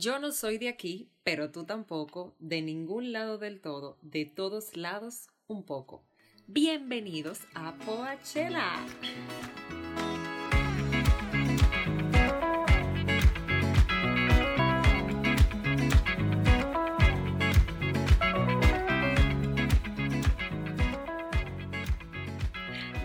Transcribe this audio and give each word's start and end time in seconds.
Yo 0.00 0.20
no 0.20 0.30
soy 0.30 0.58
de 0.58 0.68
aquí, 0.68 1.10
pero 1.24 1.50
tú 1.50 1.64
tampoco, 1.64 2.36
de 2.38 2.62
ningún 2.62 3.10
lado 3.10 3.36
del 3.36 3.60
todo, 3.60 3.98
de 4.00 4.26
todos 4.26 4.76
lados 4.76 5.26
un 5.48 5.64
poco. 5.64 6.04
Bienvenidos 6.46 7.40
a 7.52 7.76
Poachela. 7.78 8.86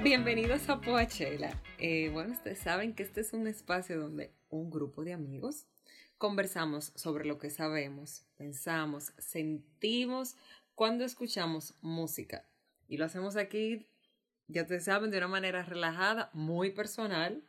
Bienvenidos 0.03 0.69
a 0.69 0.79
Poachela. 0.79 1.59
Eh, 1.79 2.11
bueno, 2.13 2.33
ustedes 2.33 2.59
saben 2.59 2.93
que 2.93 3.01
este 3.01 3.21
es 3.21 3.33
un 3.33 3.47
espacio 3.47 3.99
donde 3.99 4.31
un 4.49 4.69
grupo 4.69 5.03
de 5.03 5.13
amigos 5.13 5.65
conversamos 6.23 6.93
sobre 6.95 7.25
lo 7.25 7.37
que 7.37 7.49
sabemos, 7.49 8.23
pensamos, 8.37 9.11
sentimos 9.17 10.37
cuando 10.73 11.03
escuchamos 11.03 11.73
música. 11.81 12.45
Y 12.87 12.95
lo 12.95 13.03
hacemos 13.03 13.35
aquí, 13.35 13.89
ya 14.47 14.61
ustedes 14.61 14.85
saben, 14.85 15.11
de 15.11 15.17
una 15.17 15.27
manera 15.27 15.63
relajada, 15.63 16.29
muy 16.31 16.71
personal. 16.71 17.43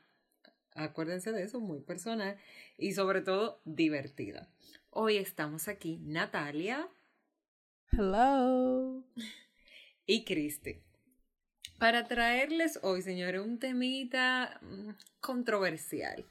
Acuérdense 0.73 1.31
de 1.31 1.45
eso, 1.45 1.61
muy 1.61 1.83
personal 1.83 2.37
y 2.77 2.95
sobre 2.95 3.21
todo 3.21 3.61
divertida. 3.65 4.51
Hoy 4.91 5.19
estamos 5.19 5.69
aquí 5.69 5.99
Natalia. 6.03 6.89
Hello. 7.93 9.05
Y 10.05 10.25
Cristi 10.25 10.83
para 11.79 12.07
traerles 12.07 12.79
hoy, 12.83 13.03
señores, 13.03 13.41
un 13.43 13.59
temita 13.59 14.59
mm, 14.63 14.91
controversial. 15.21 16.25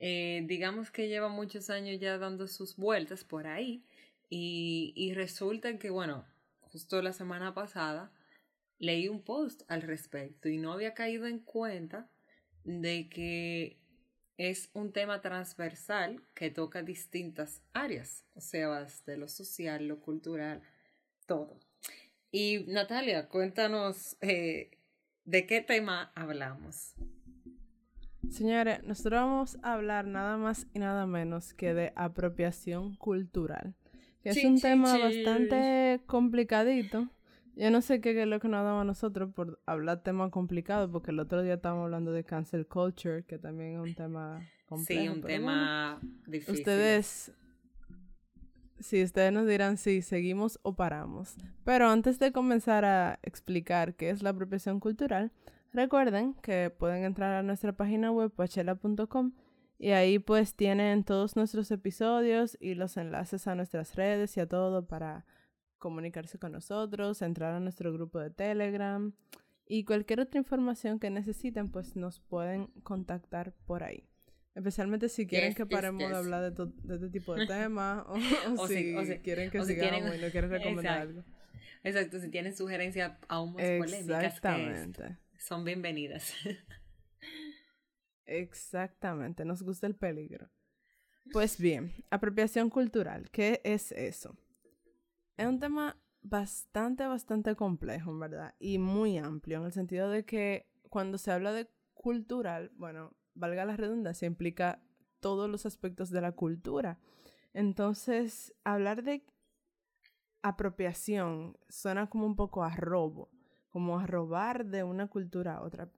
Eh, 0.00 0.42
digamos 0.46 0.90
que 0.90 1.08
lleva 1.08 1.28
muchos 1.28 1.70
años 1.70 2.00
ya 2.00 2.18
dando 2.18 2.48
sus 2.48 2.76
vueltas 2.76 3.22
por 3.22 3.46
ahí 3.46 3.84
y, 4.30 4.92
y 4.96 5.12
resulta 5.14 5.78
que, 5.78 5.90
bueno, 5.90 6.24
justo 6.62 7.02
la 7.02 7.12
semana 7.12 7.54
pasada 7.54 8.10
leí 8.78 9.08
un 9.08 9.22
post 9.22 9.62
al 9.68 9.82
respecto 9.82 10.48
y 10.48 10.56
no 10.56 10.72
había 10.72 10.94
caído 10.94 11.26
en 11.26 11.38
cuenta 11.38 12.08
de 12.64 13.08
que 13.08 13.76
es 14.38 14.70
un 14.72 14.90
tema 14.90 15.20
transversal 15.20 16.22
que 16.32 16.50
toca 16.50 16.82
distintas 16.82 17.62
áreas, 17.74 18.24
o 18.34 18.40
sea, 18.40 18.86
de 19.04 19.18
lo 19.18 19.28
social, 19.28 19.86
lo 19.86 20.00
cultural, 20.00 20.62
todo. 21.26 21.60
Y 22.32 22.64
Natalia, 22.66 23.28
cuéntanos 23.28 24.16
eh, 24.22 24.70
de 25.26 25.46
qué 25.46 25.60
tema 25.60 26.10
hablamos. 26.14 26.94
Señores, 28.30 28.82
nosotros 28.84 29.20
vamos 29.20 29.58
a 29.62 29.74
hablar 29.74 30.06
nada 30.06 30.36
más 30.36 30.66
y 30.72 30.78
nada 30.78 31.06
menos 31.06 31.52
que 31.52 31.74
de 31.74 31.92
apropiación 31.96 32.94
cultural, 32.96 33.74
que 34.22 34.30
es 34.30 34.44
un 34.44 34.60
tema 34.60 34.96
bastante 34.96 36.00
complicadito. 36.06 37.08
Yo 37.56 37.70
no 37.70 37.82
sé 37.82 38.00
qué 38.00 38.20
es 38.22 38.28
lo 38.28 38.40
que 38.40 38.48
nos 38.48 38.64
damos 38.64 38.82
a 38.82 38.84
nosotros 38.84 39.34
por 39.34 39.60
hablar 39.66 40.02
temas 40.02 40.30
complicados, 40.30 40.90
porque 40.90 41.10
el 41.10 41.18
otro 41.18 41.42
día 41.42 41.54
estábamos 41.54 41.84
hablando 41.84 42.12
de 42.12 42.24
cancel 42.24 42.66
culture, 42.66 43.24
que 43.24 43.38
también 43.38 43.74
es 43.74 43.80
un 43.80 43.94
tema 43.94 44.40
complejo. 44.66 45.02
Sí, 45.02 45.08
un 45.08 45.22
tema 45.22 46.00
difícil. 46.26 46.54
Ustedes 46.54 47.32
Sí, 48.80 49.02
ustedes 49.02 49.30
nos 49.30 49.46
dirán 49.46 49.76
si 49.76 50.00
seguimos 50.00 50.58
o 50.62 50.74
paramos. 50.74 51.34
Pero 51.64 51.90
antes 51.90 52.18
de 52.18 52.32
comenzar 52.32 52.86
a 52.86 53.18
explicar 53.22 53.94
qué 53.94 54.08
es 54.08 54.22
la 54.22 54.30
apropiación 54.30 54.80
cultural, 54.80 55.32
recuerden 55.72 56.34
que 56.34 56.70
pueden 56.70 57.04
entrar 57.04 57.34
a 57.34 57.42
nuestra 57.42 57.72
página 57.72 58.10
web 58.10 58.30
pachela.com 58.30 59.32
y 59.78 59.90
ahí 59.90 60.18
pues 60.18 60.54
tienen 60.54 61.04
todos 61.04 61.36
nuestros 61.36 61.70
episodios 61.70 62.58
y 62.60 62.74
los 62.74 62.96
enlaces 62.96 63.46
a 63.46 63.54
nuestras 63.54 63.94
redes 63.94 64.36
y 64.36 64.40
a 64.40 64.46
todo 64.46 64.86
para 64.86 65.24
comunicarse 65.78 66.38
con 66.38 66.52
nosotros, 66.52 67.22
entrar 67.22 67.54
a 67.54 67.60
nuestro 67.60 67.92
grupo 67.92 68.18
de 68.18 68.30
Telegram 68.30 69.12
y 69.66 69.84
cualquier 69.84 70.20
otra 70.20 70.38
información 70.38 70.98
que 70.98 71.10
necesiten 71.10 71.70
pues 71.70 71.96
nos 71.96 72.20
pueden 72.20 72.66
contactar 72.82 73.52
por 73.66 73.82
ahí. 73.82 74.04
Especialmente 74.54 75.08
si 75.08 75.26
quieren 75.26 75.54
que 75.54 75.64
paremos 75.64 76.10
de 76.10 76.16
hablar 76.16 76.52
de, 76.52 76.66
de, 76.82 76.94
este 76.96 77.08
tipo 77.08 77.34
de 77.34 77.46
temas 77.46 78.04
o, 78.58 78.68
si, 78.68 78.92
quieren 79.22 79.50
que 79.50 79.64
sigamos 79.64 80.14
y 80.14 80.20
no 80.20 80.30
quieren 80.30 80.50
recomendar 80.50 80.98
algo. 81.02 81.24
Exacto, 81.82 82.20
si 82.20 82.28
tienen 82.28 82.54
sugerencias 82.54 83.12
aún 83.28 83.54
más 83.54 83.64
polémicas 83.64 84.40
que 84.40 85.16
son 85.40 85.64
bienvenidas. 85.64 86.34
Exactamente, 88.26 89.44
nos 89.44 89.62
gusta 89.62 89.86
el 89.86 89.96
peligro. 89.96 90.50
Pues 91.32 91.58
bien, 91.58 91.92
apropiación 92.10 92.70
cultural, 92.70 93.30
¿qué 93.30 93.60
es 93.64 93.92
eso? 93.92 94.36
Es 95.36 95.46
un 95.46 95.58
tema 95.58 95.96
bastante, 96.22 97.06
bastante 97.06 97.56
complejo, 97.56 98.10
en 98.10 98.20
verdad, 98.20 98.54
y 98.58 98.78
muy 98.78 99.18
amplio, 99.18 99.58
en 99.58 99.64
el 99.64 99.72
sentido 99.72 100.10
de 100.10 100.24
que 100.24 100.68
cuando 100.88 101.18
se 101.18 101.32
habla 101.32 101.52
de 101.52 101.68
cultural, 101.94 102.70
bueno, 102.76 103.16
valga 103.34 103.64
la 103.64 103.76
redundancia, 103.76 104.26
implica 104.26 104.82
todos 105.20 105.48
los 105.48 105.66
aspectos 105.66 106.10
de 106.10 106.20
la 106.20 106.32
cultura. 106.32 106.98
Entonces, 107.52 108.54
hablar 108.64 109.02
de 109.02 109.24
apropiación 110.42 111.56
suena 111.68 112.08
como 112.08 112.26
un 112.26 112.36
poco 112.36 112.62
a 112.62 112.74
robo, 112.76 113.30
como 113.70 113.98
a 113.98 114.06
robar 114.06 114.66
de 114.66 114.84
una 114.84 115.06
cultura 115.06 115.56
a 115.56 115.62
otra. 115.62 115.90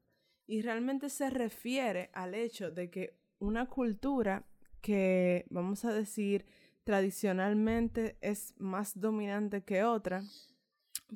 Y 0.47 0.62
realmente 0.62 1.09
se 1.09 1.31
refiere 1.31 2.10
al 2.12 2.34
hecho 2.34 2.71
de 2.71 2.91
que 2.91 3.19
una 3.38 3.66
cultura 3.66 4.44
que, 4.81 5.47
vamos 5.50 5.84
a 5.84 5.93
decir, 5.93 6.47
tradicionalmente 6.84 8.16
es 8.21 8.55
más 8.59 8.99
dominante 8.99 9.62
que 9.62 9.84
otra, 9.84 10.22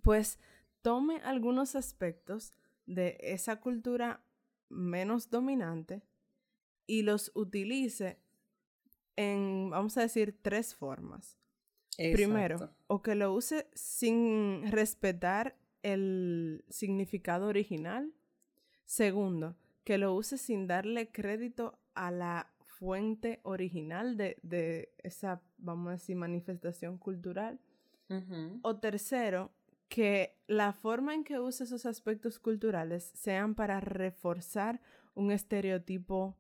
pues 0.03 0.39
tome 0.83 1.21
algunos 1.23 1.77
aspectos 1.77 2.53
de 2.87 3.19
esa 3.21 3.57
cultura 3.61 4.25
menos 4.69 5.31
dominante 5.31 6.03
y 6.87 7.03
los 7.03 7.33
utilice 7.35 8.19
en, 9.17 9.71
vamos 9.71 9.97
a 9.97 10.03
decir, 10.03 10.39
tres 10.41 10.75
formas. 10.75 11.39
Primero, 11.97 12.75
o 12.89 13.03
que 13.03 13.15
lo 13.15 13.33
use 13.33 13.69
sin 13.75 14.71
respetar 14.71 15.57
el 15.93 16.65
significado 16.69 17.47
original. 17.47 18.13
Segundo, 18.85 19.57
que 19.85 19.99
lo 19.99 20.15
use 20.15 20.37
sin 20.37 20.67
darle 20.67 21.11
crédito 21.11 21.79
a 21.95 22.11
la 22.11 22.51
fuente 22.65 23.41
original 23.45 24.17
de, 24.17 24.39
de 24.43 24.93
esa, 24.99 25.41
vamos 25.59 25.89
a 25.89 25.93
decir, 25.93 26.17
manifestación 26.17 26.99
cultural. 26.99 27.61
O 28.63 28.77
tercero, 28.77 29.51
que 29.89 30.39
la 30.47 30.73
forma 30.73 31.13
en 31.15 31.25
que 31.25 31.41
use 31.41 31.65
esos 31.65 31.87
aspectos 31.87 32.39
culturales 32.39 33.11
sean 33.15 33.57
para 33.57 33.81
reforzar 33.81 34.81
un 35.15 35.33
estereotipo, 35.33 36.37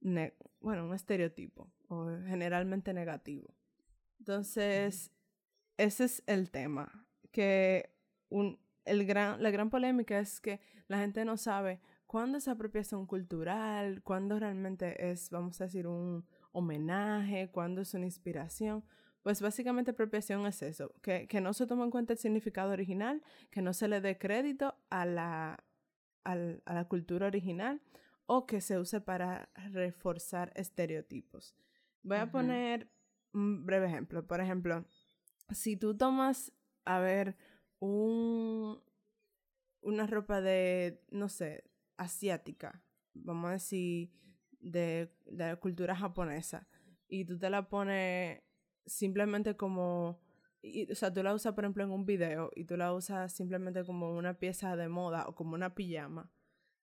bueno, 0.00 0.86
un 0.86 0.94
estereotipo, 0.94 1.70
o 1.88 2.06
generalmente 2.26 2.94
negativo. 2.94 3.54
Entonces, 4.18 5.10
ese 5.76 6.04
es 6.04 6.22
el 6.26 6.50
tema, 6.50 7.06
que 7.30 7.90
un, 8.30 8.58
el 8.86 9.04
gran, 9.04 9.42
la 9.42 9.50
gran 9.50 9.68
polémica 9.70 10.18
es 10.18 10.40
que 10.40 10.60
la 10.88 10.98
gente 10.98 11.24
no 11.24 11.36
sabe 11.36 11.80
cuándo 12.06 12.38
es 12.38 12.48
apropiación 12.48 13.06
cultural, 13.06 14.02
cuándo 14.02 14.38
realmente 14.38 15.10
es, 15.10 15.30
vamos 15.30 15.60
a 15.60 15.64
decir, 15.64 15.86
un 15.86 16.24
homenaje, 16.52 17.50
cuándo 17.50 17.82
es 17.82 17.92
una 17.94 18.06
inspiración. 18.06 18.84
Pues 19.22 19.42
básicamente 19.42 19.90
apropiación 19.90 20.46
es 20.46 20.62
eso, 20.62 20.94
que, 21.02 21.26
que 21.26 21.40
no 21.40 21.52
se 21.52 21.66
toma 21.66 21.84
en 21.84 21.90
cuenta 21.90 22.12
el 22.12 22.18
significado 22.18 22.70
original, 22.70 23.22
que 23.50 23.60
no 23.60 23.72
se 23.72 23.88
le 23.88 24.00
dé 24.00 24.18
crédito 24.18 24.76
a 24.88 25.04
la, 25.04 25.64
a 26.22 26.36
la 26.36 26.84
cultura 26.88 27.26
original 27.26 27.82
o 28.26 28.46
que 28.46 28.60
se 28.60 28.78
use 28.78 29.00
para 29.00 29.50
reforzar 29.72 30.52
estereotipos. 30.54 31.56
Voy 32.02 32.18
a 32.18 32.30
poner 32.30 32.88
un 33.32 33.66
breve 33.66 33.86
ejemplo. 33.86 34.26
Por 34.26 34.40
ejemplo, 34.40 34.84
si 35.50 35.76
tú 35.76 35.96
tomas, 35.96 36.52
a 36.84 37.00
ver, 37.00 37.36
un, 37.80 38.80
una 39.86 40.06
ropa 40.06 40.40
de, 40.40 41.00
no 41.10 41.28
sé, 41.28 41.62
asiática, 41.96 42.82
vamos 43.14 43.48
a 43.48 43.52
decir, 43.52 44.10
de, 44.60 45.12
de 45.26 45.44
la 45.46 45.56
cultura 45.56 45.94
japonesa, 45.94 46.66
y 47.08 47.24
tú 47.24 47.38
te 47.38 47.48
la 47.48 47.68
pones 47.68 48.42
simplemente 48.84 49.56
como, 49.56 50.20
o 50.90 50.94
sea, 50.94 51.12
tú 51.12 51.22
la 51.22 51.34
usas 51.34 51.54
por 51.54 51.64
ejemplo 51.64 51.84
en 51.84 51.92
un 51.92 52.04
video 52.04 52.50
y 52.56 52.64
tú 52.64 52.76
la 52.76 52.92
usas 52.92 53.32
simplemente 53.32 53.84
como 53.84 54.16
una 54.16 54.34
pieza 54.34 54.74
de 54.74 54.88
moda 54.88 55.24
o 55.28 55.34
como 55.36 55.54
una 55.54 55.74
pijama, 55.74 56.32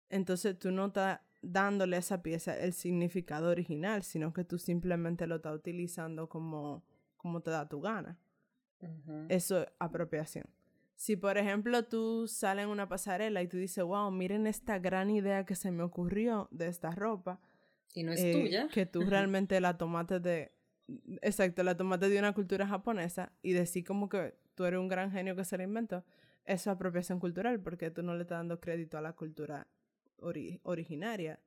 entonces 0.09 0.57
tú 0.59 0.71
no 0.71 0.87
estás 0.87 1.21
dándole 1.43 1.97
a 1.97 1.99
esa 1.99 2.23
pieza 2.23 2.57
el 2.57 2.73
significado 2.73 3.51
original, 3.51 4.05
sino 4.05 4.33
que 4.33 4.45
tú 4.45 4.59
simplemente 4.59 5.27
lo 5.27 5.37
estás 5.37 5.57
utilizando 5.57 6.29
como, 6.29 6.85
como 7.17 7.41
te 7.41 7.51
da 7.51 7.69
tu 7.69 7.81
gana. 7.81 8.17
Eso 9.29 9.63
es 9.63 9.69
apropiación. 9.79 10.45
Si 11.03 11.17
por 11.17 11.37
ejemplo 11.37 11.83
tú 11.83 12.29
sales 12.29 12.63
en 12.63 12.71
una 12.71 12.89
pasarela 12.89 13.43
y 13.43 13.49
tú 13.49 13.57
dices, 13.57 13.83
wow, 13.83 14.13
miren 14.13 14.47
esta 14.47 14.79
gran 14.79 15.11
idea 15.11 15.45
que 15.45 15.57
se 15.57 15.73
me 15.73 15.83
ocurrió 15.83 16.47
de 16.53 16.69
esta 16.69 16.93
ropa. 16.93 17.41
Y 17.93 18.05
no 18.05 18.13
es 18.13 18.21
tuya. 18.21 18.69
Que 18.69 18.87
tú 18.87 19.01
realmente 19.01 19.61
la 19.61 19.77
tomaste 19.77 20.21
de 20.21 20.53
exacto, 21.21 21.65
la 21.65 21.77
tomaste 21.77 22.09
de 22.09 22.21
una 22.21 22.33
cultura 22.33 22.69
japonesa 22.69 23.33
y 23.43 23.51
decir 23.51 23.85
como 23.85 24.09
que 24.09 24.37
tú 24.55 24.65
eres 24.65 24.79
un 24.79 24.87
gran 24.87 25.11
genio 25.11 25.35
que 25.35 25.45
se 25.45 25.59
la 25.59 25.65
inventó, 25.65 26.05
eso 26.45 26.71
es 26.71 26.77
apropiación 26.77 27.19
cultural 27.19 27.59
porque 27.59 27.91
tú 27.91 28.05
no 28.05 28.15
le 28.15 28.23
estás 28.23 28.39
dando 28.39 28.61
crédito 28.61 28.97
a 28.97 29.01
la 29.01 29.15
cultura 29.15 29.67
originaria. 30.63 31.41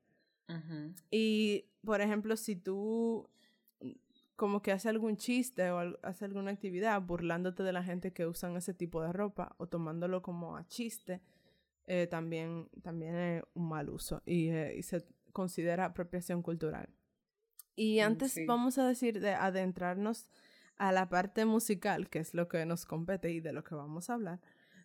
Y, 1.09 1.69
por 1.81 2.01
ejemplo, 2.01 2.35
si 2.35 2.57
tú 2.57 3.29
como 4.35 4.61
que 4.61 4.71
haces 4.71 4.87
algún 4.87 5.17
chiste 5.17 5.71
o 5.71 5.79
haces 6.03 6.23
alguna 6.23 6.51
actividad 6.51 7.01
burlándote 7.01 7.63
de 7.63 7.73
la 7.73 7.83
gente 7.83 8.11
que 8.11 8.25
usan 8.25 8.55
ese 8.57 8.73
tipo 8.73 9.01
de 9.01 9.13
ropa 9.13 9.55
o 9.57 9.67
tomándolo 9.67 10.21
como 10.21 10.57
a 10.57 10.67
chiste, 10.67 11.21
eh, 11.87 12.07
también, 12.07 12.69
también 12.81 13.15
es 13.15 13.43
un 13.53 13.69
mal 13.69 13.89
uso 13.89 14.21
y, 14.25 14.49
eh, 14.49 14.75
y 14.77 14.83
se 14.83 15.05
considera 15.31 15.85
apropiación 15.85 16.41
cultural. 16.41 16.89
Y 17.75 17.99
mm, 17.99 18.03
antes 18.03 18.39
vamos 18.47 18.77
a 18.77 18.87
decir 18.87 19.19
de 19.19 19.33
adentrarnos 19.33 20.29
a 20.77 20.91
la 20.91 21.09
parte 21.09 21.45
musical, 21.45 22.09
que 22.09 22.19
es 22.19 22.33
lo 22.33 22.47
que 22.47 22.65
nos 22.65 22.85
compete 22.85 23.31
y 23.31 23.39
de 23.39 23.53
lo 23.53 23.63
que 23.63 23.75
vamos 23.75 24.09
a 24.09 24.15
hablar. 24.15 24.41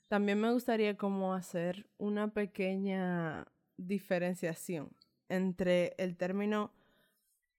También 0.09 0.41
me 0.41 0.53
gustaría 0.53 0.97
como 0.97 1.35
hacer 1.35 1.89
una 1.99 2.33
pequeña 2.33 3.47
diferenciación 3.77 4.91
entre 5.29 5.95
el 5.99 6.17
término 6.17 6.73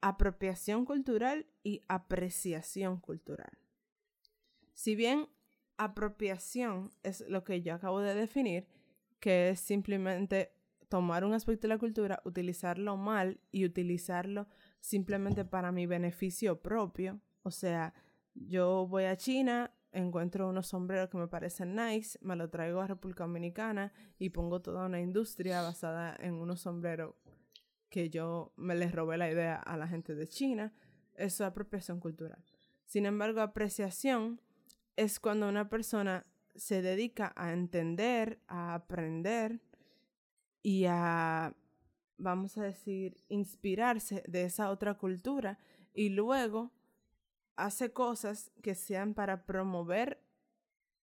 apropiación 0.02 0.86
cultural 0.86 1.46
y 1.64 1.84
apreciación 1.88 3.00
cultural. 3.00 3.58
Si 4.74 4.96
bien 4.96 5.30
apropiación 5.78 6.92
es 7.04 7.22
lo 7.28 7.44
que 7.44 7.62
yo 7.62 7.74
acabo 7.74 8.02
de 8.02 8.14
definir, 8.14 8.68
que 9.20 9.50
es 9.50 9.60
simplemente 9.60 10.54
tomar 10.90 11.24
un 11.24 11.34
aspecto 11.34 11.68
de 11.68 11.74
la 11.74 11.78
cultura, 11.78 12.22
utilizarlo 12.26 12.98
mal 12.98 13.40
y 13.52 13.66
utilizarlo 13.66 14.48
simplemente 14.80 15.46
para 15.46 15.72
mi 15.72 15.86
beneficio 15.86 16.62
propio. 16.62 17.22
O 17.44 17.52
sea, 17.52 17.94
yo 18.34 18.88
voy 18.88 19.06
a 19.06 19.16
China, 19.16 19.72
encuentro 19.92 20.50
unos 20.50 20.68
sombreros 20.68 21.10
que 21.10 21.18
me 21.18 21.28
parecen 21.28 21.76
nice, 21.76 22.18
me 22.22 22.36
lo 22.36 22.50
traigo 22.50 22.82
a 22.82 22.88
República 22.88 23.24
Dominicana 23.24 23.94
y 24.18 24.30
pongo 24.30 24.62
toda 24.62 24.86
una 24.86 25.00
industria 25.00 25.62
basada 25.62 26.16
en 26.20 26.34
unos 26.34 26.62
sombreros 26.62 27.16
que 27.92 28.10
yo 28.10 28.54
me 28.56 28.74
les 28.74 28.92
robé 28.92 29.18
la 29.18 29.30
idea 29.30 29.58
a 29.58 29.78
la 29.78 29.88
gente 29.88 30.16
de 30.16 30.28
China. 30.28 30.74
Eso 31.14 31.44
es 31.44 31.48
apropiación 31.48 32.00
cultural. 32.00 32.44
Sin 32.86 33.06
embargo, 33.06 33.42
apreciación 33.42 34.42
es 34.96 35.20
cuando 35.20 35.48
una 35.48 35.70
persona 35.70 36.26
se 36.56 36.82
dedica 36.82 37.32
a 37.36 37.54
entender, 37.54 38.40
a 38.48 38.74
aprender 38.74 39.62
y 40.64 40.86
a 40.88 41.56
vamos 42.22 42.58
a 42.58 42.64
decir, 42.64 43.18
inspirarse 43.30 44.24
de 44.28 44.44
esa 44.44 44.70
otra 44.70 44.94
cultura 44.94 45.58
y 45.94 46.10
luego 46.10 46.72
hace 47.56 47.92
cosas 47.92 48.52
que 48.62 48.76
sean 48.76 49.14
para 49.14 49.46
promover 49.46 50.24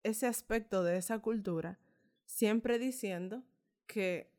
ese 0.05 0.27
aspecto 0.27 0.85
de 0.85 0.97
esa 0.97 1.19
cultura, 1.19 1.79
siempre 2.25 2.79
diciendo 2.79 3.43
que 3.87 4.31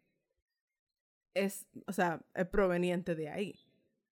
es, 1.39 1.67
o 1.87 1.93
sea, 1.93 2.21
es 2.33 2.47
proveniente 2.47 3.15
de 3.15 3.29
ahí. 3.29 3.55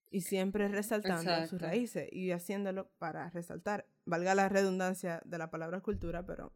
Y 0.10 0.22
siempre 0.22 0.68
resaltando 0.68 1.46
sus 1.48 1.62
raíces 1.62 2.08
y 2.12 2.32
haciéndolo 2.32 2.90
para 2.98 3.30
resaltar, 3.30 3.86
valga 4.06 4.36
la 4.36 4.48
redundancia 4.48 5.22
de 5.26 5.38
la 5.38 5.52
palabra 5.52 5.82
cultura, 5.82 6.26
pero 6.26 6.54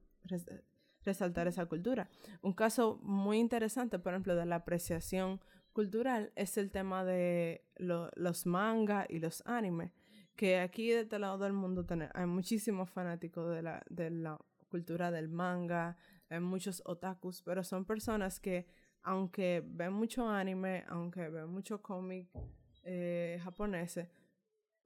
resaltar 1.03 1.47
esa 1.47 1.65
cultura. 1.65 2.09
Un 2.41 2.53
caso 2.53 2.99
muy 3.03 3.39
interesante, 3.39 3.99
por 3.99 4.13
ejemplo, 4.13 4.35
de 4.35 4.45
la 4.45 4.57
apreciación 4.57 5.41
cultural 5.73 6.31
es 6.35 6.57
el 6.57 6.71
tema 6.71 7.03
de 7.03 7.65
los 7.77 8.45
manga 8.45 9.05
y 9.09 9.19
los 9.19 9.45
animes, 9.45 9.91
que 10.35 10.59
aquí 10.59 10.89
de 10.89 11.01
este 11.01 11.19
lado 11.19 11.37
del 11.37 11.53
mundo 11.53 11.85
hay 12.13 12.25
muchísimos 12.25 12.89
fanáticos 12.89 13.53
de 13.53 13.61
la, 13.61 13.83
de 13.89 14.09
la 14.09 14.39
cultura 14.69 15.11
del 15.11 15.29
manga, 15.29 15.97
hay 16.29 16.39
muchos 16.39 16.81
otakus, 16.85 17.41
pero 17.43 17.63
son 17.63 17.85
personas 17.85 18.39
que 18.39 18.65
aunque 19.03 19.63
ven 19.65 19.93
mucho 19.93 20.27
anime, 20.27 20.83
aunque 20.87 21.29
ven 21.29 21.47
mucho 21.47 21.81
cómic 21.81 22.29
eh, 22.83 23.39
japoneses, 23.43 24.07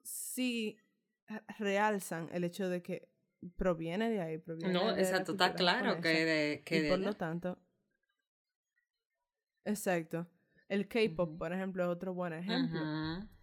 sí 0.03 0.77
realzan 1.59 2.29
el 2.31 2.43
hecho 2.43 2.69
de 2.69 2.81
que 2.81 3.09
proviene 3.55 4.09
de 4.09 4.21
ahí, 4.21 4.37
proviene 4.37 4.73
no, 4.73 4.95
exacto, 4.95 5.33
está 5.33 5.53
claro 5.53 6.01
que 6.01 6.25
de 6.25 6.63
que 6.63 6.87
y 6.87 6.89
por 6.89 6.99
lo 6.99 7.13
tanto, 7.13 7.57
exacto. 9.63 10.27
El 10.67 10.87
K-pop, 10.87 11.37
por 11.37 11.53
ejemplo, 11.53 11.83
es 11.83 11.89
otro 11.89 12.15
buen 12.15 12.33
ejemplo 12.33 12.81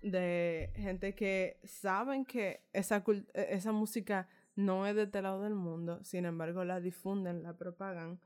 de 0.03 0.73
gente 0.75 1.15
que 1.15 1.61
saben 1.63 2.25
que 2.25 2.65
esa, 2.73 3.05
e, 3.07 3.47
esa 3.51 3.71
música 3.71 4.29
no 4.57 4.87
es 4.87 4.97
de 4.97 5.05
este 5.05 5.23
lado 5.23 5.43
del 5.43 5.55
mundo, 5.55 6.03
sin 6.03 6.25
embargo 6.25 6.65
la 6.65 6.81
difunden, 6.81 7.45
la 7.45 7.57
propagan, 7.57 8.21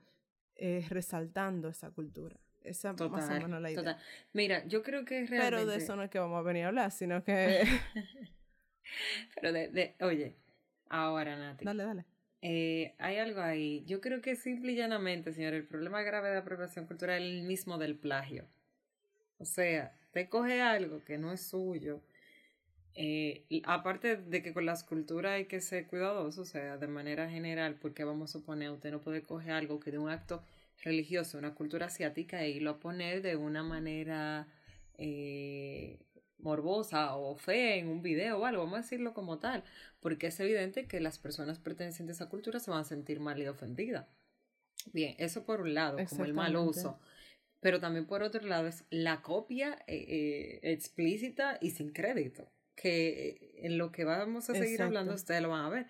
eh, 0.56 0.84
resaltando 0.88 1.68
esa 1.68 1.90
cultura. 1.90 2.36
Esa 2.62 2.90
es 2.90 3.00
más 3.10 3.30
o 3.30 3.32
menos 3.32 3.62
la 3.62 3.70
idea. 3.70 3.98
Mira, 4.32 4.66
yo 4.66 4.82
creo 4.82 5.04
que 5.04 5.24
realmente... 5.26 5.44
Pero 5.44 5.66
de 5.66 5.76
eso 5.76 5.94
no 5.94 6.02
es 6.02 6.10
que 6.10 6.18
vamos 6.18 6.38
a 6.38 6.42
venir 6.42 6.64
a 6.64 6.68
hablar, 6.68 6.90
sino 6.90 7.22
que... 7.22 7.64
Pero 9.34 9.52
de, 9.52 9.68
de, 9.68 9.94
oye, 10.00 10.36
ahora 10.88 11.36
Nati. 11.36 11.64
Dale, 11.64 11.84
dale. 11.84 12.04
Eh, 12.42 12.94
hay 12.98 13.18
algo 13.18 13.40
ahí. 13.40 13.84
Yo 13.86 14.00
creo 14.00 14.20
que 14.20 14.36
simple 14.36 14.72
y 14.72 14.76
llanamente, 14.76 15.32
señor, 15.32 15.54
el 15.54 15.64
problema 15.64 16.02
grave 16.02 16.30
de 16.30 16.38
apropiación 16.38 16.86
cultural 16.86 17.22
es 17.22 17.28
el 17.28 17.42
mismo 17.42 17.78
del 17.78 17.96
plagio. 17.96 18.46
O 19.38 19.44
sea, 19.44 19.92
te 20.12 20.28
coge 20.28 20.60
algo 20.62 21.04
que 21.04 21.18
no 21.18 21.32
es 21.32 21.40
suyo. 21.40 22.00
Eh, 22.98 23.44
aparte 23.64 24.16
de 24.16 24.42
que 24.42 24.54
con 24.54 24.64
la 24.64 24.72
escultura 24.72 25.34
hay 25.34 25.44
que 25.44 25.60
ser 25.60 25.86
cuidadoso, 25.86 26.42
o 26.42 26.44
sea, 26.46 26.78
de 26.78 26.86
manera 26.86 27.28
general, 27.28 27.74
porque 27.74 28.04
vamos 28.04 28.30
a 28.30 28.32
suponer, 28.32 28.70
usted 28.70 28.90
no 28.90 29.02
puede 29.02 29.22
coger 29.22 29.52
algo 29.52 29.78
que 29.80 29.90
de 29.90 29.98
un 29.98 30.08
acto 30.08 30.42
religioso, 30.82 31.36
una 31.36 31.54
cultura 31.54 31.86
asiática, 31.86 32.42
e 32.42 32.50
irlo 32.50 32.70
a 32.70 32.78
poner 32.80 33.20
de 33.20 33.36
una 33.36 33.62
manera 33.62 34.48
eh, 34.96 35.98
morbosa 36.38 37.16
o 37.16 37.36
fea 37.36 37.76
en 37.76 37.88
un 37.88 38.02
video 38.02 38.38
o 38.38 38.46
algo, 38.46 38.62
vamos 38.62 38.78
a 38.78 38.82
decirlo 38.82 39.12
como 39.12 39.38
tal, 39.38 39.62
porque 40.00 40.28
es 40.28 40.40
evidente 40.40 40.86
que 40.86 41.00
las 41.00 41.18
personas 41.18 41.58
pertenecientes 41.58 42.20
a 42.20 42.24
esa 42.24 42.30
cultura 42.30 42.60
se 42.60 42.70
van 42.70 42.80
a 42.80 42.84
sentir 42.84 43.20
mal 43.20 43.40
y 43.40 43.46
ofendidas. 43.46 44.06
Bien, 44.92 45.14
eso 45.18 45.44
por 45.44 45.60
un 45.60 45.74
lado, 45.74 45.98
como 46.08 46.24
el 46.24 46.32
mal 46.32 46.56
uso 46.56 46.98
pero 47.66 47.80
también 47.80 48.06
por 48.06 48.22
otro 48.22 48.46
lado 48.46 48.68
es 48.68 48.84
la 48.90 49.22
copia 49.22 49.78
eh, 49.88 50.04
eh, 50.08 50.60
explícita 50.62 51.58
y 51.60 51.70
sin 51.70 51.90
crédito, 51.90 52.48
que 52.76 53.54
en 53.56 53.78
lo 53.78 53.90
que 53.90 54.04
vamos 54.04 54.48
a 54.48 54.54
seguir 54.54 54.82
hablando 54.82 55.14
ustedes 55.14 55.42
lo 55.42 55.48
van 55.48 55.64
a 55.64 55.70
ver. 55.70 55.86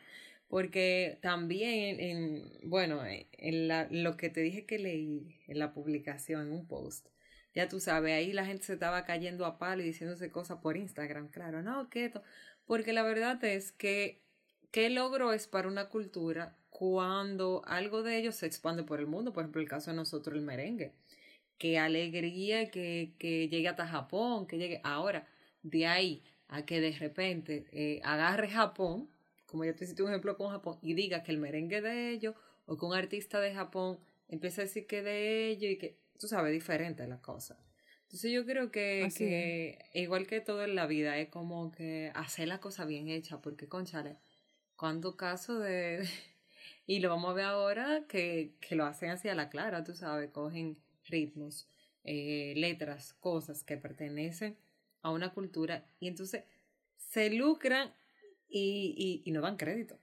Porque 0.49 1.19
también 1.23 1.99
en, 1.99 2.71
bueno, 2.71 3.03
en 3.05 3.69
la, 3.69 3.89
lo 3.91 4.17
que 4.17 4.31
te 4.31 4.41
dije 4.41 4.65
que 4.65 4.79
leí 4.79 5.41
en 5.49 5.59
la 5.59 5.73
publicación, 5.73 6.47
en 6.47 6.53
un 6.53 6.69
post, 6.69 7.09
ya 7.53 7.69
tú 7.69 7.81
sabes, 7.81 8.13
ahí 8.13 8.33
la 8.33 8.47
gente 8.47 8.65
se 8.65 8.75
estaba 8.75 9.05
cayendo 9.05 9.45
a 9.45 9.59
palo 9.59 9.83
y 9.83 9.87
diciéndose 9.87 10.31
cosas 10.31 10.59
por 10.59 10.77
Instagram, 10.77 11.29
claro, 11.29 11.63
no, 11.63 11.91
que 11.91 12.05
esto, 12.05 12.23
porque 12.65 12.93
la 12.93 13.03
verdad 13.03 13.43
es 13.45 13.73
que, 13.73 14.23
¿qué 14.71 14.89
logro 14.89 15.33
es 15.33 15.49
para 15.49 15.67
una 15.67 15.89
cultura 15.89 16.57
cuando 16.71 17.63
algo 17.67 18.05
de 18.05 18.19
ellos 18.19 18.37
se 18.37 18.47
expande 18.47 18.85
por 18.85 19.01
el 19.01 19.07
mundo? 19.07 19.33
Por 19.33 19.43
ejemplo, 19.43 19.61
el 19.61 19.69
caso 19.69 19.91
de 19.91 19.97
nosotros, 19.97 20.37
el 20.37 20.43
merengue 20.43 20.93
qué 21.59 21.79
alegría 21.79 22.71
que, 22.71 23.15
que 23.19 23.49
llegue 23.49 23.69
hasta 23.69 23.87
Japón, 23.87 24.47
que 24.47 24.59
llegue 24.59 24.81
ahora, 24.85 25.27
de 25.63 25.87
ahí 25.87 26.23
a 26.49 26.65
que 26.65 26.81
de 26.81 26.93
repente 26.93 27.67
eh, 27.73 28.01
agarre 28.05 28.49
Japón, 28.49 29.09
como 29.47 29.65
ya 29.65 29.75
te 29.75 29.85
hiciste 29.85 30.03
un 30.03 30.11
ejemplo 30.11 30.37
con 30.37 30.51
Japón, 30.51 30.79
y 30.83 30.95
diga 30.95 31.23
que 31.23 31.33
el 31.33 31.39
merengue 31.39 31.81
de 31.81 32.11
ellos, 32.11 32.35
o 32.67 32.77
que 32.77 32.85
un 32.85 32.95
artista 32.95 33.41
de 33.41 33.55
Japón 33.55 33.99
empiece 34.29 34.61
a 34.61 34.65
decir 34.65 34.87
que 34.87 35.03
de 35.03 35.49
ellos, 35.49 35.71
y 35.71 35.77
que, 35.79 35.97
tú 36.19 36.29
sabes, 36.29 36.53
diferente 36.53 37.07
la 37.07 37.21
cosa. 37.21 37.59
Entonces 38.03 38.31
yo 38.31 38.47
creo 38.47 38.71
que, 38.71 39.09
que 39.17 39.79
igual 39.95 40.27
que 40.27 40.41
todo 40.41 40.65
en 40.65 40.77
la 40.77 40.87
vida, 40.87 41.19
es 41.19 41.29
como 41.29 41.73
que 41.73 42.13
hacer 42.15 42.49
la 42.49 42.61
cosa 42.61 42.85
bien 42.85 43.09
hecha, 43.09 43.41
porque 43.41 43.69
conchale, 43.69 44.17
cuando 44.77 45.17
caso 45.17 45.59
de... 45.59 46.07
y 46.87 47.01
lo 47.01 47.09
vamos 47.09 47.31
a 47.31 47.35
ver 47.35 47.45
ahora, 47.47 48.05
que, 48.09 48.53
que 48.61 48.77
lo 48.77 48.85
hacen 48.85 49.11
así 49.11 49.29
a 49.29 49.35
la 49.35 49.49
clara, 49.49 49.83
tú 49.83 49.95
sabes, 49.95 50.31
cogen 50.31 50.79
ritmos, 51.05 51.69
eh, 52.05 52.55
letras, 52.57 53.15
cosas 53.15 53.65
que 53.65 53.77
pertenecen 53.77 54.57
a 55.07 55.11
una 55.11 55.33
cultura 55.33 55.85
y 56.01 56.09
entonces 56.09 56.45
se 56.97 57.31
lucran 57.31 57.93
y, 58.49 59.23
y, 59.25 59.31
no 59.31 59.41
dan 59.41 59.57
crédito. 59.57 59.99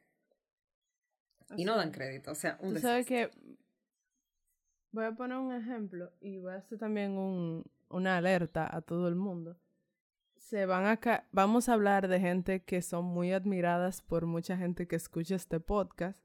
y 1.58 1.66
no 1.66 1.76
dan 1.76 1.92
crédito, 1.92 2.32
o 2.32 2.36
sea, 2.36 2.58
un 2.62 2.74
Tú 2.74 2.80
sabes 2.80 3.06
que 3.06 3.32
voy 4.92 5.06
a 5.06 5.12
poner 5.12 5.38
un 5.38 5.54
ejemplo 5.54 6.12
y 6.22 6.40
voy 6.40 6.54
a 6.54 6.58
hacer 6.58 6.78
también 6.78 7.12
un, 7.12 7.66
una 7.90 8.18
alerta 8.18 8.74
a 8.76 8.82
todo 8.82 9.08
el 9.08 9.16
mundo. 9.16 9.58
Se 10.38 10.66
van 10.66 10.86
acá, 10.86 11.28
vamos 11.32 11.68
a 11.68 11.74
hablar 11.74 12.08
de 12.08 12.20
gente 12.20 12.62
que 12.62 12.82
son 12.82 13.06
muy 13.06 13.32
admiradas 13.34 14.02
por 14.02 14.26
mucha 14.26 14.58
gente 14.58 14.88
que 14.88 14.96
escucha 14.96 15.36
este 15.36 15.60
podcast, 15.60 16.20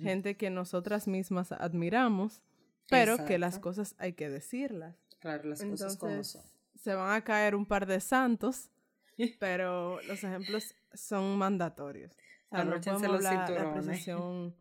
gente 0.00 0.36
que 0.36 0.50
nosotras 0.50 1.06
mismas 1.06 1.52
admiramos 1.52 2.42
pero 2.88 3.24
que 3.24 3.38
las 3.38 3.58
cosas 3.58 3.94
hay 3.98 4.12
que 4.12 4.30
decirlas. 4.30 4.96
Claro, 5.18 5.48
las 5.48 5.62
cosas 5.62 5.96
como 5.96 6.22
son. 6.24 6.42
Se 6.76 6.94
van 6.94 7.14
a 7.14 7.24
caer 7.24 7.54
un 7.54 7.66
par 7.66 7.86
de 7.86 8.00
santos, 8.00 8.70
pero 9.40 10.00
los 10.02 10.22
ejemplos 10.22 10.74
son 10.92 11.36
mandatorios. 11.38 12.12
O 12.50 12.56
sea, 12.56 12.64
no 12.64 12.80
podemos 12.80 13.02
hablar 13.02 13.48
de 13.48 13.58
apreciación, 13.58 14.54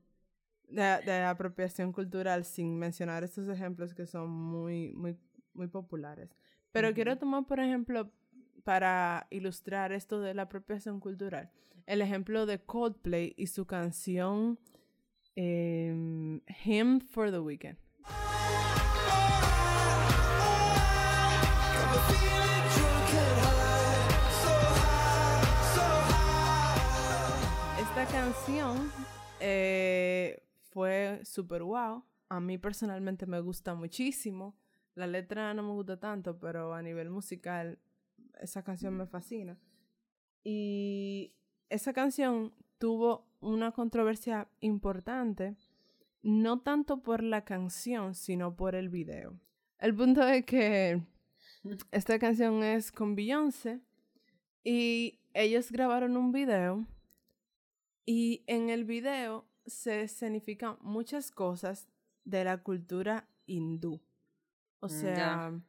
de, 0.68 1.14
apropiación 1.24 1.92
cultural 1.92 2.46
sin 2.46 2.78
mencionar 2.78 3.24
estos 3.24 3.48
ejemplos 3.48 3.94
que 3.94 4.06
son 4.06 4.30
muy, 4.30 4.94
muy, 4.94 5.18
muy 5.54 5.68
populares. 5.68 6.30
Pero 6.72 6.94
quiero 6.94 7.18
tomar, 7.18 7.46
por 7.46 7.60
ejemplo, 7.60 8.12
para 8.64 9.28
ilustrar 9.30 9.92
esto 9.92 10.20
de 10.20 10.34
la 10.34 10.44
apropiación 10.44 11.00
cultural, 11.00 11.52
el 11.86 12.02
ejemplo 12.02 12.46
de 12.46 12.60
Coldplay 12.60 13.34
y 13.38 13.48
su 13.48 13.66
canción 13.66 14.60
eh, 15.36 16.42
Hymn 16.64 17.02
for 17.02 17.32
the 17.32 17.40
Weekend. 17.40 17.78
Esta 28.06 28.22
canción 28.22 28.92
eh, 29.40 30.44
fue 30.70 31.22
super 31.24 31.64
wow. 31.64 32.04
A 32.30 32.40
mí 32.40 32.60
personalmente 32.60 33.26
me 33.26 33.40
gusta 33.40 33.74
muchísimo. 33.74 34.56
La 34.94 35.08
letra 35.08 35.56
no 35.56 35.64
me 35.64 35.72
gusta 35.72 36.00
tanto, 36.00 36.38
pero 36.38 36.76
a 36.76 36.84
nivel 36.84 37.10
musical 37.10 37.80
esa 38.40 38.64
canción 38.64 38.96
me 38.96 39.08
fascina. 39.08 39.58
Y 40.44 41.34
esa 41.70 41.94
canción 41.94 42.54
tuvo 42.78 43.26
una 43.40 43.72
controversia 43.72 44.50
importante, 44.60 45.56
no 46.22 46.60
tanto 46.60 47.02
por 47.02 47.24
la 47.24 47.44
canción, 47.44 48.14
sino 48.14 48.56
por 48.56 48.76
el 48.76 48.90
video. 48.90 49.34
El 49.80 49.96
punto 49.96 50.22
es 50.28 50.46
que 50.46 51.02
esta 51.90 52.20
canción 52.20 52.62
es 52.62 52.92
con 52.92 53.16
Beyoncé 53.16 53.82
y 54.64 55.22
ellos 55.34 55.72
grabaron 55.72 56.18
un 56.18 56.32
video 56.32 56.86
y 58.06 58.44
en 58.48 58.70
el 58.70 58.86
video 58.86 59.46
se 59.66 60.04
escenifican 60.04 60.78
muchas 60.82 61.32
cosas 61.32 61.88
de 62.24 62.44
la 62.44 62.62
cultura 62.62 63.28
hindú. 63.46 64.02
O 64.80 64.88
mm, 64.88 64.90
sea, 64.90 65.62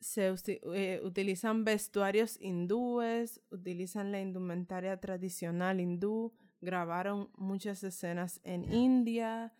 se 0.00 0.34
eh, 0.74 1.00
utilizan 1.02 1.64
vestuarios 1.64 2.40
hindúes, 2.40 3.42
utilizan 3.50 4.12
la 4.12 4.20
indumentaria 4.20 4.98
tradicional 5.00 5.80
hindú, 5.80 6.32
grabaron 6.60 7.30
muchas 7.36 7.82
escenas 7.82 8.40
en 8.44 8.72
India, 8.72 9.52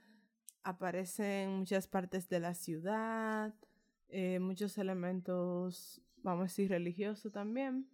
aparecen 0.62 1.58
muchas 1.58 1.86
partes 1.86 2.28
de 2.28 2.40
la 2.40 2.54
ciudad, 2.54 3.54
eh, 4.08 4.38
muchos 4.38 4.78
elementos, 4.78 6.00
vamos 6.22 6.40
a 6.40 6.44
decir, 6.44 6.70
religiosos 6.70 7.32
también. 7.32 7.88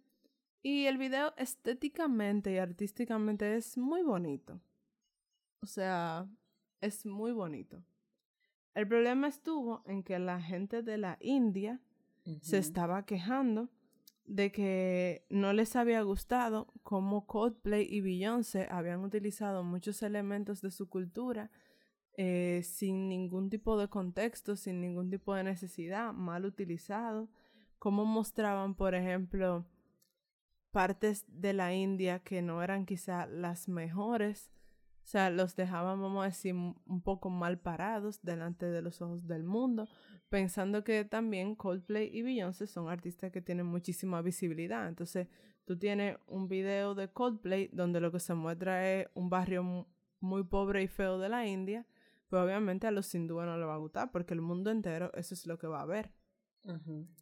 Y 0.65 0.85
el 0.85 0.97
video 0.97 1.33
estéticamente 1.37 2.53
y 2.53 2.57
artísticamente 2.57 3.55
es 3.57 3.77
muy 3.77 4.01
bonito. 4.01 4.61
O 5.61 5.65
sea, 5.65 6.25
es 6.79 7.05
muy 7.05 7.33
bonito. 7.33 7.83
El 8.73 8.87
problema 8.87 9.27
estuvo 9.27 9.83
en 9.85 10.03
que 10.03 10.17
la 10.19 10.41
gente 10.41 10.81
de 10.81 10.97
la 10.97 11.17
India 11.19 11.81
se 12.41 12.57
estaba 12.57 13.05
quejando 13.05 13.69
de 14.25 14.53
que 14.53 15.25
no 15.29 15.51
les 15.51 15.75
había 15.75 16.01
gustado 16.01 16.73
cómo 16.81 17.27
Coldplay 17.27 17.85
y 17.89 17.99
Beyoncé 17.99 18.67
habían 18.71 19.03
utilizado 19.03 19.63
muchos 19.63 20.01
elementos 20.01 20.61
de 20.61 20.71
su 20.71 20.87
cultura 20.87 21.51
eh, 22.15 22.61
sin 22.63 23.09
ningún 23.09 23.49
tipo 23.49 23.77
de 23.77 23.89
contexto, 23.89 24.55
sin 24.55 24.79
ningún 24.79 25.09
tipo 25.09 25.35
de 25.35 25.43
necesidad, 25.43 26.13
mal 26.13 26.45
utilizado, 26.45 27.29
cómo 27.79 28.05
mostraban, 28.05 28.75
por 28.75 28.95
ejemplo, 28.95 29.65
partes 30.73 31.23
de 31.27 31.53
la 31.53 31.73
India 31.73 32.19
que 32.19 32.41
no 32.41 32.63
eran 32.63 32.85
quizá 32.85 33.27
las 33.27 33.69
mejores, 33.69 34.51
o 35.03 35.05
sea, 35.05 35.29
los 35.29 35.55
dejaban, 35.55 36.01
vamos 36.01 36.23
a 36.23 36.27
decir, 36.27 36.55
un 36.55 37.01
poco 37.03 37.29
mal 37.29 37.59
parados 37.59 38.21
delante 38.23 38.65
de 38.65 38.81
los 38.81 39.01
ojos 39.01 39.27
del 39.27 39.43
mundo, 39.43 39.87
pensando 40.29 40.83
que 40.83 41.05
también 41.05 41.55
Coldplay 41.55 42.09
y 42.11 42.23
Beyoncé 42.23 42.65
son 42.65 42.89
artistas 42.89 43.31
que 43.31 43.41
tienen 43.41 43.67
muchísima 43.67 44.21
visibilidad. 44.23 44.87
Entonces, 44.87 45.27
tú 45.63 45.77
tienes 45.77 46.17
un 46.25 46.47
video 46.47 46.95
de 46.95 47.07
Coldplay 47.07 47.69
donde 47.71 48.01
lo 48.01 48.11
que 48.11 48.19
se 48.19 48.33
muestra 48.33 48.91
es 48.91 49.07
un 49.13 49.29
barrio 49.29 49.87
muy 50.21 50.43
pobre 50.43 50.81
y 50.81 50.87
feo 50.87 51.19
de 51.19 51.29
la 51.29 51.45
India, 51.45 51.85
pues 52.29 52.41
obviamente 52.41 52.87
a 52.87 52.91
los 52.91 53.13
hindúes 53.13 53.45
no 53.45 53.57
les 53.57 53.67
va 53.67 53.75
a 53.75 53.77
gustar 53.77 54.09
porque 54.11 54.33
el 54.33 54.41
mundo 54.41 54.71
entero 54.71 55.11
eso 55.13 55.35
es 55.35 55.45
lo 55.45 55.59
que 55.59 55.67
va 55.67 55.81
a 55.81 55.85
ver 55.85 56.22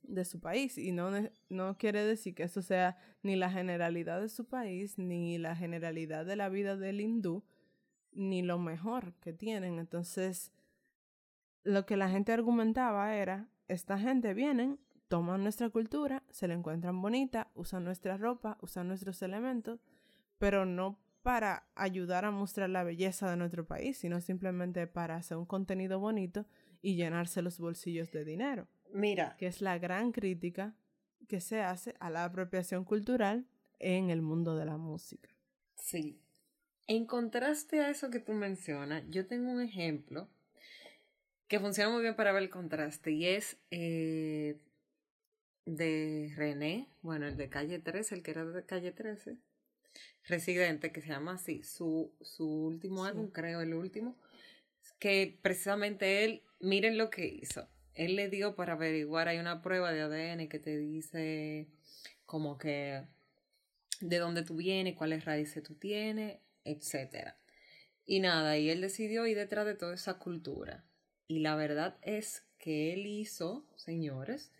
de 0.03 0.25
su 0.25 0.39
país 0.39 0.77
y 0.77 0.91
no, 0.91 1.09
no 1.49 1.77
quiere 1.77 2.05
decir 2.05 2.35
que 2.35 2.43
eso 2.43 2.61
sea 2.61 2.97
ni 3.23 3.35
la 3.35 3.49
generalidad 3.49 4.21
de 4.21 4.29
su 4.29 4.45
país 4.45 4.97
ni 4.99 5.37
la 5.39 5.55
generalidad 5.55 6.25
de 6.25 6.35
la 6.35 6.49
vida 6.49 6.77
del 6.77 7.01
hindú 7.01 7.43
ni 8.11 8.41
lo 8.41 8.59
mejor 8.59 9.13
que 9.15 9.33
tienen. 9.33 9.79
Entonces, 9.79 10.51
lo 11.63 11.85
que 11.85 11.97
la 11.97 12.09
gente 12.09 12.31
argumentaba 12.31 13.15
era, 13.15 13.49
esta 13.67 13.97
gente 13.97 14.33
vienen, 14.33 14.79
toman 15.07 15.43
nuestra 15.43 15.69
cultura, 15.69 16.23
se 16.29 16.47
la 16.47 16.53
encuentran 16.53 17.01
bonita, 17.01 17.51
usan 17.55 17.83
nuestra 17.83 18.17
ropa, 18.17 18.57
usan 18.61 18.87
nuestros 18.87 19.21
elementos, 19.21 19.79
pero 20.37 20.65
no 20.65 20.99
para 21.21 21.67
ayudar 21.75 22.25
a 22.25 22.31
mostrar 22.31 22.69
la 22.69 22.83
belleza 22.83 23.29
de 23.29 23.37
nuestro 23.37 23.67
país, 23.67 23.97
sino 23.97 24.21
simplemente 24.21 24.87
para 24.87 25.15
hacer 25.15 25.37
un 25.37 25.45
contenido 25.45 25.99
bonito 25.99 26.45
y 26.81 26.95
llenarse 26.95 27.41
los 27.41 27.59
bolsillos 27.59 28.11
de 28.11 28.25
dinero. 28.25 28.67
Mira. 28.93 29.35
Que 29.37 29.47
es 29.47 29.61
la 29.61 29.77
gran 29.77 30.11
crítica 30.11 30.75
que 31.27 31.39
se 31.39 31.61
hace 31.61 31.95
a 31.99 32.09
la 32.09 32.25
apropiación 32.25 32.83
cultural 32.83 33.45
en 33.79 34.09
el 34.09 34.21
mundo 34.21 34.55
de 34.55 34.65
la 34.65 34.77
música. 34.77 35.29
Sí. 35.75 36.19
En 36.87 37.05
contraste 37.05 37.79
a 37.79 37.89
eso 37.89 38.09
que 38.09 38.19
tú 38.19 38.33
mencionas, 38.33 39.03
yo 39.09 39.25
tengo 39.25 39.51
un 39.51 39.61
ejemplo 39.61 40.27
que 41.47 41.59
funciona 41.59 41.89
muy 41.89 42.01
bien 42.01 42.15
para 42.15 42.31
ver 42.31 42.43
el 42.43 42.49
contraste 42.49 43.11
y 43.11 43.27
es 43.27 43.57
eh, 43.71 44.57
de 45.65 46.33
René, 46.35 46.87
bueno, 47.01 47.27
el 47.27 47.37
de 47.37 47.49
calle 47.49 47.79
13, 47.79 48.15
el 48.15 48.23
que 48.23 48.31
era 48.31 48.45
de 48.45 48.65
calle 48.65 48.91
13, 48.91 49.37
residente, 50.25 50.91
que 50.91 51.01
se 51.01 51.09
llama 51.09 51.33
así, 51.33 51.63
su, 51.63 52.11
su 52.21 52.47
último 52.47 53.05
álbum, 53.05 53.29
creo, 53.29 53.61
el 53.61 53.73
último, 53.73 54.15
que 54.99 55.37
precisamente 55.41 56.23
él, 56.23 56.43
miren 56.59 56.97
lo 56.97 57.09
que 57.09 57.25
hizo. 57.25 57.67
Él 57.93 58.15
le 58.15 58.29
dio 58.29 58.55
para 58.55 58.73
averiguar, 58.73 59.27
hay 59.27 59.39
una 59.39 59.61
prueba 59.61 59.91
de 59.91 60.01
ADN 60.01 60.47
que 60.47 60.59
te 60.59 60.77
dice 60.77 61.67
como 62.25 62.57
que 62.57 63.03
de 63.99 64.17
dónde 64.17 64.43
tú 64.43 64.55
vienes, 64.55 64.95
cuáles 64.95 65.25
raíces 65.25 65.63
tú 65.63 65.75
tienes, 65.75 66.39
etc. 66.63 67.33
Y 68.05 68.19
nada, 68.19 68.57
y 68.57 68.69
él 68.69 68.81
decidió 68.81 69.25
ir 69.27 69.37
detrás 69.37 69.65
de 69.65 69.75
toda 69.75 69.93
esa 69.93 70.15
cultura. 70.15 70.83
Y 71.27 71.39
la 71.39 71.55
verdad 71.55 71.97
es 72.01 72.43
que 72.57 72.93
él 72.93 73.05
hizo, 73.05 73.65
señores, 73.75 74.51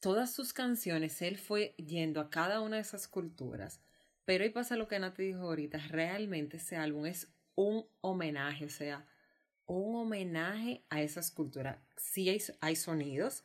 todas 0.00 0.34
sus 0.34 0.52
canciones, 0.52 1.22
él 1.22 1.38
fue 1.38 1.74
yendo 1.76 2.20
a 2.20 2.30
cada 2.30 2.60
una 2.60 2.76
de 2.76 2.82
esas 2.82 3.08
culturas. 3.08 3.80
Pero 4.24 4.44
ahí 4.44 4.50
pasa 4.50 4.76
lo 4.76 4.88
que 4.88 4.98
Nati 4.98 5.22
dijo 5.22 5.42
ahorita, 5.42 5.78
realmente 5.88 6.56
ese 6.58 6.76
álbum 6.76 7.06
es 7.06 7.28
un 7.54 7.86
homenaje, 8.00 8.64
o 8.64 8.70
sea, 8.70 9.06
un 9.66 9.96
homenaje 9.96 10.84
a 10.90 11.02
esas 11.02 11.30
culturas. 11.30 11.78
Sí 11.96 12.28
hay, 12.60 12.76
sonidos, 12.76 13.42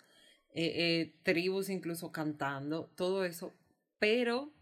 eh, 0.53 0.73
eh, 0.75 1.15
tribus 1.23 1.69
incluso 1.69 2.11
cantando, 2.11 2.91
todo 2.95 3.25
eso, 3.25 3.53
pero 3.99 4.53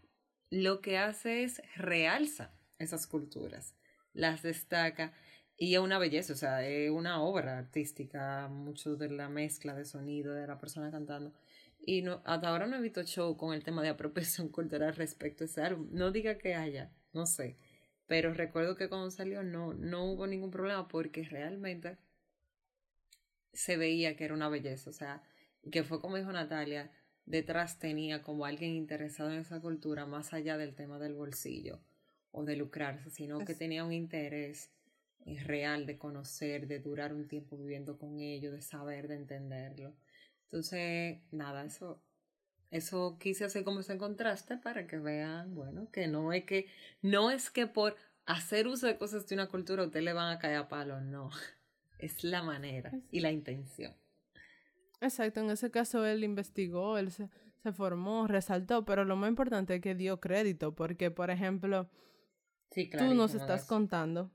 lo 0.50 0.80
que 0.80 0.98
hace 0.98 1.44
es 1.44 1.60
realza 1.76 2.54
esas 2.78 3.06
culturas, 3.06 3.74
las 4.12 4.42
destaca 4.42 5.12
y 5.56 5.74
es 5.74 5.80
una 5.80 5.98
belleza, 5.98 6.32
o 6.32 6.36
sea, 6.36 6.64
es 6.66 6.90
una 6.90 7.20
obra 7.20 7.58
artística, 7.58 8.46
mucho 8.48 8.94
de 8.94 9.10
la 9.10 9.28
mezcla 9.28 9.74
de 9.74 9.84
sonido 9.84 10.32
de 10.32 10.46
la 10.46 10.60
persona 10.60 10.90
cantando. 10.90 11.32
Y 11.80 12.02
no, 12.02 12.22
hasta 12.24 12.48
ahora 12.48 12.66
no 12.66 12.76
he 12.76 12.80
visto 12.80 13.02
show 13.02 13.36
con 13.36 13.54
el 13.54 13.64
tema 13.64 13.82
de 13.82 13.88
apropiación 13.88 14.48
cultural 14.50 14.94
respecto 14.94 15.42
a 15.42 15.46
ese 15.46 15.62
álbum. 15.62 15.88
No 15.90 16.12
diga 16.12 16.38
que 16.38 16.54
haya, 16.54 16.92
no 17.12 17.26
sé. 17.26 17.56
Pero 18.08 18.34
recuerdo 18.34 18.74
que 18.74 18.88
cuando 18.88 19.10
salió 19.12 19.44
no, 19.44 19.74
no 19.74 20.04
hubo 20.04 20.26
ningún 20.26 20.50
problema 20.50 20.88
porque 20.88 21.22
realmente 21.22 21.98
se 23.52 23.76
veía 23.76 24.16
que 24.16 24.24
era 24.24 24.34
una 24.34 24.48
belleza. 24.48 24.90
O 24.90 24.92
sea, 24.92 25.22
que 25.70 25.84
fue 25.84 26.00
como 26.00 26.16
dijo 26.16 26.32
Natalia, 26.32 26.90
detrás 27.26 27.78
tenía 27.78 28.22
como 28.22 28.46
alguien 28.46 28.72
interesado 28.72 29.30
en 29.30 29.38
esa 29.38 29.60
cultura 29.60 30.06
más 30.06 30.32
allá 30.32 30.56
del 30.56 30.74
tema 30.74 30.98
del 30.98 31.14
bolsillo 31.14 31.78
o 32.32 32.44
de 32.44 32.56
lucrarse, 32.56 33.10
sino 33.10 33.44
que 33.44 33.54
tenía 33.54 33.84
un 33.84 33.92
interés 33.92 34.70
es 35.26 35.46
real 35.46 35.86
de 35.86 35.98
conocer, 35.98 36.66
de 36.66 36.78
durar 36.78 37.12
un 37.12 37.28
tiempo 37.28 37.56
viviendo 37.58 37.98
con 37.98 38.20
ellos, 38.20 38.52
de 38.52 38.62
saber, 38.62 39.08
de 39.08 39.16
entenderlo. 39.16 39.94
Entonces, 40.44 41.18
nada, 41.30 41.64
eso, 41.64 42.02
eso 42.70 43.16
quise 43.18 43.44
hacer 43.44 43.64
como 43.64 43.80
ese 43.80 43.98
contraste 43.98 44.56
para 44.56 44.86
que 44.86 44.98
vean, 44.98 45.54
bueno, 45.54 45.90
que 45.90 46.06
no 46.06 46.32
es 46.32 46.44
que, 46.44 46.66
no 47.02 47.30
es 47.30 47.50
que 47.50 47.66
por 47.66 47.96
hacer 48.26 48.66
uso 48.66 48.86
de 48.86 48.98
cosas 48.98 49.26
de 49.26 49.34
una 49.34 49.48
cultura 49.48 49.84
usted 49.84 50.02
le 50.02 50.12
van 50.12 50.30
a 50.30 50.38
caer 50.38 50.56
a 50.56 50.68
palo, 50.68 51.00
no. 51.00 51.30
Es 51.98 52.22
la 52.22 52.44
manera 52.44 52.92
y 53.10 53.18
la 53.18 53.32
intención. 53.32 53.92
Exacto, 55.00 55.40
en 55.40 55.50
ese 55.50 55.72
caso 55.72 56.06
él 56.06 56.22
investigó, 56.22 56.96
él 56.96 57.10
se 57.10 57.28
se 57.62 57.72
formó, 57.72 58.26
resaltó, 58.26 58.84
pero 58.84 59.04
lo 59.04 59.16
más 59.16 59.28
importante 59.28 59.76
es 59.76 59.80
que 59.80 59.94
dio 59.94 60.20
crédito, 60.20 60.74
porque, 60.74 61.10
por 61.10 61.30
ejemplo, 61.30 61.88
tú 62.98 63.14
nos 63.14 63.34
estás 63.34 63.64
contando 63.64 64.30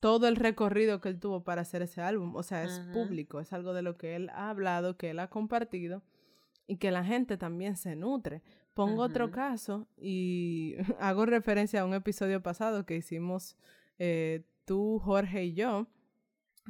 todo 0.00 0.28
el 0.28 0.36
recorrido 0.36 1.00
que 1.00 1.08
él 1.08 1.20
tuvo 1.20 1.44
para 1.44 1.62
hacer 1.62 1.82
ese 1.82 2.00
álbum, 2.00 2.34
o 2.34 2.42
sea, 2.42 2.64
es 2.64 2.80
público, 2.92 3.40
es 3.40 3.52
algo 3.52 3.74
de 3.74 3.82
lo 3.82 3.96
que 3.96 4.16
él 4.16 4.30
ha 4.30 4.50
hablado, 4.50 4.96
que 4.96 5.10
él 5.10 5.18
ha 5.18 5.28
compartido 5.28 6.02
y 6.66 6.76
que 6.76 6.90
la 6.90 7.04
gente 7.04 7.36
también 7.36 7.76
se 7.76 7.96
nutre. 7.96 8.42
Pongo 8.74 9.02
otro 9.02 9.30
caso 9.30 9.88
y 9.96 10.74
hago 11.00 11.26
referencia 11.26 11.80
a 11.80 11.84
un 11.84 11.94
episodio 11.94 12.42
pasado 12.42 12.84
que 12.84 12.96
hicimos 12.96 13.56
eh, 13.98 14.44
tú, 14.64 15.00
Jorge 15.02 15.44
y 15.44 15.54
yo 15.54 15.86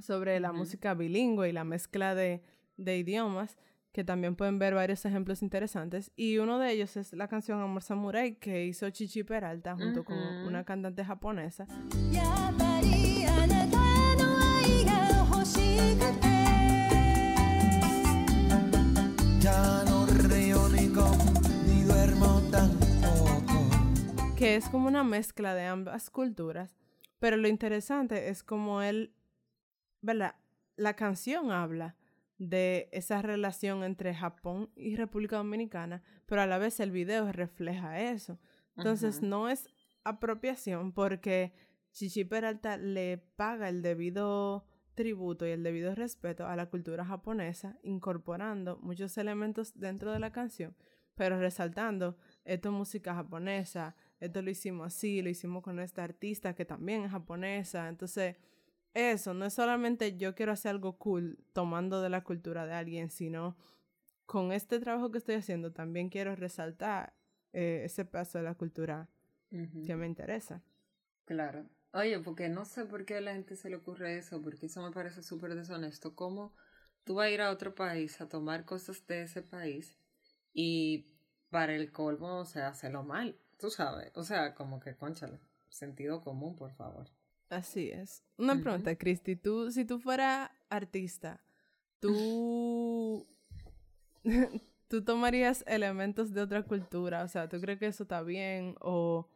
sobre 0.01 0.39
la 0.41 0.53
música 0.53 0.95
bilingüe 0.95 1.49
y 1.49 1.53
la 1.53 1.65
mezcla 1.65 2.15
de, 2.15 2.43
de 2.77 2.99
idiomas 2.99 3.57
que 3.93 4.05
también 4.05 4.37
pueden 4.37 4.59
ver 4.59 4.75
varios 4.75 5.07
ejemplos 5.07 5.41
interesantes. 5.41 6.13
Y 6.17 6.37
uno 6.37 6.59
de 6.59 6.71
ellos 6.71 6.99
es 6.99 7.15
la 7.15 7.29
canción 7.29 7.63
Amor 7.63 7.83
Samurai 7.83 8.37
que 8.37 8.67
hizo 8.67 8.91
Chichi 8.91 9.25
Peralta 9.25 9.75
junto 9.75 10.05
con 10.05 10.19
una 10.19 10.65
cantante 10.65 11.03
japonesa. 11.03 11.67
Que 24.37 24.57
es 24.57 24.69
como 24.69 24.87
una 24.87 25.03
mezcla 25.03 25.55
de 25.55 25.65
ambas 25.65 26.11
culturas. 26.11 26.77
Pero 27.19 27.39
lo 27.39 27.49
interesante 27.49 28.29
es 28.29 28.43
como 28.43 28.83
él, 28.83 29.15
¿verdad? 30.03 30.35
La 30.77 30.95
canción 30.95 31.51
habla 31.51 31.97
de 32.37 32.91
esa 32.93 33.23
relación 33.23 33.83
entre 33.83 34.15
Japón 34.15 34.71
y 34.77 34.97
República 34.97 35.37
Dominicana, 35.37 36.03
pero 36.27 36.43
a 36.43 36.47
la 36.47 36.59
vez 36.59 36.81
el 36.81 36.91
video 36.91 37.33
refleja 37.33 37.99
eso. 37.99 38.39
Entonces 38.77 39.23
no 39.23 39.49
es 39.49 39.71
apropiación 40.05 40.93
porque 40.93 41.55
Chichi 41.93 42.25
Peralta 42.25 42.77
le 42.77 43.17
paga 43.37 43.71
el 43.71 43.81
debido 43.81 44.67
tributo 44.95 45.47
y 45.47 45.51
el 45.51 45.63
debido 45.63 45.95
respeto 45.95 46.47
a 46.47 46.57
la 46.57 46.67
cultura 46.67 47.07
japonesa, 47.07 47.79
incorporando 47.83 48.77
muchos 48.83 49.17
elementos 49.17 49.79
dentro 49.79 50.13
de 50.13 50.19
la 50.19 50.31
canción, 50.31 50.77
pero 51.15 51.39
resaltando 51.39 52.19
esto 52.45 52.69
es 52.69 52.75
música 52.75 53.15
japonesa, 53.15 53.97
esto 54.21 54.43
lo 54.43 54.51
hicimos 54.51 54.87
así, 54.89 55.23
lo 55.23 55.29
hicimos 55.29 55.63
con 55.63 55.79
esta 55.81 56.05
artista 56.05 56.55
que 56.55 56.65
también 56.65 57.05
es 57.05 57.11
japonesa, 57.11 57.89
entonces 57.89 58.37
eso, 58.95 59.35
no 59.35 59.45
es 59.45 59.53
solamente 59.53 60.17
yo 60.17 60.35
quiero 60.35 60.53
hacer 60.53 60.71
algo 60.71 60.97
cool 60.97 61.39
tomando 61.53 62.01
de 62.01 62.09
la 62.09 62.25
cultura 62.25 62.65
de 62.65 62.75
alguien, 62.75 63.11
sino 63.11 63.57
con 64.25 64.53
este 64.53 64.81
trabajo 64.81 65.11
que 65.11 65.19
estoy 65.19 65.35
haciendo 65.35 65.73
también 65.73 66.09
quiero 66.09 66.35
resaltar 66.35 67.15
eh, 67.53 67.83
ese 67.85 68.05
paso 68.05 68.39
de 68.39 68.45
la 68.45 68.55
cultura 68.55 69.09
que 69.51 69.97
me 69.97 70.07
interesa. 70.07 70.63
Claro. 71.25 71.69
Oye, 71.93 72.19
porque 72.21 72.49
no 72.49 72.65
sé 72.65 72.85
por 72.85 73.05
qué 73.05 73.17
a 73.17 73.21
la 73.21 73.33
gente 73.33 73.57
se 73.57 73.71
le 73.71 73.77
ocurre 73.77 74.19
eso, 74.19 74.43
porque 74.43 74.67
eso 74.67 74.83
me 74.83 74.93
parece 74.93 75.23
súper 75.23 75.55
deshonesto. 75.55 76.15
¿Cómo 76.15 76.55
tú 77.05 77.15
vas 77.15 77.27
a 77.27 77.31
ir 77.31 77.41
a 77.41 77.51
otro 77.51 77.75
país 77.75 78.21
a 78.21 78.29
tomar 78.29 78.65
cosas 78.65 79.07
de 79.07 79.23
ese 79.23 79.43
país 79.43 79.99
y 80.53 81.07
para 81.49 81.75
el 81.75 81.93
colmo, 81.93 82.41
o 82.41 82.45
sea, 82.45 82.69
hacerlo 82.69 83.03
mal? 83.03 83.39
Tú 83.59 83.71
sabes. 83.71 84.11
O 84.15 84.23
sea, 84.23 84.55
como 84.55 84.81
que, 84.81 84.97
conchale, 84.97 85.41
sentido 85.69 86.21
común, 86.21 86.57
por 86.57 86.73
favor. 86.73 87.09
Así 87.49 87.91
es. 87.91 88.25
Una 88.37 88.61
pregunta, 88.61 88.97
Cristi. 88.97 89.37
Tú, 89.37 89.71
si 89.71 89.85
tú 89.85 89.99
fueras 89.99 90.51
artista, 90.69 91.41
tú, 92.01 93.27
tú 94.89 95.05
tomarías 95.05 95.65
elementos 95.67 96.33
de 96.33 96.43
otra 96.43 96.63
cultura. 96.65 97.23
O 97.23 97.29
sea, 97.29 97.49
¿tú 97.49 97.61
crees 97.61 97.79
que 97.79 97.87
eso 97.87 98.03
está 98.03 98.23
bien? 98.23 98.75
O, 98.81 99.29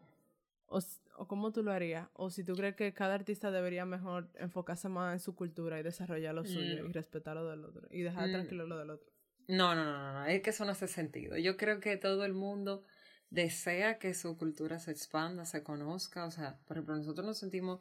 o, 0.66 0.80
cómo 1.28 1.52
tú 1.52 1.62
lo 1.62 1.72
harías? 1.72 2.08
O 2.14 2.30
si 2.30 2.42
tú 2.42 2.54
crees 2.54 2.74
que 2.74 2.92
cada 2.92 3.14
artista 3.14 3.50
debería 3.50 3.84
mejor 3.84 4.28
enfocarse 4.34 4.88
más 4.88 5.12
en 5.12 5.20
su 5.20 5.36
cultura 5.36 5.78
y 5.78 5.82
desarrollar 5.82 6.34
lo 6.34 6.45
suyo 6.45 6.86
y 6.86 6.92
respetar 6.92 7.36
lo 7.36 7.49
del 7.49 7.64
otro. 7.64 7.86
Y 7.90 8.02
dejar 8.02 8.28
mm. 8.28 8.32
tranquilo 8.32 8.66
lo 8.66 8.76
del 8.76 8.90
otro. 8.90 9.10
No, 9.47 9.75
no, 9.75 9.84
no, 9.84 10.12
no. 10.12 10.26
Es 10.26 10.42
que 10.42 10.50
eso 10.50 10.64
no 10.64 10.73
hace 10.73 10.88
sentido. 10.88 11.36
Yo 11.36 11.56
creo 11.56 11.80
que 11.80 11.97
todo 11.97 12.25
el 12.25 12.34
mundo 12.34 12.84
desea 13.30 13.99
que 13.99 14.14
su 14.14 14.36
cultura 14.36 14.78
se 14.80 14.90
expanda, 14.90 15.45
se 15.45 15.62
conozca. 15.62 16.26
O 16.26 16.30
sea, 16.30 16.58
por 16.66 16.76
ejemplo, 16.76 16.97
nosotros 16.97 17.26
nos 17.26 17.38
sentimos 17.38 17.80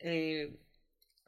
eh, 0.00 0.56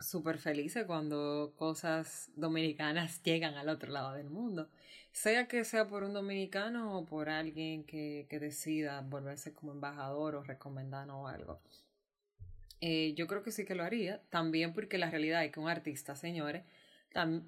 súper 0.00 0.38
felices 0.38 0.84
cuando 0.86 1.54
cosas 1.56 2.30
dominicanas 2.36 3.22
llegan 3.24 3.54
al 3.54 3.68
otro 3.68 3.92
lado 3.92 4.14
del 4.14 4.30
mundo. 4.30 4.68
Sea 5.12 5.48
que 5.48 5.64
sea 5.64 5.88
por 5.88 6.02
un 6.04 6.12
dominicano 6.12 6.98
o 6.98 7.06
por 7.06 7.28
alguien 7.30 7.84
que, 7.84 8.26
que 8.28 8.38
decida 8.38 9.00
volverse 9.00 9.54
como 9.54 9.72
embajador 9.72 10.34
o 10.36 10.42
recomendano 10.42 11.22
o 11.22 11.28
algo. 11.28 11.60
Eh, 12.80 13.14
yo 13.14 13.26
creo 13.26 13.42
que 13.42 13.52
sí 13.52 13.64
que 13.64 13.74
lo 13.74 13.82
haría. 13.82 14.22
También 14.30 14.72
porque 14.74 14.98
la 14.98 15.10
realidad 15.10 15.44
es 15.44 15.52
que 15.52 15.60
un 15.60 15.68
artista, 15.68 16.16
señores, 16.16 16.64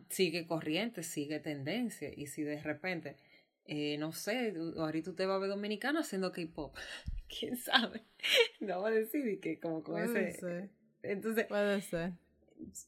sigue 0.09 0.47
corriente, 0.47 1.03
sigue 1.03 1.41
tendencia. 1.41 2.11
Y 2.15 2.27
si 2.27 2.43
de 2.43 2.63
repente, 2.63 3.17
eh, 3.69 3.99
no 3.99 4.13
sé, 4.13 4.55
ahorita 4.79 5.11
usted 5.11 5.29
va 5.29 5.35
a 5.35 5.39
ver 5.39 5.51
dominicano 5.51 6.01
haciendo 6.01 6.33
K-pop. 6.33 6.75
¿Quién 7.29 7.57
sabe? 7.57 8.03
No 8.61 8.81
va 8.81 8.89
a 8.89 8.93
decir 8.93 9.39
que 9.41 9.61
como 9.61 9.83
con 9.85 10.03
ese... 10.03 10.71
Entonces, 11.03 11.47
puede 11.47 11.81
ser. 11.83 12.13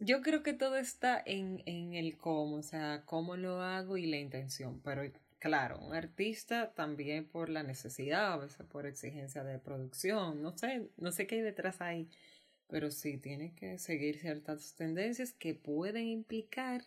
Yo 0.00 0.22
creo 0.22 0.42
que 0.42 0.52
todo 0.52 0.76
está 0.76 1.22
en, 1.24 1.62
en 1.66 1.94
el 1.94 2.16
cómo, 2.16 2.56
o 2.56 2.62
sea, 2.62 3.02
cómo 3.04 3.36
lo 3.36 3.60
hago 3.60 3.96
y 3.98 4.06
la 4.06 4.16
intención. 4.16 4.80
Pero 4.82 5.02
claro, 5.38 5.78
un 5.78 5.94
artista 5.94 6.72
también 6.72 7.26
por 7.26 7.50
la 7.50 7.62
necesidad, 7.62 8.32
a 8.32 8.36
veces 8.38 8.66
por 8.66 8.86
exigencia 8.86 9.44
de 9.44 9.58
producción, 9.58 10.42
no 10.42 10.56
sé, 10.56 10.88
no 10.96 11.12
sé 11.12 11.26
qué 11.26 11.36
hay 11.36 11.42
detrás 11.42 11.80
ahí, 11.80 12.08
pero 12.68 12.90
sí 12.90 13.18
tiene 13.18 13.54
que 13.54 13.78
seguir 13.78 14.18
ciertas 14.18 14.74
tendencias 14.74 15.32
que 15.32 15.54
pueden 15.54 16.06
implicar 16.06 16.84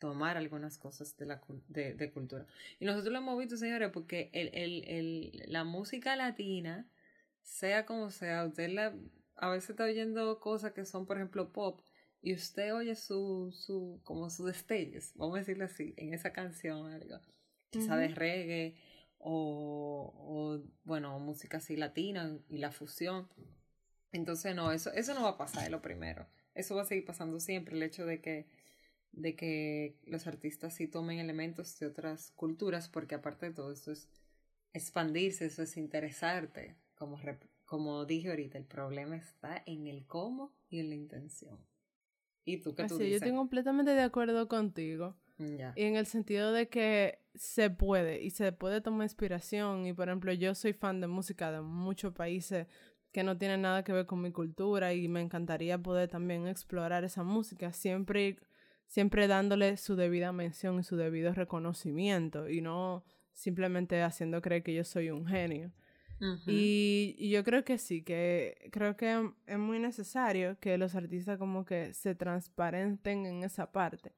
tomar 0.00 0.36
algunas 0.36 0.78
cosas 0.78 1.16
de 1.16 1.26
la 1.26 1.40
de, 1.68 1.94
de 1.94 2.10
cultura. 2.10 2.46
Y 2.80 2.84
nosotros 2.86 3.12
lo 3.12 3.18
hemos 3.18 3.38
visto, 3.38 3.56
señores, 3.56 3.90
porque 3.92 4.30
el, 4.32 4.50
el, 4.52 4.84
el, 4.88 5.42
la 5.46 5.62
música 5.62 6.16
latina, 6.16 6.88
sea 7.42 7.86
como 7.86 8.10
sea, 8.10 8.44
usted 8.46 8.70
la 8.70 8.92
a 9.40 9.48
veces 9.48 9.70
está 9.70 9.84
oyendo 9.84 10.38
cosas 10.38 10.72
que 10.72 10.84
son, 10.84 11.06
por 11.06 11.16
ejemplo, 11.16 11.50
pop, 11.52 11.80
y 12.22 12.34
usted 12.34 12.74
oye 12.74 12.94
su, 12.94 13.50
su, 13.52 14.00
como 14.04 14.28
sus 14.28 14.46
destellos, 14.46 15.12
vamos 15.14 15.36
a 15.36 15.38
decirlo 15.38 15.64
así, 15.64 15.94
en 15.96 16.12
esa 16.12 16.32
canción, 16.32 16.92
algo, 16.92 17.18
quizá 17.70 17.96
de 17.96 18.08
reggae, 18.08 18.76
o, 19.18 20.12
o, 20.14 20.62
bueno, 20.84 21.18
música 21.18 21.56
así 21.56 21.76
latina 21.76 22.38
y 22.48 22.58
la 22.58 22.70
fusión. 22.70 23.28
Entonces, 24.12 24.54
no, 24.54 24.72
eso, 24.72 24.92
eso 24.92 25.14
no 25.14 25.22
va 25.22 25.30
a 25.30 25.38
pasar, 25.38 25.64
es 25.64 25.70
lo 25.70 25.80
primero. 25.80 26.26
Eso 26.54 26.74
va 26.74 26.82
a 26.82 26.86
seguir 26.86 27.04
pasando 27.04 27.40
siempre, 27.40 27.76
el 27.76 27.82
hecho 27.82 28.04
de 28.04 28.20
que, 28.20 28.46
de 29.12 29.34
que 29.36 29.96
los 30.04 30.26
artistas 30.26 30.74
sí 30.74 30.86
tomen 30.86 31.18
elementos 31.18 31.78
de 31.78 31.86
otras 31.86 32.32
culturas, 32.32 32.88
porque 32.88 33.14
aparte 33.14 33.46
de 33.46 33.54
todo, 33.54 33.72
eso 33.72 33.92
es 33.92 34.08
expandirse, 34.72 35.46
eso 35.46 35.62
es 35.62 35.76
interesarte, 35.76 36.76
como, 36.94 37.18
como 37.64 38.04
dije 38.04 38.30
ahorita, 38.30 38.58
el 38.58 38.64
problema 38.64 39.16
está 39.16 39.62
en 39.66 39.86
el 39.86 40.06
cómo 40.06 40.52
y 40.68 40.80
en 40.80 40.90
la 40.90 40.94
intención. 40.94 41.58
¿Y 42.44 42.58
tú 42.58 42.74
qué 42.74 42.86
tú 42.86 42.94
Así, 42.96 43.10
Yo 43.10 43.16
estoy 43.16 43.32
completamente 43.32 43.92
de 43.92 44.02
acuerdo 44.02 44.48
contigo. 44.48 45.16
Mm, 45.38 45.60
y 45.74 45.82
en 45.82 45.96
el 45.96 46.06
sentido 46.06 46.52
de 46.52 46.68
que 46.68 47.18
se 47.34 47.70
puede 47.70 48.22
y 48.22 48.30
se 48.30 48.52
puede 48.52 48.80
tomar 48.80 49.04
inspiración. 49.04 49.86
Y 49.86 49.92
por 49.92 50.08
ejemplo, 50.08 50.32
yo 50.32 50.54
soy 50.54 50.72
fan 50.72 51.00
de 51.00 51.06
música 51.06 51.50
de 51.50 51.60
muchos 51.60 52.12
países 52.12 52.66
que 53.12 53.22
no 53.24 53.36
tienen 53.36 53.62
nada 53.62 53.82
que 53.82 53.92
ver 53.92 54.06
con 54.06 54.22
mi 54.22 54.30
cultura 54.30 54.94
y 54.94 55.08
me 55.08 55.20
encantaría 55.20 55.78
poder 55.78 56.08
también 56.08 56.46
explorar 56.46 57.04
esa 57.04 57.22
música, 57.24 57.72
siempre, 57.72 58.38
siempre 58.90 59.28
dándole 59.28 59.76
su 59.76 59.94
debida 59.94 60.32
mención 60.32 60.80
y 60.80 60.82
su 60.82 60.96
debido 60.96 61.32
reconocimiento 61.32 62.48
y 62.50 62.60
no 62.60 63.04
simplemente 63.32 64.02
haciendo 64.02 64.42
creer 64.42 64.64
que 64.64 64.74
yo 64.74 64.84
soy 64.84 65.10
un 65.10 65.26
genio 65.26 65.72
y, 66.46 67.30
yo 67.30 67.42
creo 67.44 67.64
que 67.64 67.78
sí, 67.78 68.02
que 68.02 68.68
creo 68.72 68.96
que 68.96 69.32
es 69.46 69.58
muy 69.58 69.78
necesario 69.78 70.58
que 70.60 70.76
los 70.76 70.94
artistas 70.94 71.38
como 71.38 71.64
que 71.64 71.94
se 71.94 72.14
transparenten 72.14 73.24
en 73.24 73.42
esa 73.42 73.72
parte 73.72 74.12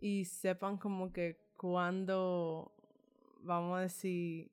y 0.00 0.24
sepan 0.24 0.78
como 0.78 1.12
que 1.12 1.40
cuando, 1.56 2.72
vamos 3.40 3.78
a 3.78 3.82
decir, 3.82 4.50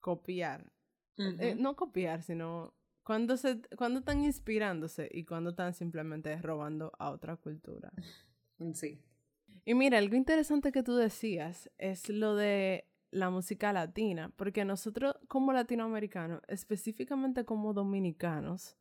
copiar. 0.00 0.72
Eh, 1.18 1.54
no 1.54 1.76
copiar, 1.76 2.22
sino 2.22 2.72
cuando, 3.02 3.36
se, 3.36 3.60
cuando 3.76 3.98
están 3.98 4.24
inspirándose 4.24 5.06
y 5.12 5.26
cuando 5.26 5.50
están 5.50 5.74
simplemente 5.74 6.40
robando 6.40 6.92
a 6.98 7.10
otra 7.10 7.36
cultura. 7.36 7.92
Sí. 8.74 9.00
Y 9.64 9.74
mira, 9.74 9.98
algo 9.98 10.16
interesante 10.16 10.72
que 10.72 10.82
tú 10.82 10.96
decías 10.96 11.70
es 11.78 12.08
lo 12.08 12.34
de 12.34 12.86
la 13.10 13.30
música 13.30 13.72
latina, 13.72 14.32
porque 14.36 14.64
nosotros 14.64 15.16
como 15.28 15.52
latinoamericanos, 15.52 16.42
específicamente 16.48 17.44
como 17.44 17.72
dominicanos, 17.72 18.76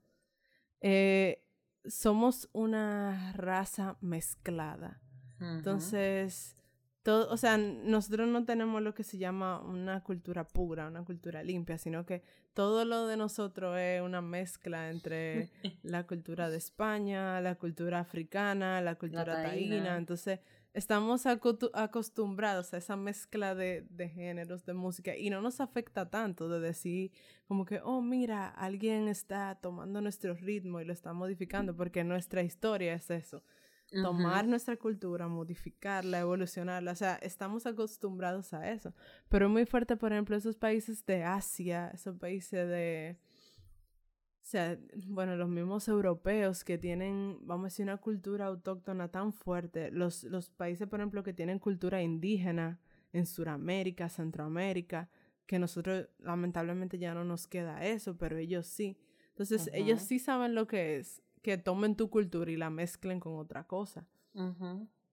eh, 0.81 1.43
somos 1.85 2.49
una 2.53 3.33
raza 3.33 3.97
mezclada. 4.01 5.01
Entonces, 5.39 6.58
todo, 7.03 7.31
o 7.31 7.37
sea, 7.37 7.57
nosotros 7.57 8.27
no 8.27 8.43
tenemos 8.45 8.81
lo 8.81 8.93
que 8.93 9.03
se 9.03 9.17
llama 9.17 9.61
una 9.61 10.03
cultura 10.03 10.47
pura, 10.47 10.87
una 10.87 11.03
cultura 11.03 11.43
limpia, 11.43 11.77
sino 11.77 12.05
que 12.05 12.23
todo 12.53 12.83
lo 12.83 13.07
de 13.07 13.15
nosotros 13.15 13.77
es 13.79 14.01
una 14.01 14.21
mezcla 14.21 14.89
entre 14.89 15.49
la 15.83 16.05
cultura 16.05 16.49
de 16.49 16.57
España, 16.57 17.39
la 17.41 17.55
cultura 17.55 17.99
africana, 17.99 18.81
la 18.81 18.95
cultura 18.95 19.43
taína. 19.43 19.95
Entonces, 19.97 20.41
estamos 20.73 21.25
acostumbrados 21.25 22.73
a 22.73 22.77
esa 22.77 22.97
mezcla 22.97 23.55
de, 23.55 23.87
de, 23.89 24.09
géneros 24.09 24.65
de 24.65 24.73
música 24.73 25.15
y 25.15 25.29
no 25.29 25.41
nos 25.41 25.61
afecta 25.61 26.09
tanto 26.09 26.49
de 26.49 26.59
decir 26.59 27.11
como 27.47 27.65
que, 27.65 27.79
oh, 27.81 28.01
mira, 28.01 28.49
alguien 28.49 29.07
está 29.07 29.55
tomando 29.55 30.01
nuestro 30.01 30.33
ritmo 30.33 30.81
y 30.81 30.85
lo 30.85 30.91
está 30.93 31.13
modificando, 31.13 31.75
porque 31.75 32.03
nuestra 32.03 32.43
historia 32.43 32.93
es 32.93 33.09
eso 33.09 33.41
tomar 33.91 34.47
nuestra 34.47 34.77
cultura, 34.77 35.27
modificarla, 35.27 36.19
evolucionarla. 36.19 36.91
O 36.91 36.95
sea, 36.95 37.15
estamos 37.15 37.65
acostumbrados 37.65 38.53
a 38.53 38.71
eso. 38.71 38.93
Pero 39.27 39.47
es 39.47 39.51
muy 39.51 39.65
fuerte, 39.65 39.97
por 39.97 40.11
ejemplo, 40.11 40.35
esos 40.35 40.57
países 40.57 41.05
de 41.05 41.23
Asia, 41.23 41.91
esos 41.93 42.17
países 42.17 42.67
de... 42.67 43.17
O 44.41 44.45
sea, 44.49 44.79
bueno, 45.05 45.35
los 45.35 45.47
mismos 45.47 45.87
europeos 45.87 46.63
que 46.63 46.77
tienen, 46.77 47.37
vamos 47.41 47.65
a 47.65 47.67
decir, 47.67 47.83
una 47.83 47.97
cultura 47.97 48.47
autóctona 48.47 49.07
tan 49.09 49.31
fuerte. 49.31 49.91
Los, 49.91 50.23
los 50.23 50.49
países, 50.49 50.87
por 50.87 50.99
ejemplo, 50.99 51.21
que 51.21 51.33
tienen 51.33 51.59
cultura 51.59 52.01
indígena 52.01 52.79
en 53.13 53.25
Sudamérica, 53.25 54.09
Centroamérica, 54.09 55.09
que 55.45 55.59
nosotros 55.59 56.09
lamentablemente 56.19 56.97
ya 56.97 57.13
no 57.13 57.23
nos 57.23 57.47
queda 57.47 57.85
eso, 57.85 58.17
pero 58.17 58.37
ellos 58.37 58.65
sí. 58.65 58.97
Entonces, 59.29 59.69
ellos 59.73 60.01
sí 60.01 60.19
saben 60.19 60.53
lo 60.53 60.67
que 60.67 60.97
es 60.97 61.21
que 61.41 61.57
tomen 61.57 61.95
tu 61.95 62.09
cultura 62.09 62.51
y 62.51 62.57
la 62.57 62.69
mezclen 62.69 63.19
con 63.19 63.37
otra 63.37 63.65
cosa. 63.65 64.05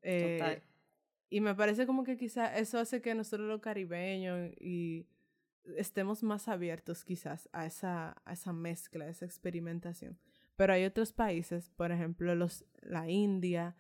Eh, 0.03 0.63
y 1.31 1.41
me 1.41 1.55
parece 1.55 1.87
como 1.87 2.05
que 2.05 2.17
quizá 2.17 2.57
eso 2.57 2.79
hace 2.79 3.01
que 3.01 3.15
nosotros 3.15 3.49
los 3.49 3.61
caribeños 3.61 4.53
y 4.61 5.07
estemos 5.77 6.23
más 6.23 6.49
abiertos 6.49 7.05
quizás 7.05 7.49
a 7.53 7.67
esa, 7.67 8.17
a 8.25 8.33
esa 8.33 8.53
mezcla, 8.53 9.07
a 9.07 9.09
esa 9.09 9.25
experimentación. 9.25 10.19
Pero 10.57 10.73
hay 10.73 10.85
otros 10.85 11.13
países, 11.13 11.71
por 11.71 11.93
ejemplo, 11.93 12.35
los, 12.35 12.65
la 12.81 13.09
India, 13.11 13.77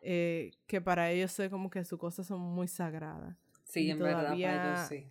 eh, 0.00 0.52
que 0.66 0.80
para 0.80 1.10
ellos 1.10 1.38
es 1.38 1.50
como 1.50 1.68
que 1.68 1.84
sus 1.84 1.98
cosas 1.98 2.26
son 2.26 2.40
muy 2.40 2.68
sagradas. 2.68 3.36
Sí, 3.64 3.90
en 3.90 3.98
verdad, 3.98 4.30
para 4.30 4.34
ellos 4.34 4.88
sí. 4.88 5.06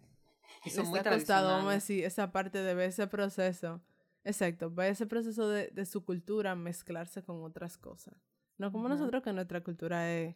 Y 0.64 0.70
son 0.70 0.88
muy 0.88 1.02
costado, 1.02 1.50
vamos 1.50 1.72
a 1.72 1.76
decir, 1.76 2.06
esa 2.06 2.32
parte 2.32 2.60
de 2.60 2.74
ver 2.74 2.90
ese 2.90 3.06
proceso 3.08 3.82
Exacto, 4.26 4.74
va 4.74 4.88
ese 4.88 5.06
proceso 5.06 5.48
de, 5.48 5.68
de, 5.68 5.86
su 5.86 6.04
cultura 6.04 6.56
mezclarse 6.56 7.24
con 7.24 7.44
otras 7.44 7.78
cosas. 7.78 8.16
No 8.58 8.72
como 8.72 8.90
nosotros 8.90 9.24
que 9.24 9.32
nuestra 9.32 9.62
cultura 9.62 10.12
es 10.12 10.36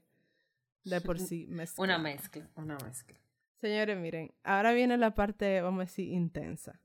de 0.83 1.01
por 1.01 1.19
sí 1.19 1.47
mezcla. 1.49 1.83
Una 1.83 1.97
mezcla, 1.97 2.47
una 2.55 2.77
mezcla. 2.77 3.17
Señores, 3.55 3.97
miren, 3.97 4.31
ahora 4.43 4.71
viene 4.71 4.97
la 4.97 5.15
parte, 5.15 5.59
vamos 5.61 5.79
a 5.79 5.85
decir, 5.85 6.07
intensa. 6.13 6.79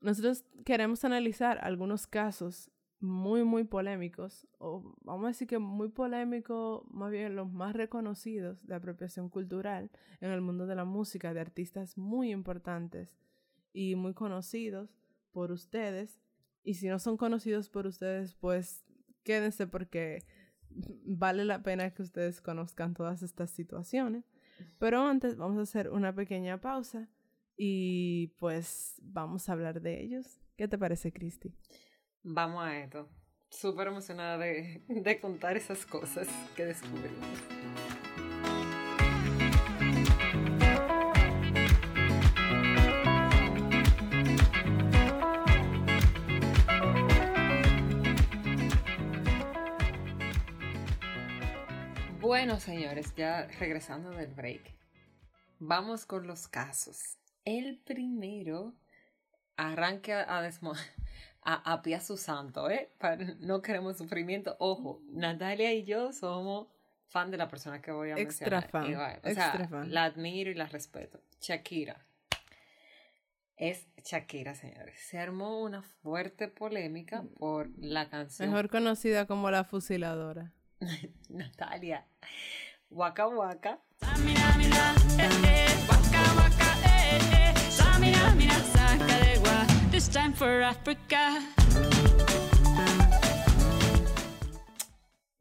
Nosotros 0.00 0.44
queremos 0.64 1.04
analizar 1.04 1.58
algunos 1.62 2.06
casos 2.06 2.70
muy, 3.00 3.44
muy 3.44 3.64
polémicos, 3.64 4.46
o 4.58 4.94
vamos 5.02 5.24
a 5.24 5.28
decir 5.28 5.46
que 5.46 5.58
muy 5.58 5.88
polémicos, 5.88 6.82
más 6.90 7.10
bien 7.10 7.36
los 7.36 7.52
más 7.52 7.74
reconocidos 7.74 8.64
de 8.66 8.74
apropiación 8.74 9.28
cultural 9.28 9.90
en 10.20 10.30
el 10.30 10.40
mundo 10.40 10.66
de 10.66 10.74
la 10.74 10.86
música, 10.86 11.34
de 11.34 11.40
artistas 11.40 11.98
muy 11.98 12.30
importantes 12.30 13.14
y 13.74 13.94
muy 13.96 14.14
conocidos 14.14 14.96
por 15.32 15.52
ustedes 15.52 16.23
y 16.64 16.74
si 16.74 16.88
no 16.88 16.98
son 16.98 17.16
conocidos 17.16 17.68
por 17.68 17.86
ustedes, 17.86 18.34
pues 18.34 18.84
quédense 19.22 19.66
porque 19.66 20.24
vale 20.70 21.44
la 21.44 21.62
pena 21.62 21.92
que 21.92 22.02
ustedes 22.02 22.40
conozcan 22.40 22.94
todas 22.94 23.22
estas 23.22 23.50
situaciones. 23.50 24.24
Pero 24.78 25.06
antes 25.06 25.36
vamos 25.36 25.58
a 25.58 25.62
hacer 25.62 25.90
una 25.90 26.14
pequeña 26.14 26.60
pausa 26.60 27.08
y 27.56 28.28
pues 28.38 29.00
vamos 29.02 29.48
a 29.48 29.52
hablar 29.52 29.80
de 29.80 30.02
ellos. 30.02 30.40
¿Qué 30.56 30.66
te 30.66 30.78
parece, 30.78 31.12
Cristi? 31.12 31.54
Vamos 32.22 32.64
a 32.64 32.78
esto. 32.78 33.08
Súper 33.50 33.88
emocionada 33.88 34.38
de, 34.38 34.82
de 34.88 35.20
contar 35.20 35.56
esas 35.56 35.84
cosas 35.84 36.28
que 36.56 36.64
descubrimos. 36.64 37.93
Bueno, 52.34 52.58
señores, 52.58 53.14
ya 53.14 53.46
regresando 53.60 54.10
del 54.10 54.34
break, 54.34 54.60
vamos 55.60 56.04
con 56.04 56.26
los 56.26 56.48
casos. 56.48 57.16
El 57.44 57.78
primero 57.78 58.74
arranca 59.56 60.24
a, 60.24 60.42
a, 61.42 61.72
a 61.72 61.82
pie 61.82 62.00
su 62.00 62.16
santo, 62.16 62.68
¿eh? 62.68 62.90
no 63.38 63.62
queremos 63.62 63.98
sufrimiento. 63.98 64.56
Ojo, 64.58 65.00
Natalia 65.12 65.72
y 65.74 65.84
yo 65.84 66.12
somos 66.12 66.66
fan 67.06 67.30
de 67.30 67.36
la 67.36 67.46
persona 67.46 67.80
que 67.80 67.92
voy 67.92 68.10
a 68.10 68.16
Extra 68.16 68.62
mencionar. 68.62 69.20
Fan. 69.22 69.30
Extra 69.30 69.68
fan. 69.68 69.94
La 69.94 70.02
admiro 70.02 70.50
y 70.50 70.54
la 70.54 70.66
respeto. 70.66 71.22
Shakira. 71.40 72.04
Es 73.56 73.86
Shakira, 74.02 74.56
señores. 74.56 74.98
Se 74.98 75.20
armó 75.20 75.62
una 75.62 75.82
fuerte 75.82 76.48
polémica 76.48 77.22
por 77.38 77.70
la 77.78 78.08
canción. 78.10 78.50
Mejor 78.50 78.70
conocida 78.70 79.28
como 79.28 79.52
la 79.52 79.62
fusiladora. 79.62 80.52
Natalia. 81.28 82.04
Waka 82.90 83.28
Waka. 83.28 83.78
This 89.90 90.08
time 90.08 90.32
for 90.32 90.62
Africa. 90.62 91.40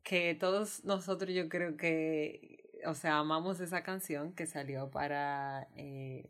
Que 0.03 0.36
todos 0.36 0.84
nosotros 0.86 1.34
yo 1.34 1.49
creo 1.49 1.75
que, 1.75 2.69
o 2.86 2.93
sea, 2.93 3.17
amamos 3.17 3.60
esa 3.60 3.84
canción 3.84 4.34
que 4.34 4.45
salió 4.45 4.91
para, 4.91 5.67
eh, 5.75 6.29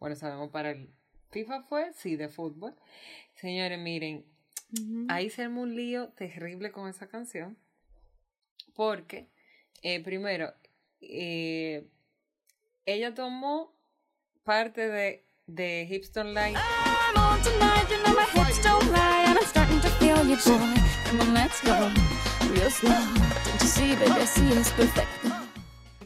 bueno, 0.00 0.16
sabemos 0.16 0.50
para 0.50 0.70
el 0.70 0.90
FIFA 1.30 1.62
fue, 1.64 1.92
sí, 1.92 2.16
de 2.16 2.28
fútbol. 2.28 2.74
Señores, 3.34 3.78
miren, 3.78 4.24
ahí 5.08 5.28
se 5.28 5.42
armó 5.42 5.62
un 5.62 5.76
lío 5.76 6.08
terrible 6.10 6.72
con 6.72 6.88
esa 6.88 7.08
canción 7.08 7.58
porque, 8.78 9.26
eh, 9.82 10.00
primero, 10.04 10.54
eh, 11.00 11.84
ella 12.86 13.12
tomó 13.12 13.74
parte 14.44 14.88
de, 14.88 15.24
de 15.48 15.88
Hipstone 15.90 16.28
Line. 16.28 16.56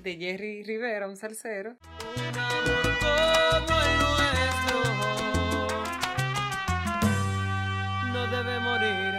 De 0.02 0.16
Jerry 0.16 0.62
Rivera, 0.62 1.08
un 1.08 1.18
salsero. 1.18 1.76
no 8.12 8.26
debe 8.28 8.60
morir 8.60 9.11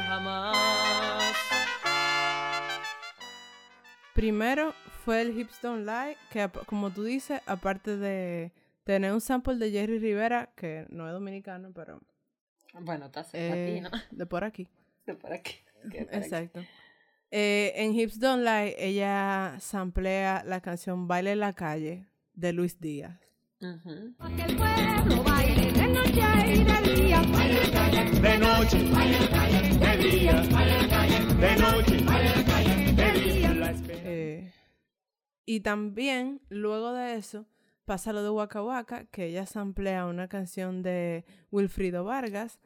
Primero 4.23 4.73
fue 5.03 5.21
el 5.21 5.37
Hipstone 5.37 5.81
Live, 5.81 6.15
que 6.31 6.49
como 6.65 6.91
tú 6.91 7.03
dices, 7.03 7.41
aparte 7.45 7.97
de 7.97 8.53
tener 8.85 9.11
un 9.11 9.19
sample 9.19 9.57
de 9.57 9.69
Jerry 9.69 9.99
Rivera, 9.99 10.49
que 10.55 10.85
no 10.87 11.05
es 11.07 11.13
dominicano, 11.13 11.73
pero... 11.75 11.99
Bueno, 12.79 13.07
está 13.07 13.25
eh, 13.33 13.81
latino. 13.83 13.89
De 14.11 14.25
por 14.25 14.45
aquí. 14.45 14.69
De 15.05 15.15
por 15.15 15.33
aquí. 15.33 15.55
Exacto. 15.91 16.61
Eh, 17.31 17.73
en 17.75 17.93
Hips 17.93 18.17
Don't 18.17 18.45
Lie, 18.45 18.77
ella 18.77 19.57
samplea 19.59 20.41
la 20.45 20.61
canción 20.61 21.05
Baile 21.05 21.33
en 21.33 21.41
la 21.41 21.51
calle 21.51 22.07
de 22.33 22.53
Luis 22.53 22.79
Díaz. 22.79 23.19
De 23.59 23.73
noche, 28.37 28.77
de 29.81 29.97
día, 29.97 30.41
de 31.41 31.57
noche, 31.57 32.52
y 35.45 35.59
también, 35.59 36.41
luego 36.49 36.93
de 36.93 37.15
eso, 37.15 37.45
pasa 37.85 38.13
lo 38.13 38.23
de 38.23 38.29
Waka 38.29 38.63
Waka, 38.63 39.05
que 39.05 39.25
ella 39.25 39.45
samplea 39.45 40.05
una 40.05 40.27
canción 40.27 40.81
de 40.83 41.25
Wilfrido 41.51 42.03
Vargas. 42.03 42.59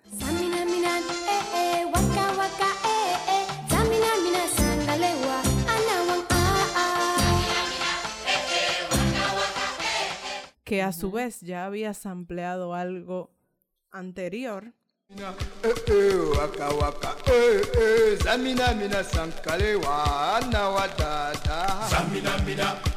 Que 10.64 10.82
a 10.82 10.92
su 10.92 11.12
vez 11.12 11.40
ya 11.42 11.66
había 11.66 11.94
sampleado 11.94 12.74
algo 12.74 13.32
anterior 13.90 14.74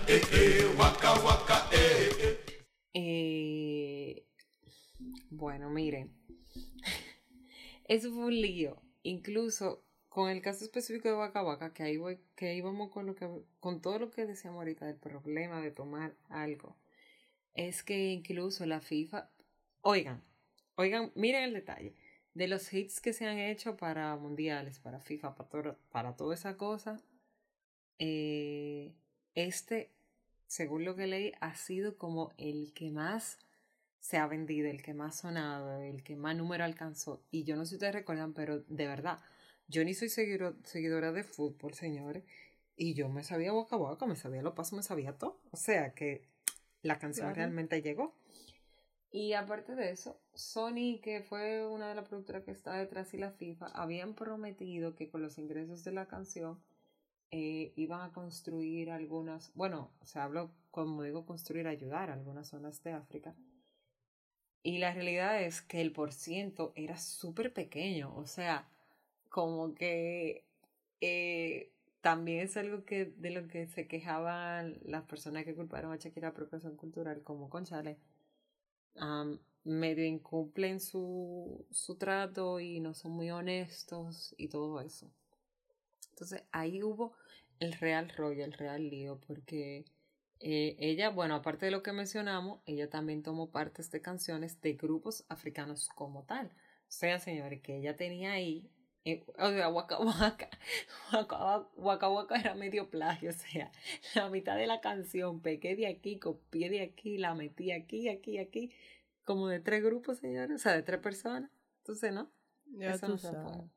que 0.07 0.17
eh, 0.17 0.23
eh, 0.33 0.75
waka, 0.77 1.15
waka, 1.25 1.69
eh. 1.73 2.45
Bueno, 5.31 5.71
miren. 5.71 6.13
Eso 7.89 8.13
fue 8.13 8.25
un 8.25 8.41
lío. 8.41 8.83
Incluso 9.05 9.85
con 10.09 10.31
el 10.31 10.43
caso 10.43 10.65
específico 10.65 11.09
de 11.09 11.15
Waka 11.15 11.45
Waka, 11.45 11.73
que 11.73 11.85
ahí 11.85 11.97
voy, 11.97 12.19
que 12.35 12.57
íbamos 12.57 12.91
con 12.91 13.07
lo 13.07 13.15
que 13.15 13.29
con 13.61 13.81
todo 13.81 14.01
lo 14.01 14.11
que 14.11 14.27
decíamos 14.27 14.59
ahorita 14.59 14.87
del 14.87 14.97
problema 14.97 15.61
de 15.61 15.71
tomar 15.71 16.17
algo. 16.29 16.77
Es 17.55 17.85
que 17.85 18.11
incluso 18.11 18.67
la 18.67 18.81
FIFA, 18.81 19.31
oigan, 19.83 20.25
oigan, 20.75 21.13
miren 21.15 21.45
el 21.45 21.55
detalle 21.55 21.95
de 22.35 22.49
los 22.49 22.73
hits 22.73 23.01
que 23.01 23.13
se 23.13 23.27
han 23.27 23.39
hecho 23.39 23.77
para 23.77 24.17
mundiales, 24.17 24.79
para 24.79 25.01
FIFA, 25.01 25.35
para, 25.35 25.77
para 25.91 26.17
toda 26.17 26.35
esa 26.35 26.57
cosa, 26.57 27.01
eh, 27.99 28.95
este, 29.35 29.91
según 30.47 30.85
lo 30.85 30.97
que 30.97 31.07
leí, 31.07 31.33
ha 31.41 31.55
sido 31.55 31.97
como 31.97 32.33
el 32.39 32.73
que 32.75 32.91
más 32.91 33.39
se 34.01 34.17
ha 34.17 34.27
vendido, 34.27 34.69
el 34.69 34.83
que 34.83 34.95
más 34.95 35.19
sonado, 35.19 35.83
el 35.83 36.03
que 36.03 36.17
más 36.17 36.35
número 36.37 36.65
alcanzó. 36.65 37.23
Y 37.31 37.45
yo 37.45 37.57
no 37.57 37.65
sé 37.65 37.71
si 37.71 37.75
ustedes 37.77 37.95
recuerdan, 37.95 38.33
pero 38.33 38.61
de 38.61 38.87
verdad, 38.87 39.21
yo 39.69 39.85
ni 39.85 39.95
soy 39.95 40.09
seguidora 40.09 41.13
de 41.13 41.23
fútbol, 41.23 41.75
señores. 41.75 42.25
Y 42.77 42.95
yo 42.95 43.11
me 43.11 43.23
sabía 43.23 43.53
boca 43.53 43.77
a 43.77 43.79
boca, 43.79 44.07
me 44.07 44.17
sabía 44.17 44.43
los 44.43 44.55
pasos, 44.55 44.73
me 44.73 44.83
sabía 44.83 45.13
todo. 45.19 45.39
O 45.51 45.57
sea 45.57 45.93
que 45.95 46.23
la 46.83 46.99
canción 46.99 47.35
realmente 47.35 47.83
llegó. 47.83 48.15
Y 49.13 49.33
aparte 49.33 49.75
de 49.75 49.91
eso, 49.91 50.21
Sony, 50.35 51.01
que 51.03 51.25
fue 51.29 51.67
una 51.67 51.89
de 51.89 51.97
las 51.97 52.09
productoras 52.09 52.45
que 52.45 52.53
está 52.53 52.75
detrás 52.75 53.13
y 53.13 53.19
la 53.19 53.33
FIFA, 53.33 53.67
habían 53.67 54.15
prometido 54.15 54.95
que 54.95 55.11
con 55.11 55.21
los 55.21 55.37
ingresos 55.39 55.83
de 55.83 55.93
la 55.93 56.07
canción 56.07 56.63
eh, 57.33 57.73
iban 57.77 58.03
a 58.03 58.13
construir 58.13 58.91
algunas, 58.91 59.53
bueno, 59.55 59.91
se 60.03 60.21
habló, 60.21 60.53
como 60.71 61.03
digo, 61.03 61.27
construir, 61.27 61.67
ayudar 61.67 62.11
a 62.11 62.15
algunas 62.15 62.49
zonas 62.49 62.83
de 62.85 62.93
África. 62.93 63.35
Y 64.63 64.79
la 64.79 64.93
realidad 64.93 65.43
es 65.43 65.61
que 65.63 65.81
el 65.81 65.93
porciento 65.93 66.73
era 66.77 66.97
súper 66.99 67.53
pequeño, 67.53 68.15
o 68.17 68.27
sea, 68.27 68.69
como 69.29 69.75
que 69.75 70.45
eh, 71.01 71.73
también 72.01 72.41
es 72.41 72.57
algo 72.57 72.85
que 72.85 73.07
de 73.07 73.31
lo 73.31 73.49
que 73.49 73.67
se 73.67 73.89
quejaban 73.89 74.79
las 74.85 75.03
personas 75.05 75.45
que 75.45 75.55
culparon 75.55 75.93
a 75.93 75.97
Shakira 75.97 76.29
apropiación 76.29 76.77
cultural, 76.77 77.23
como 77.23 77.51
Conchale 77.51 77.99
medio 79.65 80.05
incumplen 80.05 80.81
su, 80.81 81.67
su 81.71 81.97
trato 81.97 82.61
y 82.61 82.81
no 82.81 82.95
son 82.95 83.13
muy 83.13 83.31
honestos 83.31 84.35
y 84.37 84.49
todo 84.49 84.81
eso. 84.81 85.11
Entonces 86.11 86.43
ahí 86.53 86.83
hubo 86.83 87.15
el 87.61 87.73
real 87.75 88.09
rollo, 88.11 88.45
el 88.45 88.53
real 88.53 88.89
lío, 88.89 89.21
porque 89.27 89.85
eh, 90.41 90.77
ella, 90.79 91.11
bueno, 91.11 91.35
aparte 91.35 91.67
de 91.67 91.73
lo 91.73 91.83
que 91.83 91.93
mencionamos, 91.93 92.61
ella 92.67 92.89
también 92.89 93.23
tomó 93.23 93.51
partes 93.51 93.91
de 93.91 94.01
canciones 94.01 94.61
de 94.63 94.73
grupos 94.73 95.25
africanos 95.29 95.89
como 95.95 96.25
tal. 96.25 96.47
O 96.47 96.93
sea, 96.93 97.19
señores, 97.21 97.61
que 97.61 97.77
ella 97.77 97.97
tenía 97.97 98.33
ahí, 98.33 98.71
eh, 99.05 99.25
o 99.39 99.49
sea, 99.49 99.69
Waka 99.69 99.99
Waka, 99.99 100.51
Waka 101.77 102.09
Waka 102.09 102.37
era 102.39 102.55
medio 102.55 102.91
plagio, 102.91 103.31
o 103.31 103.33
sea, 103.33 103.73
la 104.15 104.29
mitad 104.29 104.57
de 104.57 104.67
la 104.67 104.81
canción, 104.81 105.41
pegué 105.41 105.77
de 105.77 105.87
aquí, 105.87 106.19
copié 106.19 106.69
de 106.69 106.83
aquí, 106.83 107.17
la 107.17 107.35
metí 107.35 107.73
aquí, 107.73 108.09
aquí, 108.09 108.39
aquí, 108.39 108.73
como 109.25 109.49
de 109.49 109.61
tres 109.61 109.83
grupos, 109.83 110.19
señores, 110.19 110.57
o 110.57 110.59
sea, 110.59 110.73
de 110.73 110.83
tres 110.83 111.01
personas. 111.01 111.51
Entonces, 111.79 112.13
¿no? 112.13 112.31
Ya 112.67 112.99
tú 112.99 113.17
sabes. 113.17 113.71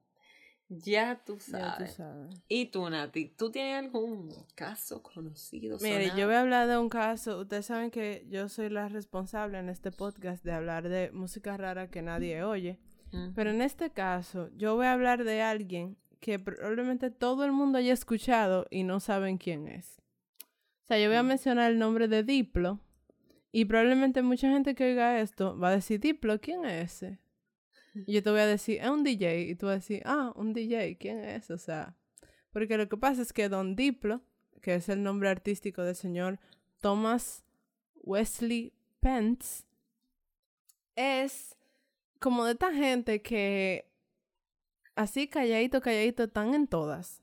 Ya 0.69 1.23
tú 1.23 1.39
sabes. 1.39 1.99
¿Y 2.47 2.67
tú, 2.67 2.89
Nati? 2.89 3.29
¿Tú 3.29 3.51
tienes 3.51 3.83
algún 3.83 4.33
caso 4.55 5.03
conocido? 5.03 5.77
Mire, 5.81 6.11
yo 6.17 6.25
voy 6.25 6.35
a 6.35 6.41
hablar 6.41 6.67
de 6.67 6.77
un 6.77 6.89
caso. 6.89 7.39
Ustedes 7.39 7.67
saben 7.67 7.91
que 7.91 8.25
yo 8.29 8.49
soy 8.49 8.69
la 8.69 8.89
responsable 8.89 9.59
en 9.59 9.69
este 9.69 9.91
podcast 9.91 10.43
de 10.43 10.51
hablar 10.51 10.89
de 10.89 11.11
música 11.11 11.57
rara 11.57 11.89
que 11.89 12.01
nadie 12.01 12.43
oye. 12.43 12.79
Pero 13.35 13.51
en 13.51 13.61
este 13.61 13.91
caso, 13.91 14.49
yo 14.57 14.75
voy 14.75 14.87
a 14.87 14.93
hablar 14.93 15.23
de 15.23 15.41
alguien 15.41 15.97
que 16.19 16.39
probablemente 16.39 17.11
todo 17.11 17.45
el 17.45 17.51
mundo 17.51 17.77
haya 17.77 17.93
escuchado 17.93 18.65
y 18.71 18.83
no 18.83 18.99
saben 18.99 19.37
quién 19.37 19.67
es. 19.67 20.01
O 20.83 20.87
sea, 20.87 20.97
yo 20.97 21.09
voy 21.09 21.17
a 21.17 21.23
mencionar 21.23 21.71
el 21.71 21.79
nombre 21.79 22.07
de 22.07 22.23
Diplo, 22.23 22.79
y 23.55 23.65
probablemente 23.65 24.23
mucha 24.23 24.49
gente 24.49 24.73
que 24.73 24.83
oiga 24.83 25.19
esto 25.19 25.57
va 25.57 25.69
a 25.69 25.75
decir, 25.75 25.99
Diplo, 25.99 26.41
¿quién 26.41 26.65
es 26.65 26.91
ese? 26.91 27.19
Y 28.07 28.13
yo 28.13 28.23
te 28.23 28.31
voy 28.31 28.39
a 28.39 28.47
decir, 28.47 28.79
es 28.81 28.89
un 28.89 29.03
DJ. 29.03 29.41
Y 29.41 29.55
tú 29.55 29.67
vas 29.67 29.73
a 29.73 29.75
decir, 29.75 30.01
ah, 30.05 30.33
un 30.35 30.53
DJ, 30.53 30.97
¿quién 30.97 31.19
es? 31.19 31.51
O 31.51 31.59
sea, 31.59 31.95
porque 32.51 32.77
lo 32.77 32.89
que 32.89 32.97
pasa 32.97 33.21
es 33.21 33.31
que 33.31 33.49
Don 33.49 33.75
Diplo, 33.75 34.21
que 34.59 34.73
es 34.73 34.89
el 34.89 35.03
nombre 35.03 35.29
artístico 35.29 35.83
del 35.83 35.95
señor 35.95 36.39
Thomas 36.81 37.45
Wesley 38.01 38.73
Pence, 38.99 39.65
es 40.95 41.55
como 42.23 42.45
de 42.45 42.53
esta 42.53 42.73
gente 42.73 43.21
que 43.21 43.91
así 44.95 45.27
calladito, 45.27 45.81
calladito, 45.81 46.23
están 46.23 46.53
en 46.53 46.67
todas. 46.67 47.21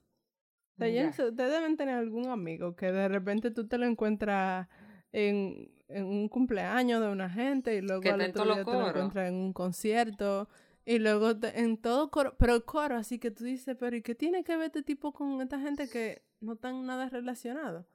O 0.77 0.85
sea, 0.85 1.27
ustedes 1.29 1.51
deben 1.51 1.77
tener 1.77 1.97
algún 1.97 2.29
amigo 2.29 2.77
que 2.77 2.93
de 2.93 3.09
repente 3.09 3.51
tú 3.51 3.67
te 3.67 3.77
lo 3.79 3.87
encuentras 3.87 4.69
en 5.13 5.71
en 5.91 6.05
un 6.05 6.29
cumpleaños 6.29 7.01
de 7.01 7.09
una 7.09 7.29
gente 7.29 7.77
y 7.77 7.81
luego 7.81 8.03
al 8.11 8.21
otro 8.21 8.45
día 8.45 8.65
te 8.65 8.73
lo 8.73 8.89
encuentras 8.89 9.29
en 9.29 9.35
un 9.35 9.53
concierto 9.53 10.49
y 10.85 10.99
luego 10.99 11.33
en 11.43 11.77
todo 11.77 12.11
coro, 12.11 12.37
pero 12.39 12.55
el 12.55 12.65
coro, 12.65 12.97
así 12.97 13.19
que 13.19 13.31
tú 13.31 13.45
dices, 13.45 13.77
pero 13.79 13.97
¿y 13.97 14.03
qué 14.03 14.15
tiene 14.15 14.45
que 14.45 14.57
ver 14.57 14.67
este 14.67 14.83
tipo 14.83 15.13
con 15.13 15.41
esta 15.41 15.61
gente 15.61 15.89
que 15.89 16.23
no 16.41 16.55
están 16.55 16.87
nada 16.87 17.09
relacionados? 17.09 17.87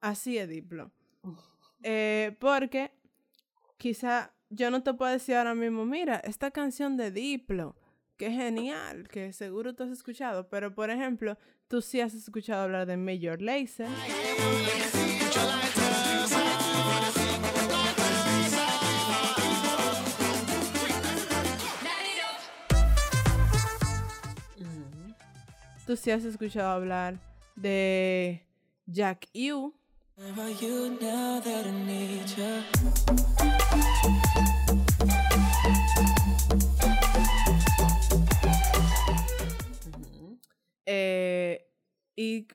Así 0.00 0.38
es 0.38 0.48
Diplo. 0.48 0.90
Eh, 1.82 2.36
porque 2.40 2.92
quizá 3.78 4.34
yo 4.54 4.70
no 4.70 4.82
te 4.82 4.92
puedo 4.94 5.10
decir 5.10 5.34
ahora 5.34 5.54
mismo, 5.54 5.84
mira, 5.86 6.16
esta 6.16 6.50
canción 6.50 6.96
de 6.96 7.10
Diplo, 7.10 7.74
que 8.16 8.30
genial, 8.30 9.08
que 9.08 9.32
seguro 9.32 9.74
tú 9.74 9.84
has 9.84 9.90
escuchado, 9.90 10.48
pero 10.48 10.74
por 10.74 10.90
ejemplo, 10.90 11.38
tú 11.68 11.80
sí 11.80 12.00
has 12.00 12.14
escuchado 12.14 12.62
hablar 12.62 12.86
de 12.86 12.96
Major 12.96 13.40
Lazer. 13.40 13.88
tú 25.86 25.96
sí 25.96 26.10
has 26.10 26.24
escuchado 26.24 26.70
hablar 26.70 27.18
de 27.56 28.46
Jack 28.86 29.28
U. 29.34 29.74
Eh, 40.84 41.66
y 42.14 42.46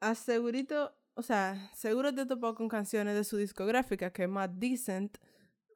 asegurito, 0.00 0.94
o 1.14 1.22
sea, 1.22 1.70
seguro 1.74 2.14
te 2.14 2.24
topó 2.24 2.54
con 2.54 2.68
canciones 2.68 3.14
de 3.14 3.24
su 3.24 3.36
discográfica 3.36 4.10
que 4.12 4.22
es 4.22 4.28
más 4.28 4.48
decent, 4.58 5.18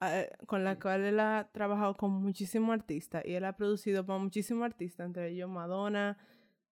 eh, 0.00 0.30
con 0.46 0.64
la 0.64 0.78
cual 0.78 1.04
él 1.04 1.20
ha 1.20 1.50
trabajado 1.52 1.94
con 1.94 2.12
muchísimos 2.12 2.72
artistas 2.72 3.22
y 3.26 3.34
él 3.34 3.44
ha 3.44 3.56
producido 3.56 4.06
para 4.06 4.18
muchísimos 4.18 4.64
artistas, 4.64 5.06
entre 5.06 5.30
ellos 5.30 5.50
Madonna, 5.50 6.16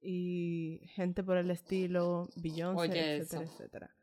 y 0.00 0.82
gente 0.94 1.24
por 1.24 1.36
el 1.36 1.50
estilo, 1.50 2.28
Beyoncé, 2.36 3.16
etcétera, 3.16 3.42
etcétera. 3.42 3.99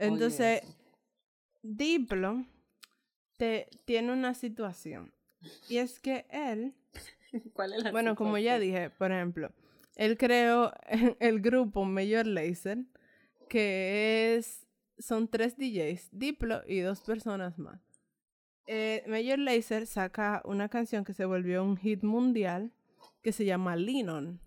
Entonces, 0.00 0.62
Diplo 1.62 2.44
te, 3.36 3.68
tiene 3.84 4.12
una 4.12 4.34
situación. 4.34 5.12
Y 5.68 5.76
es 5.76 6.00
que 6.00 6.26
él. 6.30 6.74
¿Cuál 7.52 7.74
es 7.74 7.84
la 7.84 7.90
Bueno, 7.92 8.16
como 8.16 8.38
ya 8.38 8.58
dije, 8.58 8.90
por 8.90 9.12
ejemplo, 9.12 9.52
él 9.96 10.16
creó 10.16 10.72
el 11.20 11.40
grupo 11.40 11.84
Major 11.84 12.26
Lazer, 12.26 12.78
que 13.48 14.36
es. 14.36 14.66
Son 14.98 15.28
tres 15.28 15.56
DJs, 15.56 16.10
Diplo 16.12 16.62
y 16.66 16.80
dos 16.80 17.00
personas 17.00 17.58
más. 17.58 17.80
Eh, 18.66 19.02
Major 19.06 19.38
Lazer 19.38 19.86
saca 19.86 20.42
una 20.44 20.68
canción 20.68 21.04
que 21.04 21.14
se 21.14 21.24
volvió 21.24 21.64
un 21.64 21.78
hit 21.78 22.02
mundial 22.02 22.72
que 23.22 23.32
se 23.32 23.46
llama 23.46 23.76
Linon. 23.76 24.40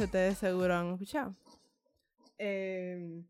Que 0.00 0.04
ustedes 0.04 0.38
seguro 0.38 0.74
han 0.74 0.92
escuchado. 0.92 1.36
Em, 2.38 3.22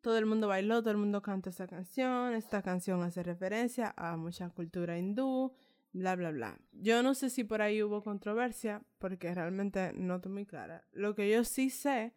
todo 0.00 0.18
el 0.18 0.26
mundo 0.26 0.48
bailó, 0.48 0.80
todo 0.80 0.90
el 0.90 0.96
mundo 0.96 1.22
canta 1.22 1.50
esta 1.50 1.68
canción. 1.68 2.34
Esta 2.34 2.62
canción 2.62 3.00
hace 3.04 3.22
referencia 3.22 3.94
a 3.96 4.16
mucha 4.16 4.50
cultura 4.50 4.98
hindú, 4.98 5.52
bla, 5.92 6.16
bla, 6.16 6.32
bla. 6.32 6.58
Yo 6.72 7.04
no 7.04 7.14
sé 7.14 7.30
si 7.30 7.44
por 7.44 7.62
ahí 7.62 7.80
hubo 7.80 8.02
controversia, 8.02 8.82
porque 8.98 9.32
realmente 9.32 9.92
no 9.92 10.16
estoy 10.16 10.32
muy 10.32 10.46
clara. 10.46 10.82
Lo 10.90 11.14
que 11.14 11.30
yo 11.30 11.44
sí 11.44 11.70
sé 11.70 12.12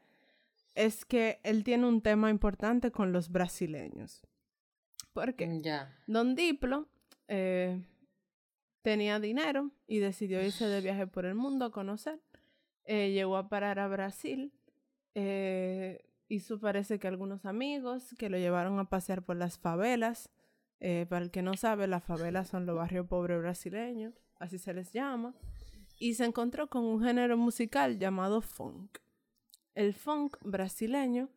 es 0.74 1.06
que 1.06 1.39
él 1.43 1.63
tiene 1.63 1.86
un 1.86 2.02
tema 2.02 2.32
importante 2.32 2.89
con 2.89 3.12
los 3.12 3.30
brasileños. 3.30 4.24
¿Por 5.13 5.36
qué? 5.36 5.45
Mm, 5.45 5.62
Don 6.08 6.34
Diplo 6.34 6.88
eh, 7.28 7.80
tenía 8.82 9.19
dinero 9.19 9.69
y 9.86 10.00
decidió 10.00 10.43
irse 10.43 10.65
de 10.65 10.82
viaje 10.82 11.06
por 11.06 11.28
el 11.28 11.36
mundo 11.36 11.65
a 11.65 11.71
conocer. 11.71 12.19
Eh, 12.86 13.12
llegó 13.12 13.38
a 13.38 13.50
parar 13.50 13.80
a 13.80 13.88
Brasil. 13.88 14.54
Eh, 15.15 16.04
hizo 16.28 16.60
parece 16.60 17.00
que 17.00 17.08
algunos 17.08 17.46
amigos 17.46 18.15
que 18.17 18.30
lo 18.30 18.38
llevaron 18.38 18.80
a 18.80 18.89
pasear 18.89 19.24
por 19.24 19.36
las 19.36 19.58
favelas. 19.58 20.30
Eh, 20.80 21.06
para 21.10 21.24
el 21.24 21.32
que 21.32 21.44
no 21.44 21.56
sabe, 21.56 21.88
las 21.88 22.04
favelas 22.04 22.48
son 22.48 22.65
los 22.65 22.76
barrios 22.76 23.06
pobres 23.06 23.39
brasileños, 23.39 24.15
así 24.39 24.58
se 24.58 24.74
les 24.74 24.91
llama. 24.91 25.36
Y 26.00 26.15
se 26.15 26.26
encontró 26.26 26.67
con 26.70 26.84
un 26.84 27.04
género 27.04 27.38
musical 27.38 28.00
llamado 28.00 28.41
funk. 28.41 28.98
El 29.76 29.94
funk 29.94 30.38
brasileño 30.44 31.30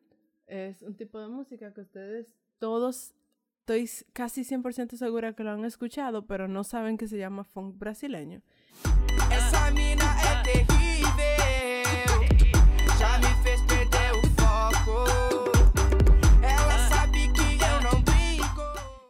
es 0.47 0.81
un 0.83 0.97
tipo 0.97 1.21
de 1.21 1.29
música 1.29 1.75
que 1.75 1.83
ustedes 1.83 2.27
todos, 2.59 3.13
estoy 3.61 3.91
casi 4.15 4.43
100% 4.43 4.97
segura 4.97 5.35
que 5.35 5.45
lo 5.45 5.51
han 5.51 5.65
escuchado, 5.67 6.27
pero 6.27 6.49
no 6.49 6.65
saben 6.65 6.97
que 6.97 7.09
se 7.09 7.19
llama 7.19 7.45
funk 7.45 7.77
brasileño. 7.79 8.41
Esa 9.31 9.71
mina 9.73 10.17
es 10.55 10.67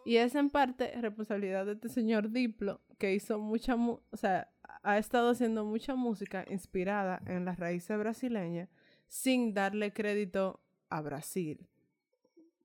Y 0.04 0.16
es 0.16 0.34
en 0.34 0.50
parte 0.50 0.92
responsabilidad 1.00 1.66
de 1.66 1.72
este 1.72 1.88
señor 1.88 2.30
Diplo, 2.30 2.80
que 2.98 3.14
hizo 3.14 3.38
mucha, 3.38 3.74
o 3.76 4.16
sea, 4.16 4.50
ha 4.82 4.98
estado 4.98 5.30
haciendo 5.30 5.64
mucha 5.64 5.94
música 5.94 6.44
inspirada 6.48 7.22
en 7.26 7.44
las 7.44 7.58
raíces 7.58 7.98
brasileñas 7.98 8.68
sin 9.06 9.54
darle 9.54 9.92
crédito 9.92 10.60
a 10.90 11.00
Brasil 11.00 11.68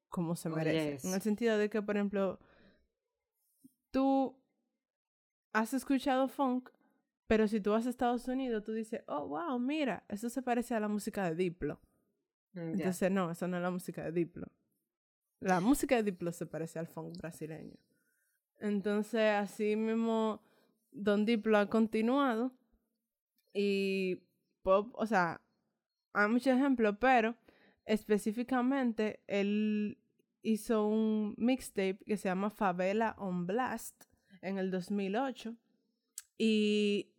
como 0.10 0.36
se 0.36 0.50
merece. 0.50 1.08
En 1.08 1.14
el 1.14 1.22
sentido 1.22 1.58
de 1.58 1.70
que, 1.70 1.82
por 1.82 1.96
ejemplo, 1.96 2.40
tú 3.92 4.36
has 5.54 5.74
escuchado 5.74 6.28
funk, 6.28 6.70
pero 7.28 7.48
si 7.48 7.62
tú 7.62 7.72
vas 7.72 7.86
a 7.86 7.90
Estados 7.90 8.28
Unidos, 8.28 8.64
tú 8.64 8.74
dices, 8.74 9.04
oh, 9.08 9.28
wow, 9.28 9.60
mira, 9.60 10.04
eso 10.10 10.30
se 10.30 10.42
parece 10.42 10.76
a 10.76 10.80
la 10.80 10.88
música 10.88 11.30
de 11.30 11.36
Diplo. 11.36 11.80
Mm, 12.54 12.74
Entonces, 12.74 13.12
no, 13.12 13.32
eso 13.32 13.48
no 13.48 13.58
es 13.58 13.64
la 13.64 13.72
música 13.72 14.04
de 14.04 14.12
Diplo. 14.12 14.48
La 15.40 15.60
música 15.62 15.96
de 15.96 16.04
Diplo 16.04 16.32
se 16.32 16.46
parece 16.46 16.80
al 16.80 16.88
funk 16.88 17.18
brasileño. 17.18 17.78
Entonces, 18.60 19.32
así 19.36 19.76
mismo, 19.76 20.42
Don 20.92 21.26
Diplo 21.26 21.58
ha 21.58 21.70
continuado 21.70 22.52
y 23.54 24.22
pop, 24.62 24.94
o 24.94 25.06
sea, 25.06 25.42
hay 26.14 26.28
muchos 26.28 26.58
ejemplos, 26.58 26.98
pero 27.00 27.36
específicamente 27.86 29.22
él 29.28 29.98
hizo 30.42 30.88
un 30.88 31.36
mixtape 31.38 32.00
que 32.06 32.18
se 32.18 32.30
llama 32.30 32.50
Favela 32.50 33.16
on 33.18 33.48
Blast 33.48 34.06
en 34.42 34.58
el 34.58 34.72
2008 34.72 35.56
y 36.38 37.12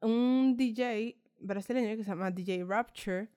un 0.00 0.56
DJ 0.56 1.18
brasileño 1.38 1.96
que 1.96 2.04
se 2.04 2.10
llama 2.10 2.30
DJ 2.30 2.64
Rapture 2.64 3.28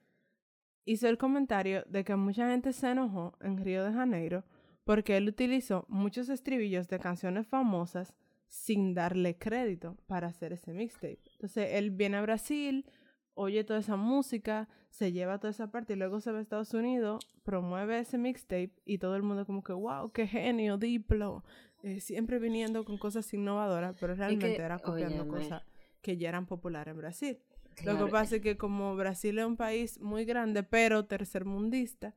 hizo 0.86 1.08
el 1.08 1.18
comentario 1.18 1.84
de 1.88 2.04
que 2.04 2.16
mucha 2.16 2.50
gente 2.50 2.74
se 2.74 2.92
enojó 2.92 3.38
en 3.42 3.58
Río 3.58 3.84
de 3.84 3.94
Janeiro 3.94 4.44
porque 4.84 5.18
él 5.18 5.30
utilizó 5.30 5.86
muchos 5.88 6.30
estribillos 6.30 6.88
de 6.88 7.00
canciones 7.00 7.48
famosas 7.48 8.14
sin 8.48 8.94
darle 8.94 9.38
crédito 9.38 9.98
para 10.08 10.28
hacer 10.28 10.54
ese 10.54 10.74
mixtape. 10.74 11.20
Entonces 11.34 11.70
él 11.72 11.92
viene 11.92 12.18
a 12.18 12.22
Brasil, 12.22 12.86
oye 13.34 13.64
toda 13.64 13.80
esa 13.80 13.96
música, 13.96 14.68
se 14.90 15.12
lleva 15.12 15.40
toda 15.40 15.52
esa 15.52 15.72
parte 15.72 15.94
y 15.94 15.96
luego 15.96 16.20
se 16.20 16.32
va 16.32 16.40
a 16.40 16.42
Estados 16.42 16.74
Unidos, 16.74 17.26
promueve 17.44 18.00
ese 18.00 18.18
mixtape 18.18 18.74
y 18.86 19.00
todo 19.00 19.16
el 19.16 19.24
mundo 19.24 19.46
como 19.46 19.64
que, 19.64 19.74
wow, 19.74 20.12
qué 20.12 20.28
genio, 20.28 20.78
Diplo, 20.78 21.44
eh, 21.82 22.00
siempre 22.00 22.40
viniendo 22.40 22.86
con 22.86 22.98
cosas 22.98 23.34
innovadoras, 23.34 23.96
pero 24.00 24.14
realmente 24.14 24.62
era 24.62 24.80
copiando 24.80 25.28
cosas 25.28 25.64
que 26.02 26.18
ya 26.18 26.30
eran 26.30 26.46
populares 26.46 26.92
en 26.92 26.98
Brasil. 26.98 27.40
Lo 27.84 28.06
que 28.06 28.12
pasa 28.12 28.36
es 28.38 28.42
que 28.42 28.58
como 28.58 28.96
Brasil 28.96 29.40
es 29.40 29.46
un 29.46 29.58
país 29.58 30.00
muy 30.00 30.26
grande, 30.26 30.64
pero 30.64 31.06
tercermundista, 31.06 32.14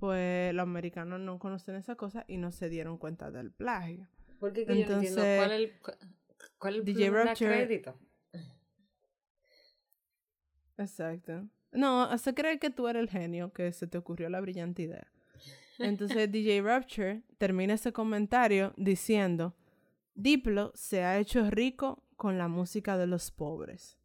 pues 0.00 0.54
los 0.54 0.62
americanos 0.62 1.20
no 1.20 1.38
conocen 1.38 1.76
esa 1.76 1.96
cosa 1.96 2.24
y 2.28 2.36
no 2.36 2.50
se 2.52 2.68
dieron 2.68 2.98
cuenta 2.98 3.30
del 3.30 3.50
plagio. 3.52 4.08
Porque 4.40 4.66
Entonces, 4.68 5.14
yo 5.14 5.16
no 5.16 5.36
cuál 5.36 5.52
es 5.52 5.60
el, 5.60 5.72
cuál 6.58 6.74
el 6.76 7.36
crédito. 7.36 7.98
Exacto. 10.76 11.48
No, 11.72 12.02
hasta 12.02 12.34
creer 12.34 12.58
que 12.58 12.70
tú 12.70 12.88
eres 12.88 13.02
el 13.02 13.08
genio 13.08 13.52
que 13.52 13.72
se 13.72 13.86
te 13.86 13.98
ocurrió 13.98 14.28
la 14.28 14.40
brillante 14.40 14.82
idea. 14.82 15.06
Entonces 15.78 16.30
DJ 16.30 16.62
Rapture 16.62 17.22
termina 17.38 17.74
ese 17.74 17.92
comentario 17.92 18.72
diciendo, 18.76 19.54
Diplo 20.14 20.70
se 20.74 21.02
ha 21.02 21.18
hecho 21.18 21.50
rico 21.50 22.04
con 22.16 22.38
la 22.38 22.46
música 22.46 22.96
de 22.96 23.08
los 23.08 23.32
pobres. 23.32 23.98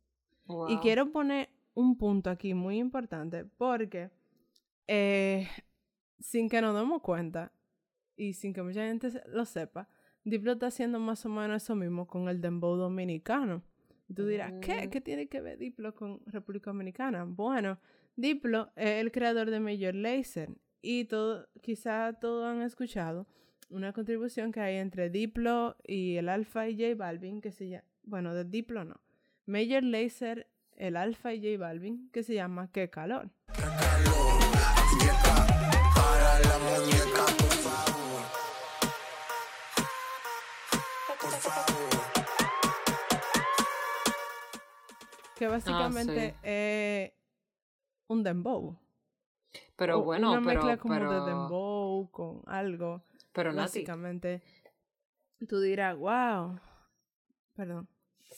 Y 0.68 0.78
quiero 0.78 1.12
poner 1.12 1.50
un 1.74 1.98
punto 1.98 2.30
aquí 2.30 2.54
muy 2.54 2.78
importante 2.78 3.46
porque 3.46 4.10
eh, 4.88 5.48
sin 6.20 6.50
que 6.50 6.62
nos 6.62 6.76
demos 6.76 7.02
cuenta 7.02 7.52
y 8.16 8.34
sin 8.34 8.54
que 8.54 8.62
mucha 8.62 8.86
gente 8.86 9.10
lo 9.28 9.46
sepa, 9.46 9.88
Diplo 10.24 10.54
está 10.54 10.68
haciendo 10.68 11.00
más 11.00 11.26
o 11.26 11.30
menos 11.30 11.64
eso 11.64 11.76
mismo 11.76 12.06
con 12.06 12.28
el 12.28 12.42
dembow 12.42 12.76
dominicano. 12.76 13.64
Y 14.08 14.14
tú 14.14 14.26
dirás, 14.26 14.54
¿qué? 14.62 14.88
Mm. 14.88 14.90
¿Qué 14.90 15.02
tiene 15.02 15.28
que 15.28 15.40
ver 15.40 15.58
Diplo 15.58 15.96
con 15.96 16.20
República 16.26 16.72
Dominicana? 16.72 17.24
Bueno, 17.24 17.80
Diplo 18.16 18.72
es 18.76 19.02
el 19.02 19.12
creador 19.12 19.50
de 19.50 19.60
Major 19.60 19.96
Lazer 19.96 20.50
y 20.82 21.06
todo, 21.06 21.48
quizá 21.62 22.14
todos 22.14 22.46
han 22.46 22.62
escuchado 22.62 23.28
una 23.70 23.94
contribución 23.94 24.52
que 24.52 24.60
hay 24.60 24.78
entre 24.78 25.10
Diplo 25.10 25.78
y 25.86 26.16
el 26.16 26.28
Alfa 26.28 26.68
y 26.68 26.76
J 26.76 26.96
Balvin 26.96 27.40
que 27.40 27.52
se 27.52 27.70
llama, 27.70 27.86
bueno, 28.04 28.34
de 28.34 28.44
Diplo 28.44 28.84
no, 28.84 29.00
Major 29.50 29.84
Lazer, 29.84 30.48
el 30.76 30.96
Alfa 30.96 31.34
y 31.34 31.42
J 31.42 31.58
Balvin 31.60 32.12
que 32.12 32.22
se 32.22 32.36
llama 32.36 32.70
Qué 32.72 32.92
calor. 32.92 33.32
Qué 33.48 33.64
calor 35.24 35.48
para 35.96 36.40
la 36.40 36.60
muñeca, 36.60 37.26
por 37.26 37.56
favor. 37.66 38.22
Por 41.20 41.32
favor. 41.32 41.90
que 45.36 45.46
ah, 45.46 45.50
básicamente 45.50 46.36
es 46.44 47.12
un 48.08 48.22
dembow. 48.22 48.78
Pero 49.76 50.04
bueno, 50.04 50.30
una 50.32 50.42
mezcla 50.42 50.78
como 50.78 50.94
de 50.94 51.26
dembow 51.26 52.12
con 52.12 52.44
algo. 52.46 53.02
Pero 53.32 53.56
básicamente 53.56 54.44
tú 55.48 55.60
dirás, 55.60 55.98
wow. 55.98 56.60
Perdón. 57.56 57.90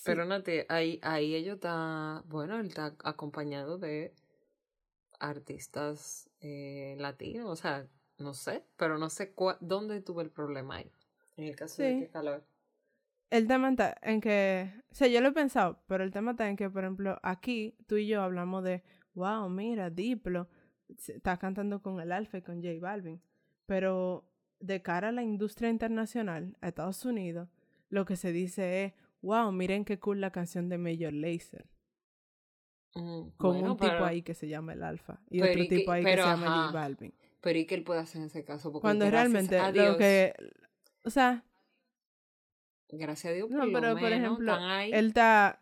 Pero 0.05 0.25
Nati, 0.25 0.61
ahí, 0.69 0.99
ahí 1.03 1.35
ellos 1.35 1.55
está, 1.55 2.23
bueno, 2.27 2.59
él 2.59 2.67
está 2.67 2.95
acompañado 3.03 3.77
de 3.77 4.13
artistas 5.19 6.29
eh, 6.39 6.95
latinos, 6.97 7.49
o 7.49 7.55
sea, 7.55 7.87
no 8.17 8.33
sé, 8.33 8.63
pero 8.77 8.97
no 8.97 9.09
sé 9.09 9.33
dónde 9.59 10.01
tuve 10.01 10.23
el 10.23 10.31
problema 10.31 10.77
ahí. 10.77 10.91
En 11.37 11.45
el 11.45 11.55
caso 11.55 11.83
de 11.83 11.99
que 11.99 12.07
calor 12.09 12.43
el 13.31 13.47
tema 13.47 13.69
está 13.69 13.97
en 14.01 14.19
que, 14.21 14.71
o 14.91 14.93
sea, 14.93 15.07
yo 15.07 15.21
lo 15.21 15.29
he 15.29 15.31
pensado, 15.31 15.79
pero 15.87 16.03
el 16.03 16.11
tema 16.11 16.31
está 16.31 16.49
en 16.49 16.57
que, 16.57 16.69
por 16.69 16.83
ejemplo, 16.83 17.17
aquí 17.23 17.75
tú 17.87 17.95
y 17.95 18.05
yo 18.05 18.21
hablamos 18.21 18.63
de, 18.63 18.83
wow, 19.13 19.49
mira, 19.49 19.89
Diplo 19.89 20.49
está 20.89 21.37
cantando 21.37 21.81
con 21.81 22.01
el 22.01 22.11
Alfa 22.11 22.39
y 22.39 22.41
con 22.41 22.61
J 22.61 22.73
Balvin, 22.81 23.21
pero 23.65 24.29
de 24.59 24.81
cara 24.81 25.07
a 25.07 25.11
la 25.13 25.23
industria 25.23 25.69
internacional, 25.69 26.57
a 26.59 26.67
Estados 26.67 27.05
Unidos, 27.05 27.47
lo 27.89 28.05
que 28.05 28.17
se 28.17 28.33
dice 28.33 28.83
es, 28.83 28.93
wow, 29.21 29.51
miren 29.51 29.85
qué 29.85 29.99
cool 29.99 30.21
la 30.21 30.31
canción 30.31 30.69
de 30.69 30.77
Major 30.77 31.13
Lazer. 31.13 31.65
Mm, 32.95 33.29
con 33.37 33.55
un 33.55 33.77
tipo 33.77 34.03
ahí 34.03 34.21
que 34.21 34.33
se 34.33 34.49
llama 34.49 34.73
el 34.73 34.83
Alfa 34.83 35.21
y 35.29 35.41
otro 35.41 35.65
tipo 35.65 35.91
ahí 35.91 36.03
que 36.03 36.11
se 36.11 36.17
llama 36.17 36.65
J 36.65 36.71
Balvin. 36.73 37.13
Pero 37.39 37.57
¿y 37.57 37.65
qué 37.65 37.75
él 37.75 37.83
puede 37.83 38.01
hacer 38.01 38.21
en 38.21 38.27
ese 38.27 38.43
caso? 38.43 38.71
Cuando 38.73 39.09
realmente 39.09 39.57
lo 39.71 39.97
que, 39.97 40.33
o 41.03 41.09
sea, 41.09 41.45
Gracias 42.91 43.31
a 43.31 43.35
Dios, 43.35 43.49
no, 43.49 43.63
pero 43.71 43.97
por 43.97 44.11
ejemplo, 44.11 44.57
él 44.81 45.07
está. 45.07 45.61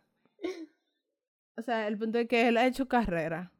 O 1.55 1.61
sea, 1.61 1.87
el 1.87 1.97
punto 1.97 2.17
es 2.17 2.27
que 2.27 2.47
él 2.47 2.57
ha 2.57 2.65
hecho 2.65 2.87
carrera 2.87 3.51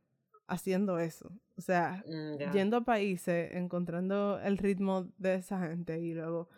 haciendo 0.47 0.99
eso. 0.99 1.31
O 1.57 1.61
sea, 1.61 2.03
mm, 2.07 2.51
yendo 2.51 2.77
a 2.77 2.81
países, 2.81 3.53
encontrando 3.53 4.39
el 4.39 4.57
ritmo 4.57 5.11
de 5.17 5.35
esa 5.35 5.59
gente 5.67 5.99
y 5.99 6.13
luego 6.13 6.49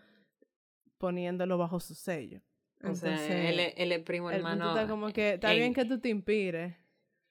poniéndolo 0.97 1.57
bajo 1.57 1.79
su 1.79 1.95
sello. 1.95 2.41
Entonces, 2.81 3.13
o 3.13 3.23
sea, 3.23 3.49
él, 3.49 3.73
él, 3.75 3.91
es 3.91 3.99
primo 3.99 4.31
hermano. 4.31 4.69
está 4.69 4.87
como 4.87 5.11
que 5.11 5.33
está 5.33 5.51
bien 5.53 5.73
que 5.73 5.85
tú 5.85 5.99
te 5.99 6.09
inspires. 6.09 6.75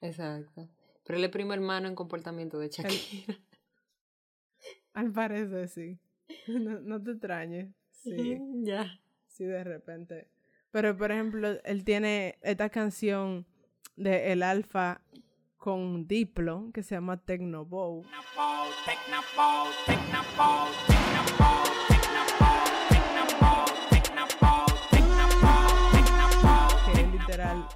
Exacto. 0.01 0.68
Pero 1.05 1.18
él 1.18 1.24
es 1.24 1.30
primo 1.30 1.53
hermano 1.53 1.88
en 1.88 1.94
comportamiento 1.94 2.59
de 2.59 2.68
Shakira. 2.68 3.34
Al 4.94 5.12
parecer, 5.12 5.68
sí. 5.68 5.98
No, 6.46 6.80
no 6.80 7.03
te 7.03 7.12
extrañes. 7.12 7.74
Sí. 7.90 8.38
ya 8.62 9.01
de 9.46 9.64
repente. 9.64 10.28
Pero, 10.70 10.96
por 10.96 11.11
ejemplo, 11.11 11.48
él 11.64 11.84
tiene 11.84 12.38
esta 12.42 12.68
canción 12.68 13.46
de 13.96 14.32
El 14.32 14.42
Alfa 14.42 15.03
con 15.57 16.07
Diplo 16.07 16.70
que 16.72 16.82
se 16.82 16.94
llama 16.94 17.18
Tecnobow. 17.18 18.05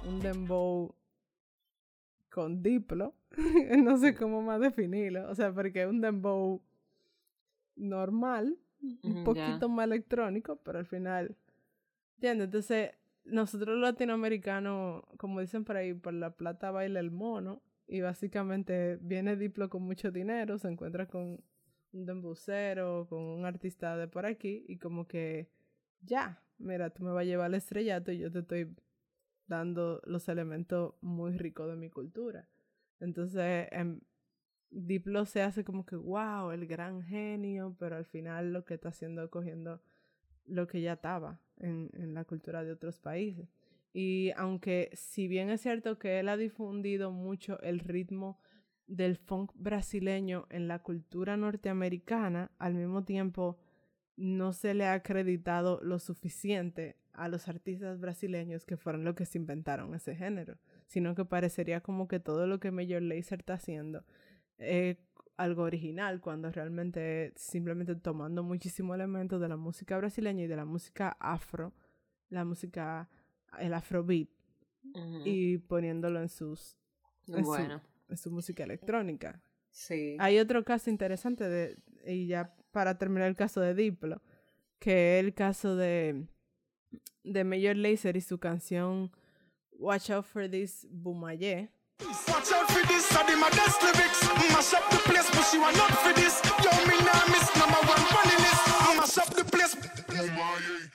Un 0.05 0.19
dembow 0.19 0.93
con 2.29 2.61
diplo. 2.61 3.15
no 3.77 3.97
sé 3.97 4.13
cómo 4.13 4.41
más 4.41 4.59
definirlo. 4.59 5.29
O 5.29 5.35
sea, 5.35 5.53
porque 5.53 5.83
es 5.83 5.87
un 5.87 6.01
dembow 6.01 6.61
normal, 7.75 8.57
un 9.03 9.23
poquito 9.23 9.69
más 9.69 9.85
electrónico, 9.85 10.57
pero 10.57 10.79
al 10.79 10.85
final. 10.85 11.37
¿Entiendes? 12.15 12.45
Entonces, 12.45 12.91
nosotros 13.23 13.77
los 13.77 13.91
latinoamericanos, 13.91 15.03
como 15.17 15.39
dicen 15.39 15.63
por 15.63 15.77
ahí, 15.77 15.93
por 15.93 16.13
la 16.13 16.31
plata 16.31 16.71
baila 16.71 16.99
el 16.99 17.11
mono. 17.11 17.61
Y 17.87 18.01
básicamente 18.01 18.97
viene 18.99 19.37
Diplo 19.37 19.69
con 19.69 19.83
mucho 19.83 20.11
dinero, 20.11 20.57
se 20.57 20.67
encuentra 20.67 21.05
con 21.05 21.39
un 21.93 22.05
dembucero, 22.05 23.05
con 23.07 23.19
un 23.19 23.45
artista 23.45 23.95
de 23.95 24.07
por 24.07 24.25
aquí, 24.25 24.65
y 24.67 24.77
como 24.77 25.07
que 25.07 25.49
ya, 26.01 26.41
mira, 26.57 26.89
tú 26.89 27.03
me 27.03 27.11
vas 27.11 27.21
a 27.21 27.25
llevar 27.25 27.45
al 27.45 27.53
estrellato 27.53 28.11
y 28.11 28.17
yo 28.17 28.31
te 28.31 28.39
estoy 28.39 28.75
dando 29.47 30.01
los 30.05 30.27
elementos 30.29 30.95
muy 31.01 31.37
ricos 31.37 31.69
de 31.69 31.75
mi 31.75 31.89
cultura. 31.89 32.47
Entonces, 32.99 33.67
en 33.71 34.01
Diplo 34.71 35.25
se 35.25 35.41
hace 35.41 35.63
como 35.63 35.85
que, 35.85 35.95
wow, 35.95 36.51
el 36.51 36.67
gran 36.67 37.03
genio, 37.03 37.75
pero 37.79 37.95
al 37.95 38.05
final 38.05 38.53
lo 38.53 38.65
que 38.65 38.75
está 38.75 38.89
haciendo 38.89 39.23
es 39.23 39.29
cogiendo 39.29 39.81
lo 40.45 40.67
que 40.67 40.81
ya 40.81 40.93
estaba 40.93 41.39
en 41.57 42.13
la 42.13 42.25
cultura 42.25 42.63
de 42.63 42.71
otros 42.71 42.99
países. 42.99 43.47
Y 43.97 44.31
aunque 44.35 44.89
si 44.93 45.29
bien 45.29 45.49
es 45.49 45.61
cierto 45.61 45.97
que 45.97 46.19
él 46.19 46.27
ha 46.27 46.35
difundido 46.35 47.11
mucho 47.11 47.61
el 47.61 47.79
ritmo 47.79 48.41
del 48.87 49.15
funk 49.15 49.53
brasileño 49.55 50.47
en 50.49 50.67
la 50.67 50.79
cultura 50.79 51.37
norteamericana, 51.37 52.51
al 52.57 52.73
mismo 52.73 53.05
tiempo 53.05 53.57
no 54.17 54.51
se 54.51 54.73
le 54.73 54.85
ha 54.85 54.93
acreditado 54.93 55.79
lo 55.81 55.99
suficiente 55.99 56.97
a 57.17 57.27
los 57.27 57.47
artistas 57.47 57.99
brasileños 57.99 58.65
que 58.65 58.77
fueron 58.77 59.03
los 59.03 59.15
que 59.15 59.25
se 59.25 59.37
inventaron 59.37 59.93
ese 59.95 60.15
género, 60.15 60.57
sino 60.85 61.15
que 61.15 61.25
parecería 61.25 61.81
como 61.81 62.07
que 62.07 62.19
todo 62.19 62.47
lo 62.47 62.59
que 62.59 62.71
Major 62.71 63.01
Lazer 63.01 63.39
está 63.39 63.55
haciendo 63.55 64.03
es 64.57 64.97
algo 65.37 65.63
original, 65.63 66.21
cuando 66.21 66.49
realmente 66.51 67.33
simplemente 67.35 67.95
tomando 67.95 68.43
muchísimos 68.43 68.95
elementos 68.95 69.41
de 69.41 69.49
la 69.49 69.57
música 69.57 69.97
brasileña 69.97 70.45
y 70.45 70.47
de 70.47 70.55
la 70.55 70.65
música 70.65 71.17
afro, 71.19 71.73
la 72.29 72.45
música 72.45 73.09
el 73.59 73.73
afrobeat 73.73 74.29
y 75.25 75.57
poniéndolo 75.57 76.21
en 76.21 76.29
sus 76.29 76.77
en, 77.27 78.17
su, 78.17 78.31
música 78.31 78.63
electrónica. 78.63 79.41
Sí. 79.71 80.15
Hay 80.19 80.37
otro 80.39 80.63
caso 80.63 80.89
interesante 80.89 81.49
de 81.49 81.77
y 82.05 82.27
ya 82.27 82.55
para 82.71 82.97
terminar 82.97 83.27
el 83.27 83.35
caso 83.35 83.61
de 83.61 83.73
Diplo, 83.73 84.21
que 84.79 85.19
es 85.19 85.25
el 85.25 85.33
caso 85.33 85.75
de 85.75 86.27
de 87.23 87.43
Major 87.43 87.75
Lazer 87.75 88.17
y 88.17 88.21
su 88.21 88.37
canción 88.37 89.11
Watch 89.71 90.09
Out 90.09 90.25
for 90.25 90.49
This 90.49 90.87
Bumaye. 90.89 91.69
Watch 92.27 92.51
out 92.51 92.69
for 92.69 92.85
this, 92.87 93.09
lyrics. 93.11 94.23
Mash 94.51 94.73
up 94.73 94.89
the 94.89 94.97
place, 95.09 95.29
but 95.31 95.45
she 95.49 95.57
want 95.57 95.77
not 95.77 95.91
for 95.91 96.13
this. 96.13 96.41
Yo, 96.63 96.71
me 96.87 96.97
nah 97.05 97.25
miss 97.27 97.55
number 97.55 97.79
one 97.87 98.97
Mash 98.97 99.17
up 99.17 99.33
the 99.33 99.45
place, 99.45 99.75
Bumaye 100.07 100.85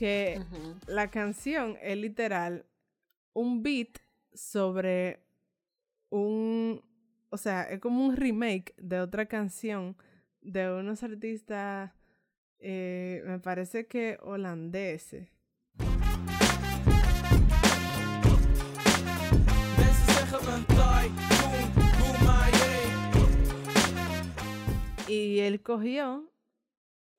que 0.00 0.40
la 0.86 1.10
canción 1.10 1.76
es 1.82 1.94
literal 1.98 2.64
un 3.34 3.62
beat 3.62 3.98
sobre 4.32 5.20
un, 6.08 6.82
o 7.28 7.36
sea, 7.36 7.64
es 7.64 7.80
como 7.80 8.06
un 8.06 8.16
remake 8.16 8.74
de 8.78 8.98
otra 8.98 9.26
canción 9.26 9.98
de 10.40 10.72
unos 10.72 11.02
artistas, 11.02 11.92
eh, 12.60 13.22
me 13.26 13.40
parece 13.40 13.86
que 13.86 14.16
holandeses. 14.22 15.28
Y 25.10 25.40
él 25.40 25.62
cogió 25.62 26.30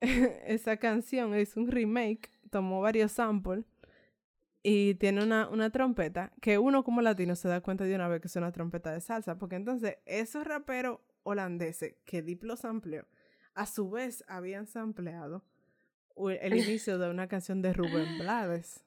esa 0.00 0.76
canción, 0.78 1.34
es 1.34 1.56
un 1.56 1.68
remake 1.68 2.30
tomó 2.52 2.82
varios 2.82 3.12
samples 3.12 3.64
y 4.62 4.94
tiene 4.94 5.24
una, 5.24 5.48
una 5.48 5.70
trompeta 5.70 6.32
que 6.40 6.58
uno 6.58 6.84
como 6.84 7.00
latino 7.02 7.34
se 7.34 7.48
da 7.48 7.62
cuenta 7.62 7.84
de 7.84 7.94
una 7.96 8.06
vez 8.06 8.20
que 8.20 8.28
es 8.28 8.36
una 8.36 8.52
trompeta 8.52 8.92
de 8.92 9.00
salsa, 9.00 9.38
porque 9.38 9.56
entonces 9.56 9.96
esos 10.04 10.46
raperos 10.46 11.00
holandeses 11.24 11.96
que 12.04 12.22
Diplo 12.22 12.56
sampleó, 12.56 13.06
a 13.54 13.66
su 13.66 13.90
vez 13.90 14.22
habían 14.28 14.66
sampleado 14.66 15.42
el 16.16 16.54
inicio 16.56 16.98
de 16.98 17.10
una 17.10 17.26
canción 17.26 17.62
de 17.62 17.72
Rubén 17.72 18.18
Blades. 18.18 18.84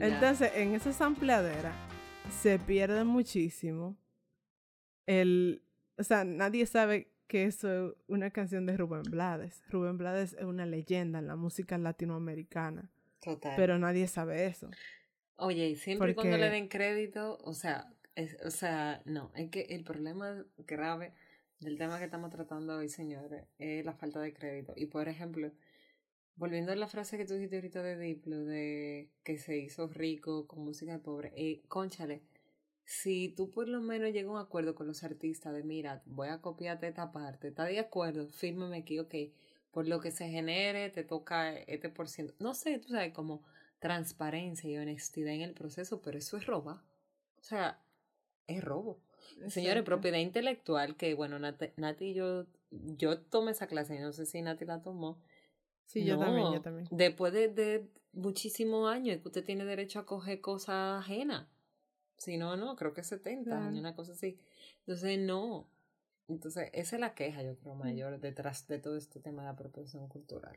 Entonces, 0.00 0.52
en 0.54 0.74
esa 0.74 0.92
sampleadera 0.92 1.72
se 2.42 2.58
pierde 2.58 3.04
muchísimo 3.04 3.96
el... 5.06 5.62
O 5.96 6.02
sea, 6.02 6.24
nadie 6.24 6.66
sabe 6.66 7.12
que 7.28 7.44
eso 7.44 7.88
es 7.88 7.94
una 8.08 8.30
canción 8.30 8.66
de 8.66 8.76
Rubén 8.76 9.04
Blades. 9.04 9.62
Rubén 9.68 9.96
Blades 9.96 10.34
es 10.34 10.44
una 10.44 10.66
leyenda 10.66 11.18
en 11.18 11.26
la 11.26 11.36
música 11.36 11.78
latinoamericana. 11.78 12.90
Total. 13.20 13.54
Pero 13.56 13.78
nadie 13.78 14.06
sabe 14.08 14.46
eso. 14.46 14.68
Oye, 15.36 15.68
y 15.68 15.76
siempre 15.76 16.14
cuando 16.14 16.36
le 16.36 16.50
den 16.50 16.68
crédito, 16.68 17.38
o 17.42 17.54
sea, 17.54 17.92
o 18.44 18.50
sea, 18.50 19.02
no, 19.04 19.32
es 19.34 19.50
que 19.50 19.62
el 19.70 19.84
problema 19.84 20.44
grave 20.58 21.12
del 21.60 21.78
tema 21.78 21.98
que 21.98 22.04
estamos 22.04 22.30
tratando 22.30 22.76
hoy, 22.76 22.88
señores, 22.88 23.44
es 23.58 23.84
la 23.84 23.94
falta 23.94 24.20
de 24.20 24.32
crédito. 24.32 24.74
Y 24.76 24.86
por 24.86 25.08
ejemplo, 25.08 25.50
Volviendo 26.36 26.72
a 26.72 26.76
la 26.76 26.88
frase 26.88 27.16
que 27.16 27.24
tú 27.24 27.34
dijiste 27.34 27.56
ahorita 27.56 27.82
de 27.82 27.96
Diplo, 27.96 28.44
de 28.44 29.08
que 29.22 29.38
se 29.38 29.56
hizo 29.56 29.86
rico 29.86 30.46
con 30.48 30.64
música 30.64 30.98
pobre, 30.98 31.32
eh, 31.36 31.62
conchale, 31.68 32.22
si 32.84 33.28
tú 33.28 33.50
por 33.50 33.68
lo 33.68 33.80
menos 33.80 34.12
llegas 34.12 34.30
a 34.30 34.32
un 34.34 34.40
acuerdo 34.40 34.74
con 34.74 34.86
los 34.86 35.04
artistas 35.04 35.54
de, 35.54 35.62
mira, 35.62 36.02
voy 36.06 36.28
a 36.28 36.40
copiarte 36.40 36.88
esta 36.88 37.12
parte, 37.12 37.48
¿estás 37.48 37.68
de 37.68 37.78
acuerdo? 37.78 38.28
Fírmame 38.32 38.78
aquí, 38.78 38.98
ok, 38.98 39.14
por 39.70 39.86
lo 39.86 40.00
que 40.00 40.10
se 40.10 40.28
genere, 40.28 40.90
te 40.90 41.04
toca 41.04 41.52
este 41.52 41.88
por 41.88 42.08
ciento. 42.08 42.34
No 42.40 42.54
sé, 42.54 42.78
tú 42.78 42.88
sabes, 42.88 43.12
como 43.12 43.44
transparencia 43.78 44.68
y 44.68 44.76
honestidad 44.76 45.34
en 45.34 45.42
el 45.42 45.54
proceso, 45.54 46.02
pero 46.02 46.18
eso 46.18 46.36
es 46.36 46.46
roba. 46.46 46.84
O 47.38 47.42
sea, 47.42 47.80
es 48.46 48.62
robo. 48.62 49.00
Señores, 49.48 49.84
propiedad 49.84 50.18
intelectual, 50.18 50.96
que 50.96 51.14
bueno, 51.14 51.38
Nati, 51.38 51.66
Nati 51.76 52.06
y 52.06 52.14
yo, 52.14 52.46
yo 52.70 53.20
tomé 53.20 53.52
esa 53.52 53.66
clase, 53.66 53.98
no 54.00 54.12
sé 54.12 54.26
si 54.26 54.42
Nati 54.42 54.64
la 54.64 54.82
tomó 54.82 55.20
Sí, 55.86 56.04
yo 56.04 56.18
también, 56.18 56.52
yo 56.52 56.60
también. 56.60 56.88
Después 56.90 57.32
de, 57.32 57.48
de 57.48 57.88
muchísimos 58.12 58.90
años, 58.90 59.20
que 59.20 59.28
usted 59.28 59.44
tiene 59.44 59.64
derecho 59.64 59.98
a 59.98 60.06
coger 60.06 60.40
cosas 60.40 61.00
ajenas. 61.00 61.46
Si 62.16 62.36
no, 62.36 62.56
no, 62.56 62.76
creo 62.76 62.94
que 62.94 63.02
70 63.02 63.66
años, 63.66 63.80
una 63.80 63.94
cosa 63.94 64.12
así. 64.12 64.38
Entonces, 64.80 65.18
no. 65.18 65.68
Entonces, 66.28 66.70
esa 66.72 66.96
es 66.96 67.00
la 67.00 67.14
queja, 67.14 67.42
yo 67.42 67.56
creo, 67.56 67.74
mayor 67.74 68.18
detrás 68.18 68.66
de 68.66 68.78
todo 68.78 68.96
este 68.96 69.20
tema 69.20 69.42
de 69.42 69.48
apropiación 69.48 70.08
cultural. 70.08 70.56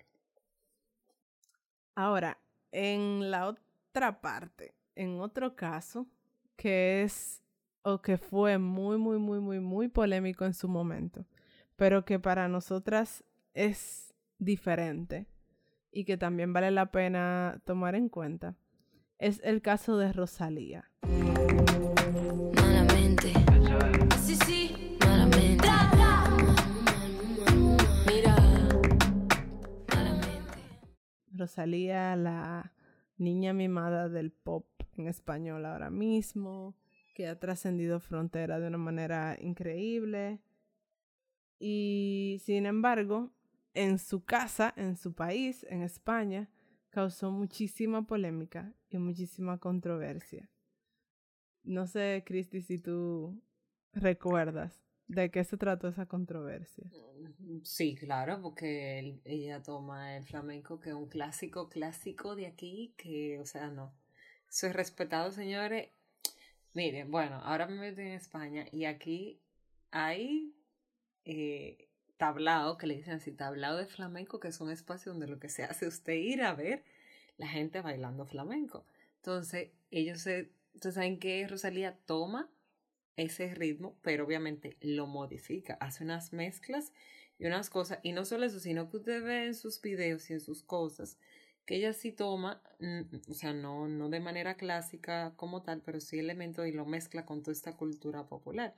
Ahora, 1.95 2.37
en 2.71 3.31
la 3.31 3.47
otra 3.47 4.21
parte, 4.21 4.75
en 4.95 5.19
otro 5.19 5.55
caso, 5.55 6.07
que 6.55 7.03
es 7.03 7.41
o 7.83 8.01
que 8.01 8.17
fue 8.17 8.57
muy, 8.57 8.97
muy, 8.97 9.17
muy, 9.17 9.39
muy, 9.39 9.59
muy 9.59 9.87
polémico 9.87 10.45
en 10.45 10.53
su 10.53 10.67
momento, 10.67 11.25
pero 11.75 12.05
que 12.05 12.19
para 12.19 12.47
nosotras 12.47 13.23
es 13.53 14.06
diferente 14.39 15.27
y 15.91 16.05
que 16.05 16.17
también 16.17 16.53
vale 16.53 16.71
la 16.71 16.91
pena 16.91 17.61
tomar 17.65 17.95
en 17.95 18.09
cuenta 18.09 18.55
es 19.19 19.41
el 19.43 19.61
caso 19.61 19.97
de 19.97 20.13
Rosalía. 20.13 20.91
Rosalía, 31.31 32.15
la 32.15 32.73
niña 33.17 33.53
mimada 33.53 34.09
del 34.09 34.31
pop 34.31 34.65
en 34.97 35.07
español 35.07 35.65
ahora 35.65 35.89
mismo, 35.89 36.75
que 37.15 37.27
ha 37.27 37.39
trascendido 37.39 37.99
frontera 37.99 38.59
de 38.59 38.67
una 38.67 38.77
manera 38.77 39.37
increíble. 39.39 40.41
Y 41.59 42.41
sin 42.43 42.65
embargo, 42.65 43.31
en 43.77 43.99
su 43.99 44.25
casa, 44.25 44.73
en 44.75 44.95
su 44.95 45.13
país, 45.13 45.65
en 45.69 45.83
España, 45.83 46.49
causó 46.89 47.31
muchísima 47.31 48.07
polémica 48.07 48.73
y 48.89 48.97
muchísima 48.97 49.59
controversia. 49.59 50.49
No 51.63 51.85
sé, 51.85 52.23
Cristi, 52.25 52.61
si 52.61 52.79
tú 52.79 53.39
recuerdas 53.93 54.81
de 55.07 55.29
qué 55.29 55.43
se 55.43 55.57
trató 55.57 55.87
esa 55.89 56.07
controversia. 56.07 56.89
Mm, 57.39 57.61
sí, 57.63 57.95
claro, 57.95 58.41
porque 58.41 59.19
ella 59.25 59.61
toma 59.61 60.17
el 60.17 60.23
flamenco, 60.23 60.79
que 60.79 60.89
es 60.89 60.95
un 60.95 61.07
clásico, 61.07 61.69
clásico 61.69 62.35
de 62.35 62.47
aquí, 62.47 62.95
que, 62.97 63.39
o 63.39 63.45
sea, 63.45 63.69
no. 63.69 63.93
Soy 64.49 64.71
respetado, 64.71 65.31
señores. 65.31 65.89
Miren, 66.73 67.11
bueno, 67.11 67.35
ahora 67.43 67.67
me 67.67 67.75
meto 67.75 68.01
en 68.01 68.13
España 68.13 68.65
y 68.71 68.85
aquí 68.85 69.39
hay 69.91 70.55
eh, 71.25 71.86
tablao, 72.17 72.77
que 72.77 72.87
le 72.87 72.95
dicen 72.95 73.13
así, 73.13 73.31
tablao 73.31 73.77
de 73.77 73.85
flamenco, 73.85 74.39
que 74.39 74.49
es 74.49 74.59
un 74.59 74.71
espacio 74.71 75.11
donde 75.11 75.27
lo 75.27 75.39
que 75.39 75.49
se 75.49 75.63
hace 75.63 75.87
es 75.87 75.95
usted 75.95 76.13
ir 76.13 76.41
a 76.43 76.53
ver 76.53 76.83
la 77.37 77.47
gente 77.47 77.81
bailando 77.81 78.25
flamenco. 78.25 78.85
Entonces, 79.17 79.69
ellos 79.91 80.21
se, 80.21 80.51
entonces 80.73 80.95
saben 80.95 81.19
que 81.19 81.47
Rosalía 81.47 81.97
toma 82.05 82.49
ese 83.15 83.53
ritmo, 83.55 83.97
pero 84.01 84.25
obviamente 84.25 84.77
lo 84.81 85.07
modifica, 85.07 85.75
hace 85.75 86.03
unas 86.03 86.33
mezclas 86.33 86.93
y 87.39 87.45
unas 87.45 87.69
cosas, 87.69 87.99
y 88.03 88.13
no 88.13 88.25
solo 88.25 88.45
eso, 88.45 88.59
sino 88.59 88.89
que 88.89 88.97
usted 88.97 89.23
ve 89.23 89.45
en 89.45 89.55
sus 89.55 89.81
videos 89.81 90.29
y 90.29 90.33
en 90.33 90.41
sus 90.41 90.63
cosas, 90.63 91.17
que 91.65 91.75
ella 91.75 91.93
sí 91.93 92.11
toma, 92.11 92.61
o 93.27 93.33
sea, 93.33 93.53
no, 93.53 93.87
no 93.87 94.09
de 94.09 94.19
manera 94.19 94.55
clásica 94.55 95.33
como 95.35 95.63
tal, 95.63 95.81
pero 95.81 95.99
sí 95.99 96.17
elementos 96.17 96.65
y 96.67 96.71
lo 96.71 96.85
mezcla 96.85 97.25
con 97.25 97.43
toda 97.43 97.53
esta 97.53 97.75
cultura 97.75 98.25
popular. 98.27 98.73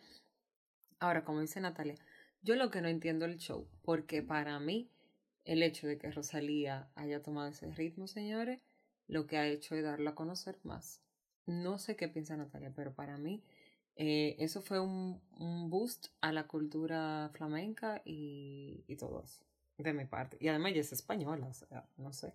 Ahora, 0.99 1.23
como 1.23 1.41
dice 1.41 1.61
Natalia, 1.61 1.95
yo 2.41 2.55
lo 2.55 2.71
que 2.71 2.81
no 2.81 2.87
entiendo 2.87 3.25
el 3.25 3.37
show, 3.37 3.67
porque 3.81 4.21
para 4.21 4.59
mí 4.59 4.89
el 5.45 5.63
hecho 5.63 5.87
de 5.87 5.97
que 5.97 6.11
Rosalía 6.11 6.89
haya 6.95 7.21
tomado 7.21 7.49
ese 7.49 7.71
ritmo, 7.71 8.07
señores, 8.07 8.59
lo 9.07 9.25
que 9.25 9.37
ha 9.37 9.47
hecho 9.47 9.75
es 9.75 9.83
darlo 9.83 10.09
a 10.11 10.15
conocer 10.15 10.59
más. 10.63 11.01
No 11.45 11.79
sé 11.79 11.95
qué 11.95 12.07
piensa 12.07 12.37
Natalia, 12.37 12.71
pero 12.75 12.93
para 12.93 13.17
mí 13.17 13.43
eh, 13.95 14.35
eso 14.39 14.61
fue 14.61 14.79
un, 14.79 15.19
un, 15.37 15.69
boost 15.69 16.07
a 16.21 16.31
la 16.31 16.47
cultura 16.47 17.31
flamenca 17.33 18.01
y, 18.05 18.83
y 18.87 18.95
todo 18.95 19.23
eso, 19.23 19.43
de 19.77 19.93
mi 19.93 20.05
parte. 20.05 20.37
Y 20.39 20.47
además 20.47 20.71
ella 20.71 20.81
es 20.81 20.93
española, 20.93 21.47
o 21.47 21.53
sea, 21.53 21.89
no 21.97 22.13
sé. 22.13 22.33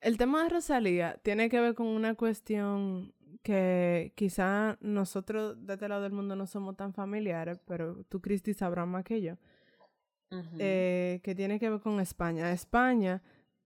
El 0.00 0.18
tema 0.18 0.42
de 0.42 0.50
Rosalía 0.50 1.18
tiene 1.22 1.48
que 1.48 1.60
ver 1.60 1.74
con 1.74 1.86
una 1.86 2.14
cuestión 2.14 3.14
que 3.42 4.12
quizá 4.16 4.76
nosotros 4.80 5.56
de 5.66 5.74
este 5.74 5.88
lado 5.88 6.02
del 6.02 6.12
mundo 6.12 6.36
no 6.36 6.46
somos 6.46 6.76
tan 6.76 6.92
familiares, 6.92 7.58
pero 7.66 8.04
tú, 8.04 8.20
Cristi, 8.20 8.54
sabrás 8.54 8.86
más 8.86 9.04
que 9.04 9.22
yo, 9.22 9.36
eh, 10.58 11.20
que 11.22 11.34
tiene 11.34 11.58
que 11.58 11.70
ver 11.70 11.80
con 11.80 12.00
España. 12.00 12.52
España, 12.52 13.22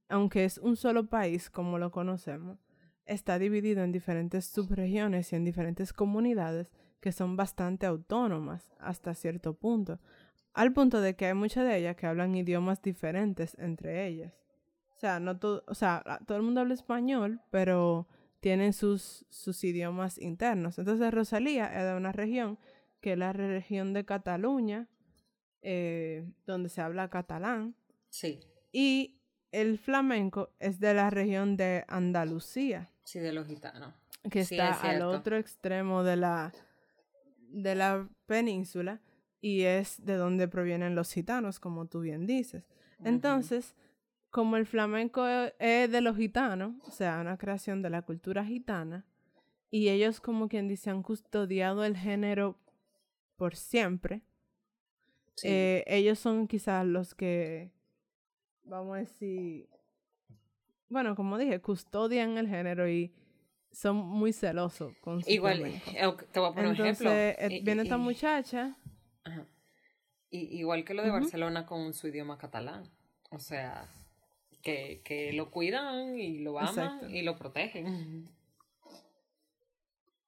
aunque 0.08 0.44
es 0.44 0.58
un 0.58 0.76
solo 0.76 1.06
país 1.06 1.50
como 1.50 1.78
lo 1.78 1.90
conocemos, 1.90 2.58
está 3.04 3.38
dividido 3.38 3.82
en 3.82 3.92
diferentes 3.92 4.46
subregiones 4.46 5.32
y 5.32 5.36
en 5.36 5.44
diferentes 5.44 5.92
comunidades 5.92 6.70
que 7.00 7.12
son 7.12 7.36
bastante 7.36 7.84
autónomas 7.84 8.70
hasta 8.78 9.14
cierto 9.14 9.54
punto, 9.54 10.00
al 10.54 10.72
punto 10.72 11.00
de 11.00 11.16
que 11.16 11.26
hay 11.26 11.34
muchas 11.34 11.66
de 11.66 11.76
ellas 11.76 11.96
que 11.96 12.06
hablan 12.06 12.34
idiomas 12.34 12.80
diferentes 12.80 13.56
entre 13.58 14.06
ellas. 14.06 14.32
O 14.96 15.00
sea, 15.00 15.20
no 15.20 15.36
todo, 15.36 15.64
o 15.66 15.74
sea, 15.74 16.02
todo 16.26 16.38
el 16.38 16.44
mundo 16.44 16.60
habla 16.60 16.74
español, 16.74 17.40
pero 17.50 18.06
tienen 18.44 18.74
sus, 18.74 19.24
sus 19.30 19.64
idiomas 19.64 20.18
internos. 20.18 20.78
Entonces 20.78 21.14
Rosalía 21.14 21.64
es 21.64 21.82
de 21.82 21.94
una 21.96 22.12
región 22.12 22.58
que 23.00 23.12
es 23.12 23.18
la 23.18 23.32
región 23.32 23.94
de 23.94 24.04
Cataluña, 24.04 24.86
eh, 25.62 26.30
donde 26.46 26.68
se 26.68 26.82
habla 26.82 27.08
catalán. 27.08 27.74
Sí. 28.10 28.40
Y 28.70 29.18
el 29.50 29.78
flamenco 29.78 30.50
es 30.58 30.78
de 30.78 30.92
la 30.92 31.08
región 31.08 31.56
de 31.56 31.86
Andalucía. 31.88 32.90
Sí, 33.04 33.18
de 33.18 33.32
los 33.32 33.46
gitanos. 33.46 33.94
Que 34.30 34.40
está 34.40 34.74
al 34.74 35.00
otro 35.00 35.38
extremo 35.38 36.04
de 36.04 36.16
la, 36.16 36.52
de 37.48 37.74
la 37.74 38.06
península 38.26 39.00
y 39.40 39.62
es 39.62 40.04
de 40.04 40.16
donde 40.16 40.48
provienen 40.48 40.94
los 40.94 41.10
gitanos, 41.10 41.60
como 41.60 41.86
tú 41.86 42.00
bien 42.00 42.26
dices. 42.26 42.68
Entonces, 43.02 43.74
como 44.34 44.56
el 44.56 44.66
flamenco 44.66 45.24
es 45.28 45.92
de 45.92 46.00
los 46.00 46.16
gitanos, 46.16 46.74
o 46.88 46.90
sea, 46.90 47.20
una 47.20 47.38
creación 47.38 47.82
de 47.82 47.90
la 47.90 48.02
cultura 48.02 48.44
gitana, 48.44 49.06
y 49.70 49.90
ellos 49.90 50.20
como 50.20 50.48
quien 50.48 50.66
dice 50.66 50.90
han 50.90 51.04
custodiado 51.04 51.84
el 51.84 51.96
género 51.96 52.58
por 53.36 53.54
siempre, 53.54 54.22
eh, 55.44 55.84
ellos 55.86 56.18
son 56.18 56.48
quizás 56.48 56.84
los 56.84 57.14
que, 57.14 57.70
vamos 58.64 58.96
a 58.96 58.98
decir, 58.98 59.68
bueno, 60.88 61.14
como 61.14 61.38
dije, 61.38 61.60
custodian 61.60 62.36
el 62.36 62.48
género 62.48 62.88
y 62.88 63.14
son 63.70 63.94
muy 63.94 64.32
celosos 64.32 64.96
con 65.00 65.22
su 65.22 65.30
Igual, 65.30 65.64
eh, 65.64 65.80
te 66.32 66.40
voy 66.40 66.50
a 66.50 66.52
poner 66.52 66.70
un 66.70 66.74
ejemplo. 66.74 67.08
Eh, 67.08 67.60
viene 67.62 67.84
esta 67.84 67.98
muchacha. 67.98 68.76
igual 70.30 70.84
que 70.84 70.92
lo 70.92 71.04
de 71.04 71.10
Barcelona 71.10 71.64
con 71.66 71.94
su 71.94 72.08
idioma 72.08 72.36
catalán. 72.36 72.90
O 73.30 73.38
sea, 73.38 73.88
que, 74.64 75.02
que 75.04 75.32
lo 75.32 75.50
cuidan 75.50 76.18
y 76.18 76.38
lo 76.38 76.58
aman 76.58 77.14
y 77.14 77.22
lo 77.22 77.36
protegen. 77.36 78.28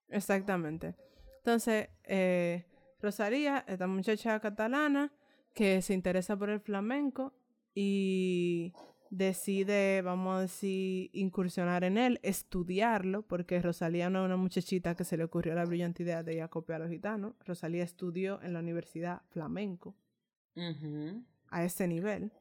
Exactamente. 0.08 0.94
Entonces, 1.38 1.88
eh, 2.04 2.64
Rosalía, 3.00 3.64
esta 3.66 3.86
muchacha 3.86 4.38
catalana 4.40 5.12
que 5.54 5.80
se 5.82 5.94
interesa 5.94 6.36
por 6.36 6.50
el 6.50 6.60
flamenco 6.60 7.32
y 7.74 8.72
decide, 9.10 10.02
vamos 10.02 10.36
a 10.36 10.40
decir, 10.42 11.10
incursionar 11.12 11.84
en 11.84 11.96
él, 11.96 12.20
estudiarlo, 12.22 13.22
porque 13.22 13.60
Rosalía 13.60 14.10
no 14.10 14.20
es 14.20 14.26
una 14.26 14.36
muchachita 14.36 14.94
que 14.94 15.04
se 15.04 15.16
le 15.16 15.24
ocurrió 15.24 15.54
la 15.54 15.64
brillante 15.64 16.02
idea 16.02 16.22
de 16.22 16.34
ir 16.34 16.42
a 16.42 16.48
copiar 16.48 16.80
a 16.80 16.84
los 16.84 16.92
gitanos. 16.92 17.34
Rosalía 17.44 17.84
estudió 17.84 18.40
en 18.42 18.52
la 18.52 18.60
Universidad 18.60 19.22
Flamenco 19.30 19.94
a 21.50 21.64
ese 21.64 21.88
nivel. 21.88 22.32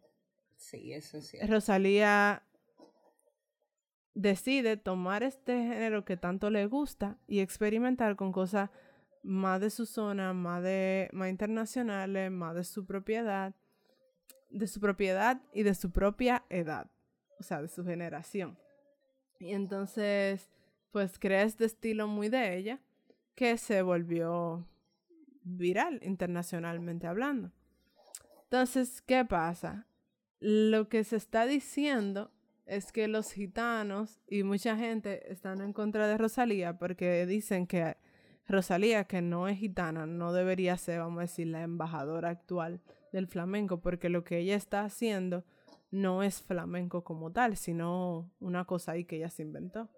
Sí, 0.55 0.93
eso 0.93 1.21
sí. 1.21 1.37
Rosalía 1.47 2.43
decide 4.13 4.77
tomar 4.77 5.23
este 5.23 5.53
género 5.53 6.05
que 6.05 6.17
tanto 6.17 6.49
le 6.49 6.65
gusta 6.67 7.17
y 7.27 7.39
experimentar 7.39 8.15
con 8.15 8.31
cosas 8.31 8.69
más 9.23 9.59
de 9.59 9.69
su 9.69 9.85
zona, 9.85 10.33
más 10.33 10.63
de 10.63 11.09
más 11.11 11.29
internacionales, 11.29 12.31
más 12.31 12.55
de 12.55 12.63
su 12.63 12.85
propiedad 12.85 13.53
de 14.55 14.67
su 14.67 14.79
propiedad 14.79 15.41
y 15.53 15.63
de 15.63 15.75
su 15.75 15.91
propia 15.91 16.45
edad, 16.49 16.89
o 17.39 17.43
sea, 17.43 17.61
de 17.61 17.67
su 17.67 17.83
generación. 17.83 18.57
Y 19.39 19.51
entonces, 19.51 20.49
pues 20.91 21.19
crea 21.19 21.43
este 21.43 21.65
estilo 21.65 22.07
muy 22.07 22.29
de 22.29 22.55
ella 22.55 22.79
que 23.35 23.57
se 23.57 23.81
volvió 23.81 24.65
viral 25.43 25.99
internacionalmente 26.03 27.05
hablando. 27.05 27.51
Entonces, 28.43 29.01
¿qué 29.01 29.25
pasa? 29.25 29.87
Lo 30.39 30.89
que 30.89 31.03
se 31.03 31.15
está 31.15 31.45
diciendo 31.45 32.31
es 32.65 32.91
que 32.91 33.07
los 33.07 33.31
gitanos 33.31 34.19
y 34.27 34.43
mucha 34.43 34.75
gente 34.75 35.31
están 35.31 35.61
en 35.61 35.73
contra 35.73 36.07
de 36.07 36.17
Rosalía 36.17 36.77
porque 36.77 37.25
dicen 37.25 37.67
que 37.67 37.95
Rosalía, 38.47 39.05
que 39.05 39.21
no 39.21 39.47
es 39.47 39.57
gitana, 39.57 40.05
no 40.05 40.33
debería 40.33 40.77
ser, 40.77 40.99
vamos 40.99 41.19
a 41.19 41.21
decir, 41.21 41.47
la 41.47 41.63
embajadora 41.63 42.29
actual 42.29 42.81
del 43.11 43.27
flamenco, 43.27 43.81
porque 43.81 44.09
lo 44.09 44.23
que 44.23 44.37
ella 44.37 44.55
está 44.55 44.83
haciendo 44.83 45.43
no 45.89 46.21
es 46.21 46.41
flamenco 46.41 47.03
como 47.03 47.31
tal, 47.31 47.57
sino 47.57 48.31
una 48.39 48.65
cosa 48.65 48.91
ahí 48.91 49.05
que 49.05 49.17
ella 49.17 49.29
se 49.29 49.41
inventó. 49.41 49.89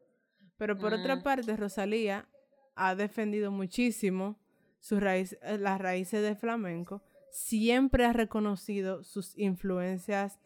Pero 0.58 0.78
por 0.78 0.94
otra 0.94 1.18
mm. 1.18 1.24
parte, 1.24 1.58
Rosalía 1.58 2.28
ha 2.76 2.96
defendido 2.96 3.52
muchísimo 3.52 4.40
sus 4.80 5.02
raíces, 5.02 5.40
eh, 5.42 5.58
las 5.58 5.80
raíces 5.82 6.22
del 6.22 6.36
flamenco, 6.36 7.02
siempre 7.32 8.06
ha 8.06 8.14
reconocido 8.14 9.04
sus 9.04 9.38
influencias 9.38 10.40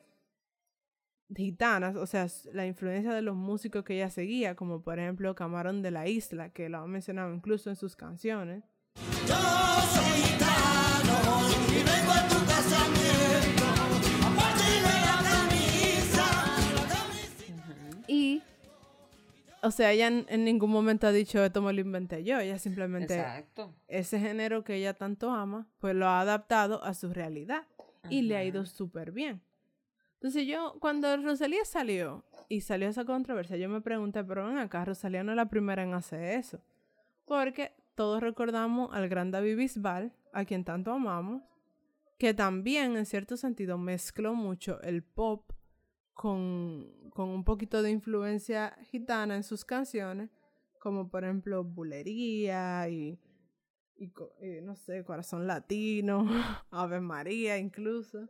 gitanas, 1.36 1.96
o 1.96 2.06
sea, 2.06 2.28
la 2.54 2.66
influencia 2.66 3.14
de 3.14 3.22
los 3.22 3.36
músicos 3.36 3.84
que 3.84 3.96
ella 3.96 4.10
seguía, 4.10 4.56
como 4.56 4.82
por 4.82 5.00
ejemplo 5.00 5.34
Camarón 5.36 5.82
de 5.82 5.92
la 5.92 6.08
Isla, 6.08 6.50
que 6.50 6.70
lo 6.70 6.80
ha 6.80 6.88
mencionado 6.88 7.34
incluso 7.34 7.70
en 7.70 7.76
sus 7.76 7.96
canciones. 7.96 8.64
Y, 8.98 9.02
o 19.62 19.72
sea, 19.72 19.92
ella 19.92 20.08
en, 20.08 20.44
ningún 20.44 20.72
momento 20.72 21.08
ha 21.08 21.12
dicho 21.12 21.44
esto 21.44 21.62
me 21.62 21.72
lo 21.74 21.82
inventé 21.82 22.24
yo, 22.24 22.40
ella 22.40 22.58
simplemente 22.58 23.24
ese 23.88 24.20
género 24.20 24.64
que 24.64 24.76
ella 24.76 24.94
tanto 24.96 25.32
ama, 25.32 25.68
pues 25.80 25.96
lo 25.96 26.08
ha 26.08 26.22
adaptado 26.22 26.84
a 26.84 26.94
su 26.94 27.14
realidad 27.14 27.68
y 28.10 28.24
le 28.24 28.38
ha 28.38 28.44
ido 28.44 28.66
súper 28.66 29.12
bien. 29.12 29.42
Entonces 30.16 30.46
yo, 30.46 30.76
cuando 30.80 31.16
Rosalía 31.18 31.66
salió 31.66 32.24
y 32.48 32.62
salió 32.62 32.88
esa 32.88 33.06
controversia, 33.06 33.58
yo 33.58 33.70
me 33.70 33.82
pregunté, 33.82 34.24
pero 34.24 34.48
ven 34.48 34.58
acá, 34.58 34.86
Rosalía 34.86 35.24
no 35.24 35.32
es 35.32 35.36
la 35.36 35.50
primera 35.50 35.84
en 35.84 35.94
hacer 35.94 36.24
eso. 36.24 36.62
Porque 37.26 37.74
todos 37.96 38.22
recordamos 38.22 38.90
al 38.94 39.10
gran 39.10 39.32
David 39.32 39.58
Bisbal, 39.58 40.14
a 40.34 40.46
quien 40.46 40.64
tanto 40.64 40.92
amamos, 40.92 41.42
que 42.20 42.34
también 42.34 42.96
en 42.98 43.06
cierto 43.06 43.36
sentido 43.36 43.78
mezcló 43.78 44.36
mucho 44.36 44.80
el 44.82 45.02
pop 45.02 45.52
con, 46.14 47.10
con 47.12 47.30
un 47.30 47.44
poquito 47.44 47.82
de 47.82 47.92
influencia 47.92 48.78
gitana 48.92 49.36
en 49.36 49.44
sus 49.44 49.66
canciones, 49.66 50.30
como 50.80 51.10
por 51.10 51.24
ejemplo 51.24 51.64
Bulería 51.64 52.88
y, 52.90 53.20
y, 53.96 54.06
y 54.42 54.62
no 54.62 54.76
sé, 54.76 55.04
Corazón 55.04 55.48
Latino, 55.48 56.26
Ave 56.72 57.00
María 57.00 57.58
incluso 57.58 58.30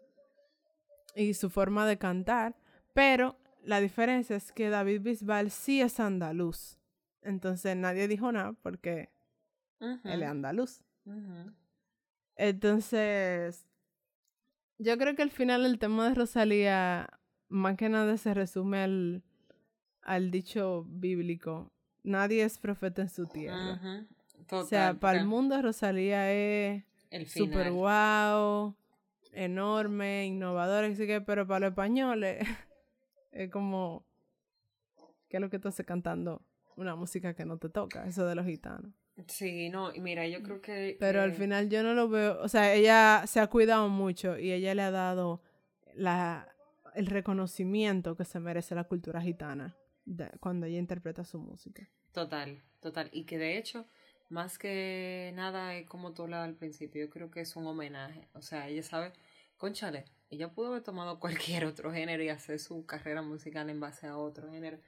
y 1.16 1.34
su 1.34 1.50
forma 1.50 1.86
de 1.86 1.98
cantar, 1.98 2.56
pero 2.94 3.38
la 3.64 3.80
diferencia 3.80 4.36
es 4.36 4.52
que 4.52 4.70
David 4.70 5.02
Bisbal 5.02 5.52
sí 5.52 5.82
es 5.82 6.00
andaluz. 6.00 6.78
Entonces 7.22 7.76
nadie 7.78 8.08
dijo 8.08 8.32
nada 8.32 8.54
porque 8.54 9.10
él 9.80 10.24
es 10.24 10.30
andaluz. 10.30 10.84
Entonces, 12.36 13.68
yo 14.78 14.98
creo 14.98 15.16
que 15.16 15.22
al 15.22 15.32
final 15.32 15.66
el 15.66 15.78
tema 15.78 16.10
de 16.10 16.16
Rosalía, 16.16 17.21
más 17.52 17.78
que 17.78 17.90
nada 17.90 18.18
se 18.18 18.34
resume 18.34 18.80
al, 18.80 19.24
al 20.02 20.32
dicho 20.32 20.86
bíblico, 20.88 21.72
nadie 22.04 22.44
es 22.44 22.58
profeta 22.58 23.04
en 23.04 23.10
su 23.10 23.28
tierra. 23.28 24.08
o 24.50 24.64
sea, 24.64 24.96
para 24.96 25.20
el 25.20 25.26
mundo 25.26 25.62
Rosalía 25.62 26.32
es 26.32 26.84
super 27.28 27.72
wow, 27.72 28.76
enorme, 29.34 30.26
innovadora, 30.26 30.88
así 30.88 31.06
que, 31.06 31.22
pero 31.22 31.46
para 31.46 31.60
los 31.60 31.70
españoles 31.72 32.40
es 33.32 33.52
como, 33.52 34.06
¿qué 35.30 35.38
es 35.38 35.42
lo 35.42 35.50
que 35.50 35.60
tú 35.60 35.68
haces 35.68 35.86
cantando? 35.86 36.42
Una 36.78 36.96
música 36.96 37.34
que 37.34 37.46
no 37.46 37.58
te 37.58 37.70
toca, 37.70 38.08
eso 38.08 38.26
de 38.26 38.34
los 38.34 38.46
gitanos. 38.46 38.92
Sí, 39.28 39.70
no, 39.70 39.94
y 39.94 40.00
mira, 40.00 40.26
yo 40.26 40.42
creo 40.42 40.62
que... 40.62 40.96
Pero 41.00 41.22
al 41.22 41.34
final 41.34 41.70
yo 41.70 41.84
no 41.84 41.94
lo 41.94 42.08
veo, 42.08 42.42
o 42.42 42.48
sea, 42.48 42.74
ella 42.74 43.24
se 43.28 43.42
ha 43.42 43.48
cuidado 43.48 43.90
mucho 43.90 44.40
y 44.40 44.54
ella 44.54 44.74
le 44.74 44.82
ha 44.84 44.90
dado 44.90 45.42
la, 45.94 46.48
el 46.96 47.08
reconocimiento 47.08 48.16
que 48.16 48.26
se 48.26 48.40
merece 48.40 48.76
la 48.76 48.86
cultura 48.86 49.22
gitana 49.22 49.76
cuando 50.40 50.66
ella 50.66 50.80
interpreta 50.80 51.24
su 51.24 51.40
música. 51.40 51.88
Total, 52.12 52.62
total. 52.80 53.10
Y 53.14 53.26
que 53.26 53.38
de 53.38 53.58
hecho, 53.58 53.88
más 54.30 54.58
que 54.58 55.32
nada 55.36 55.76
es 55.76 55.88
como 55.88 56.14
tú 56.14 56.24
hablabas 56.24 56.50
al 56.50 56.56
principio, 56.56 57.06
yo 57.06 57.10
creo 57.10 57.32
que 57.32 57.42
es 57.42 57.56
un 57.56 57.68
homenaje. 57.68 58.28
O 58.34 58.42
sea, 58.42 58.68
ella 58.68 58.84
sabe, 58.84 59.14
conchale, 59.58 60.06
ella 60.30 60.52
pudo 60.54 60.68
haber 60.68 60.84
tomado 60.84 61.20
cualquier 61.20 61.66
otro 61.66 61.92
género 61.92 62.24
y 62.24 62.30
hacer 62.30 62.60
su 62.60 62.86
carrera 62.86 63.22
musical 63.22 63.70
en 63.70 63.80
base 63.80 64.08
a 64.08 64.18
otro 64.18 64.50
género. 64.52 64.80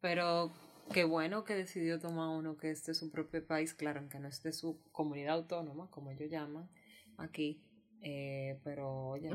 Pero 0.00 0.52
qué 0.92 1.04
bueno 1.04 1.44
que 1.44 1.54
decidió 1.54 1.98
tomar 1.98 2.28
uno 2.28 2.56
que 2.56 2.70
es 2.70 2.84
de 2.84 2.94
su 2.94 3.10
propio 3.10 3.44
país, 3.46 3.74
claro, 3.74 4.00
aunque 4.00 4.18
no 4.18 4.28
es 4.28 4.42
de 4.42 4.52
su 4.52 4.80
comunidad 4.92 5.34
autónoma, 5.36 5.90
como 5.90 6.10
ellos 6.10 6.30
llaman 6.30 6.68
aquí, 7.16 7.62
eh, 8.02 8.60
pero 8.64 9.08
oye, 9.08 9.30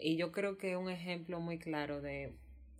y 0.00 0.16
yo 0.16 0.32
creo 0.32 0.58
que 0.58 0.76
un 0.76 0.90
ejemplo 0.90 1.40
muy 1.40 1.58
claro 1.58 2.00
de, 2.00 2.34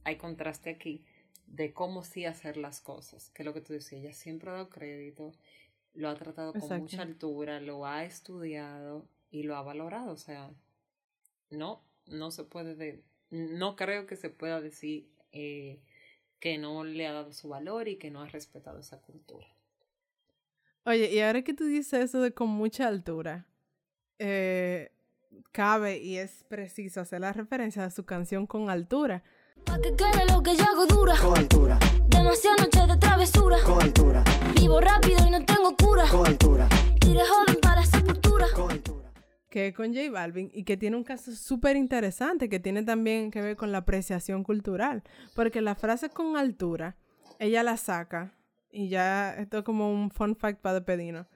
hay 0.04 0.16
contraste 0.16 0.70
aquí, 0.70 1.04
de 1.46 1.72
cómo 1.72 2.04
sí 2.04 2.24
hacer 2.24 2.56
las 2.56 2.80
cosas, 2.80 3.30
que 3.30 3.42
es 3.42 3.46
lo 3.46 3.54
que 3.54 3.60
tú 3.60 3.72
decías, 3.72 4.02
ella 4.02 4.12
siempre 4.12 4.50
ha 4.50 4.54
dado 4.54 4.68
crédito, 4.68 5.32
lo 5.94 6.08
ha 6.08 6.14
tratado 6.14 6.52
con 6.52 6.80
mucha 6.80 7.02
altura, 7.02 7.60
lo 7.60 7.86
ha 7.86 8.04
estudiado 8.04 9.08
y 9.30 9.42
lo 9.42 9.56
ha 9.56 9.62
valorado, 9.62 10.12
o 10.12 10.16
sea, 10.16 10.50
no, 11.50 11.82
no 12.06 12.30
se 12.30 12.44
puede, 12.44 13.02
no 13.30 13.76
creo 13.76 14.06
que 14.06 14.16
se 14.16 14.30
pueda 14.30 14.60
decir 14.60 15.08
eh, 15.32 15.80
que 16.40 16.58
no 16.58 16.84
le 16.84 17.06
ha 17.06 17.12
dado 17.12 17.32
su 17.32 17.48
valor 17.48 17.88
y 17.88 17.96
que 17.96 18.10
no 18.10 18.20
ha 18.20 18.28
respetado 18.28 18.78
esa 18.78 19.00
cultura. 19.00 19.46
Oye, 20.84 21.12
y 21.12 21.20
ahora 21.20 21.42
que 21.42 21.54
tú 21.54 21.64
dices 21.64 22.04
eso 22.04 22.20
de 22.22 22.32
con 22.32 22.48
mucha 22.48 22.86
altura, 22.86 23.46
eh, 24.18 24.90
cabe 25.52 25.98
y 25.98 26.18
es 26.18 26.44
preciso 26.48 27.00
hacer 27.00 27.20
la 27.20 27.32
referencia 27.32 27.84
a 27.84 27.90
su 27.90 28.04
canción 28.04 28.46
con 28.46 28.70
altura. 28.70 29.22
Pa' 29.64 29.78
que 29.80 29.94
quede 29.94 30.26
lo 30.32 30.42
que 30.42 30.56
yo 30.56 30.64
hago 30.64 30.86
dura. 30.86 31.14
Con 31.20 31.36
altura. 31.36 31.78
Demasiadas 32.08 32.60
noches 32.60 32.88
de 32.88 32.96
travesura. 32.96 33.56
Con 33.64 33.82
altura. 33.82 34.24
Vivo 34.54 34.80
rápido 34.80 35.26
y 35.26 35.30
no 35.30 35.44
tengo 35.44 35.76
cura. 35.76 36.04
Con 36.10 36.26
altura. 36.26 36.68
Tire 37.00 37.20
joven 37.24 37.56
para 37.60 37.80
la 37.80 37.86
sepultura. 37.86 38.46
Con 38.54 38.70
altura 38.70 38.98
que 39.48 39.72
con 39.72 39.94
J 39.94 40.10
Balvin 40.10 40.50
y 40.52 40.64
que 40.64 40.76
tiene 40.76 40.96
un 40.96 41.04
caso 41.04 41.32
súper 41.32 41.76
interesante 41.76 42.48
que 42.48 42.60
tiene 42.60 42.82
también 42.82 43.30
que 43.30 43.40
ver 43.40 43.56
con 43.56 43.72
la 43.72 43.78
apreciación 43.78 44.44
cultural, 44.44 45.02
porque 45.34 45.60
la 45.60 45.74
frase 45.74 46.10
con 46.10 46.36
altura, 46.36 46.96
ella 47.38 47.62
la 47.62 47.76
saca, 47.76 48.34
y 48.70 48.88
ya 48.88 49.34
esto 49.34 49.58
es 49.58 49.64
como 49.64 49.90
un 49.90 50.10
fun 50.10 50.36
fact 50.36 50.60
para 50.60 50.84
Pedino, 50.84 51.26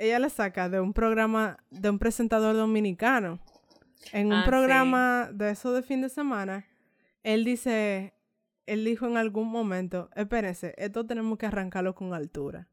ella 0.00 0.18
la 0.18 0.28
saca 0.28 0.68
de 0.68 0.80
un 0.80 0.92
programa 0.92 1.58
de 1.70 1.90
un 1.90 1.98
presentador 1.98 2.56
dominicano. 2.56 3.38
En 4.12 4.28
un 4.28 4.32
ah, 4.32 4.44
programa 4.46 5.30
de 5.32 5.50
eso 5.50 5.72
de 5.72 5.82
fin 5.82 6.00
de 6.00 6.08
semana, 6.08 6.66
él 7.22 7.44
dice, 7.44 8.14
él 8.66 8.84
dijo 8.84 9.06
en 9.06 9.16
algún 9.16 9.48
momento, 9.48 10.08
espérense, 10.16 10.74
esto 10.78 11.06
tenemos 11.06 11.38
que 11.38 11.46
arrancarlo 11.46 11.94
con 11.94 12.14
altura. 12.14 12.68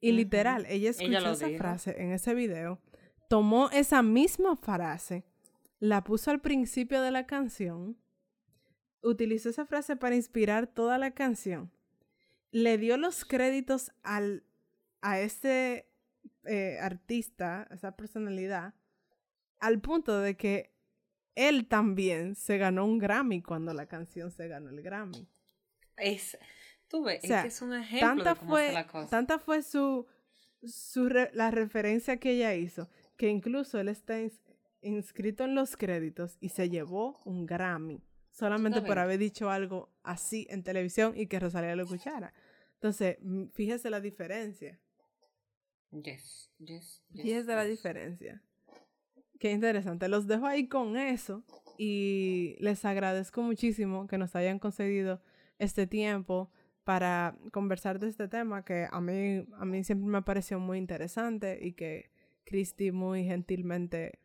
Y 0.00 0.12
literal, 0.12 0.66
ella 0.68 0.90
escuchó 0.90 1.30
esa 1.30 1.48
frase 1.56 1.94
en 1.98 2.12
ese 2.12 2.34
video 2.34 2.80
tomó 3.28 3.70
esa 3.70 4.02
misma 4.02 4.56
frase, 4.56 5.24
la 5.78 6.04
puso 6.04 6.30
al 6.30 6.40
principio 6.40 7.02
de 7.02 7.10
la 7.10 7.26
canción, 7.26 7.98
utilizó 9.02 9.50
esa 9.50 9.66
frase 9.66 9.96
para 9.96 10.16
inspirar 10.16 10.66
toda 10.66 10.98
la 10.98 11.12
canción, 11.12 11.70
le 12.50 12.78
dio 12.78 12.96
los 12.96 13.24
créditos 13.24 13.92
al, 14.02 14.44
a 15.02 15.20
ese 15.20 15.88
eh, 16.44 16.78
artista, 16.80 17.68
esa 17.70 17.96
personalidad, 17.96 18.74
al 19.58 19.80
punto 19.80 20.20
de 20.20 20.36
que 20.36 20.72
él 21.34 21.66
también 21.66 22.34
se 22.34 22.58
ganó 22.58 22.84
un 22.84 22.98
Grammy 22.98 23.42
cuando 23.42 23.72
la 23.74 23.86
canción 23.86 24.30
se 24.30 24.48
ganó 24.48 24.70
el 24.70 24.82
Grammy. 24.82 25.28
Es, 25.96 26.38
tú 26.88 27.04
ves, 27.04 27.24
es, 27.24 27.62
un 27.62 27.74
ejemplo 27.74 28.24
tanta 28.24 28.34
fue, 28.34 28.72
la 28.72 28.86
cosa. 28.86 29.10
Tanta 29.10 29.38
fue 29.38 29.62
su, 29.62 30.06
su 30.62 31.08
la 31.08 31.50
referencia 31.50 32.18
que 32.18 32.32
ella 32.32 32.54
hizo 32.54 32.88
que 33.16 33.28
incluso 33.28 33.80
él 33.80 33.88
está 33.88 34.16
inscrito 34.82 35.44
en 35.44 35.54
los 35.54 35.76
créditos 35.76 36.36
y 36.40 36.50
se 36.50 36.68
llevó 36.68 37.20
un 37.24 37.46
Grammy 37.46 38.02
solamente 38.30 38.82
por 38.82 38.98
haber 38.98 39.18
dicho 39.18 39.50
algo 39.50 39.90
así 40.02 40.46
en 40.50 40.62
televisión 40.62 41.14
y 41.16 41.26
que 41.26 41.40
Rosalía 41.40 41.74
lo 41.74 41.84
escuchara. 41.84 42.34
Entonces, 42.74 43.16
fíjese 43.54 43.88
la 43.88 44.00
diferencia. 44.00 44.78
Yes, 45.90 46.50
yes, 46.58 47.02
Fíjese 47.12 47.54
la 47.54 47.64
diferencia. 47.64 48.42
Qué 49.38 49.52
interesante. 49.52 50.08
Los 50.08 50.26
dejo 50.26 50.46
ahí 50.46 50.68
con 50.68 50.96
eso 50.96 51.44
y 51.78 52.56
les 52.58 52.84
agradezco 52.84 53.42
muchísimo 53.42 54.06
que 54.06 54.18
nos 54.18 54.34
hayan 54.34 54.58
concedido 54.58 55.20
este 55.58 55.86
tiempo 55.86 56.50
para 56.84 57.36
conversar 57.52 57.98
de 57.98 58.08
este 58.08 58.28
tema 58.28 58.64
que 58.64 58.86
a 58.90 59.00
mí, 59.00 59.44
a 59.58 59.64
mí 59.64 59.84
siempre 59.84 60.08
me 60.08 60.22
pareció 60.22 60.60
muy 60.60 60.78
interesante 60.78 61.58
y 61.60 61.72
que 61.72 62.10
Christy 62.44 62.92
muy 62.92 63.24
gentilmente 63.24 64.20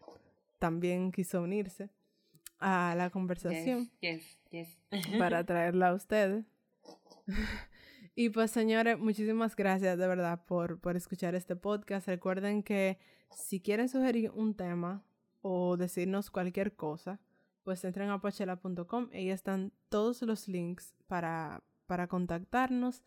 también 0.60 1.12
quiso 1.12 1.42
unirse 1.42 1.90
a 2.60 2.94
la 2.96 3.10
conversación 3.10 3.92
para 5.18 5.44
traerla 5.46 5.90
a 5.90 5.94
ustedes. 5.96 6.46
Y 8.16 8.30
pues 8.30 8.52
señores, 8.52 9.00
muchísimas 9.00 9.56
gracias 9.56 9.98
de 9.98 10.08
verdad 10.08 10.44
por, 10.46 10.80
por 10.80 10.96
escuchar 10.98 11.36
este 11.36 11.56
podcast. 11.56 12.08
Recuerden 12.08 12.64
que 12.64 13.00
si 13.36 13.62
quieren 13.62 13.90
sugerir 13.90 14.32
un 14.32 14.56
tema 14.56 15.04
o 15.42 15.78
decirnos 15.78 16.30
cualquier 16.30 16.76
cosa, 16.76 17.20
pues 17.64 17.84
entren 17.84 18.10
a 18.10 18.20
pochela.com. 18.20 19.10
Ahí 19.14 19.30
están 19.30 19.72
todos 19.90 20.22
los 20.24 20.48
links 20.48 20.94
para, 21.08 21.64
para 21.88 22.08
contactarnos. 22.08 23.04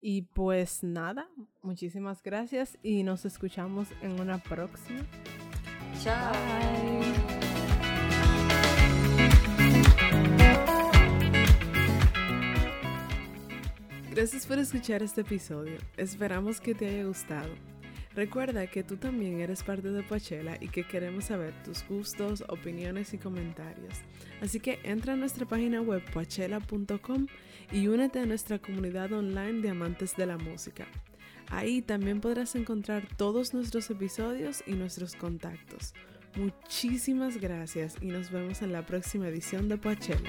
Y 0.00 0.22
pues 0.22 0.84
nada, 0.84 1.28
muchísimas 1.62 2.22
gracias 2.22 2.78
y 2.82 3.02
nos 3.02 3.24
escuchamos 3.24 3.88
en 4.00 4.20
una 4.20 4.38
próxima. 4.38 5.04
Chao. 6.02 7.37
Gracias 14.18 14.46
por 14.46 14.58
escuchar 14.58 15.00
este 15.04 15.20
episodio. 15.20 15.76
Esperamos 15.96 16.60
que 16.60 16.74
te 16.74 16.88
haya 16.88 17.04
gustado. 17.04 17.54
Recuerda 18.16 18.66
que 18.66 18.82
tú 18.82 18.96
también 18.96 19.38
eres 19.38 19.62
parte 19.62 19.92
de 19.92 20.02
Pochela 20.02 20.58
y 20.60 20.70
que 20.70 20.82
queremos 20.82 21.26
saber 21.26 21.54
tus 21.62 21.86
gustos, 21.86 22.42
opiniones 22.48 23.14
y 23.14 23.18
comentarios. 23.18 23.94
Así 24.42 24.58
que 24.58 24.80
entra 24.82 25.12
a 25.12 25.16
nuestra 25.16 25.46
página 25.46 25.82
web 25.82 26.02
pochela.com 26.12 27.28
y 27.70 27.86
únete 27.86 28.18
a 28.18 28.26
nuestra 28.26 28.58
comunidad 28.58 29.12
online 29.12 29.60
de 29.60 29.70
amantes 29.70 30.16
de 30.16 30.26
la 30.26 30.36
música. 30.36 30.88
Ahí 31.50 31.80
también 31.80 32.20
podrás 32.20 32.56
encontrar 32.56 33.06
todos 33.16 33.54
nuestros 33.54 33.88
episodios 33.88 34.64
y 34.66 34.72
nuestros 34.72 35.14
contactos. 35.14 35.94
Muchísimas 36.34 37.36
gracias 37.36 37.94
y 38.00 38.06
nos 38.06 38.32
vemos 38.32 38.62
en 38.62 38.72
la 38.72 38.84
próxima 38.84 39.28
edición 39.28 39.68
de 39.68 39.78
Pochela. 39.78 40.28